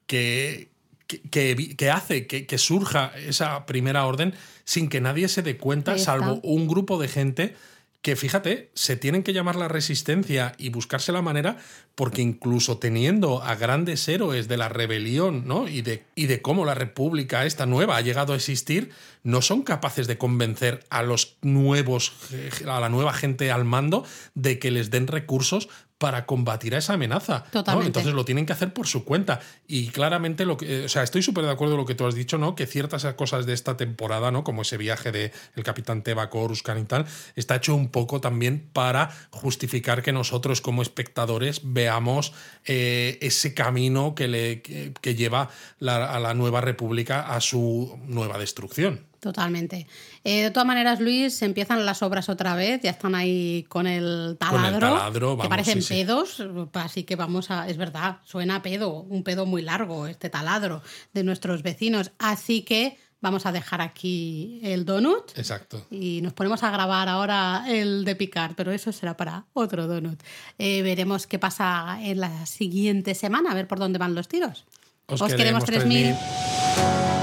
que, 0.10 0.70
que, 1.08 1.92
hace 1.92 2.26
que, 2.26 2.48
que 2.48 2.58
surja 2.58 3.12
esa 3.16 3.68
primera 3.68 4.08
orden 4.08 4.34
sin 4.66 4.90
que 4.90 5.02
nadie 5.02 5.28
se 5.28 5.44
dé 5.44 5.56
cuenta, 5.58 6.00
salvo 6.00 6.40
un 6.42 6.68
grupo 6.68 7.00
de 7.00 7.08
gente 7.08 7.56
que, 8.02 8.16
fíjate, 8.16 8.72
se 8.74 8.96
tienen 8.96 9.22
que 9.22 9.34
llamar 9.34 9.56
la 9.56 9.68
resistencia 9.68 10.54
y 10.58 10.70
buscarse 10.70 11.12
la 11.12 11.22
manera, 11.22 11.58
porque 11.94 12.24
incluso 12.24 12.80
teniendo 12.80 13.44
a 13.44 13.54
grandes 13.54 14.08
héroes 14.08 14.48
de 14.48 14.58
la 14.58 14.70
rebelión, 14.70 15.44
¿no? 15.46 15.68
Y 15.68 15.84
de, 15.84 16.06
y 16.16 16.26
de 16.26 16.42
cómo 16.42 16.66
la 16.66 16.74
república 16.74 17.46
esta 17.46 17.68
nueva 17.68 17.98
ha 17.98 18.02
llegado 18.02 18.34
a 18.34 18.38
existir, 18.38 18.90
no 19.22 19.44
son 19.44 19.62
capaces 19.62 20.08
de 20.08 20.18
convencer 20.18 20.86
a 20.90 21.04
los 21.04 21.38
nuevos, 21.44 22.14
a 22.66 22.80
la 22.80 22.90
nueva 22.90 23.14
gente 23.14 23.52
al 23.52 23.66
mando 23.66 24.06
de 24.34 24.58
que 24.58 24.72
les 24.72 24.90
den 24.90 25.06
recursos 25.06 25.70
para 26.00 26.26
combatir 26.26 26.74
a 26.74 26.80
esa 26.80 26.94
amenaza. 26.94 27.44
¿no? 27.46 27.52
Totalmente. 27.52 27.88
Entonces 27.90 28.14
lo 28.14 28.26
tienen 28.26 28.46
que 28.48 28.54
hacer 28.54 28.74
por 28.74 28.88
su 28.88 29.04
cuenta. 29.06 29.42
Y 29.68 29.90
claramente 29.90 30.46
lo 30.46 30.58
que. 30.58 30.82
eh, 30.82 30.86
O 30.86 30.90
sea, 30.90 31.04
estoy 31.04 31.22
súper 31.22 31.44
de 31.46 31.52
acuerdo 31.52 31.74
con 31.76 31.82
lo 31.82 31.86
que 31.86 31.94
tú 31.94 32.08
has 32.08 32.16
dicho, 32.16 32.38
¿no? 32.40 32.56
Que 32.56 32.66
ciertas 32.66 33.06
cosas 33.16 33.46
de 33.46 33.54
esta 33.54 33.78
temporada, 33.78 34.32
¿no? 34.32 34.44
Como 34.44 34.64
ese 34.64 34.78
viaje 34.78 35.12
de 35.12 35.32
el 35.56 35.64
capitán 35.64 36.02
Teva, 36.02 36.30
Coruscant 36.30 36.82
y 36.82 36.86
tal, 36.86 37.06
está 37.36 37.58
hecho 37.58 37.76
un 37.76 37.90
poco 37.90 38.22
también 38.22 38.70
para 38.74 39.12
justificar 39.32 40.02
que 40.02 40.12
nosotros, 40.14 40.62
como 40.62 40.82
espectadores, 40.82 41.62
veamos 41.66 42.32
eh, 42.66 43.18
ese 43.22 43.54
camino 43.54 44.16
que, 44.16 44.28
le, 44.30 44.62
que, 44.62 44.94
que 45.02 45.16
lleva 45.16 45.50
la- 45.80 46.10
a 46.12 46.20
la 46.20 46.34
nueva 46.34 46.62
república 46.62 47.28
a 47.36 47.42
su 47.42 48.00
nueva 48.08 48.38
destrucción. 48.38 49.06
Totalmente. 49.20 49.86
Eh, 50.24 50.44
de 50.44 50.52
todas 50.52 50.66
maneras, 50.66 51.00
Luis, 51.00 51.42
empiezan 51.42 51.86
las 51.86 52.02
obras 52.02 52.30
otra 52.30 52.56
vez, 52.56 52.82
ya 52.82 52.92
están 52.92 53.16
ahí 53.16 53.66
con 53.68 53.86
el 53.86 54.38
Con 54.40 54.64
el 54.64 54.80
taladro, 54.80 55.38
que 55.38 55.50
parecen 55.50 55.82
sí, 55.82 55.88
sí. 55.88 55.94
pedos, 55.94 56.44
así 56.74 57.04
que 57.04 57.16
vamos 57.16 57.52
a, 57.52 57.68
es 57.68 57.78
verdad, 57.78 58.18
suena 58.24 58.58
a 58.58 58.62
pedo, 58.62 59.02
un 59.02 59.24
pedo 59.24 59.46
muy 59.46 59.62
largo 59.62 60.08
este 60.08 60.30
taladro 60.30 60.82
de 61.14 61.24
nuestros 61.24 61.64
vecinos, 61.64 62.12
así 62.18 62.62
que 62.62 62.98
vamos 63.22 63.46
a 63.46 63.52
dejar 63.52 63.82
aquí 63.82 64.62
el 64.64 64.86
donut 64.86 65.38
Exacto. 65.38 65.86
y 65.92 66.22
nos 66.22 66.32
ponemos 66.34 66.64
a 66.64 66.72
grabar 66.72 67.10
ahora 67.10 67.66
el 67.68 68.06
de 68.06 68.16
picar, 68.16 68.56
pero 68.56 68.72
eso 68.72 68.92
será 68.94 69.18
para 69.18 69.46
otro 69.54 69.88
donut. 69.88 70.22
Eh, 70.58 70.82
veremos 70.82 71.28
qué 71.28 71.40
pasa 71.40 72.00
en 72.02 72.22
la 72.22 72.46
siguiente 72.46 73.16
semana, 73.16 73.52
a 73.52 73.56
ver 73.56 73.68
por 73.68 73.80
dónde 73.80 74.00
van 74.00 74.16
los 74.16 74.30
tiros. 74.30 74.66
Os 75.08 75.22
Os 75.22 75.34
queremos 75.34 75.66
queremos 75.66 75.86
3.000. 75.88 76.16
3000. 76.16 77.19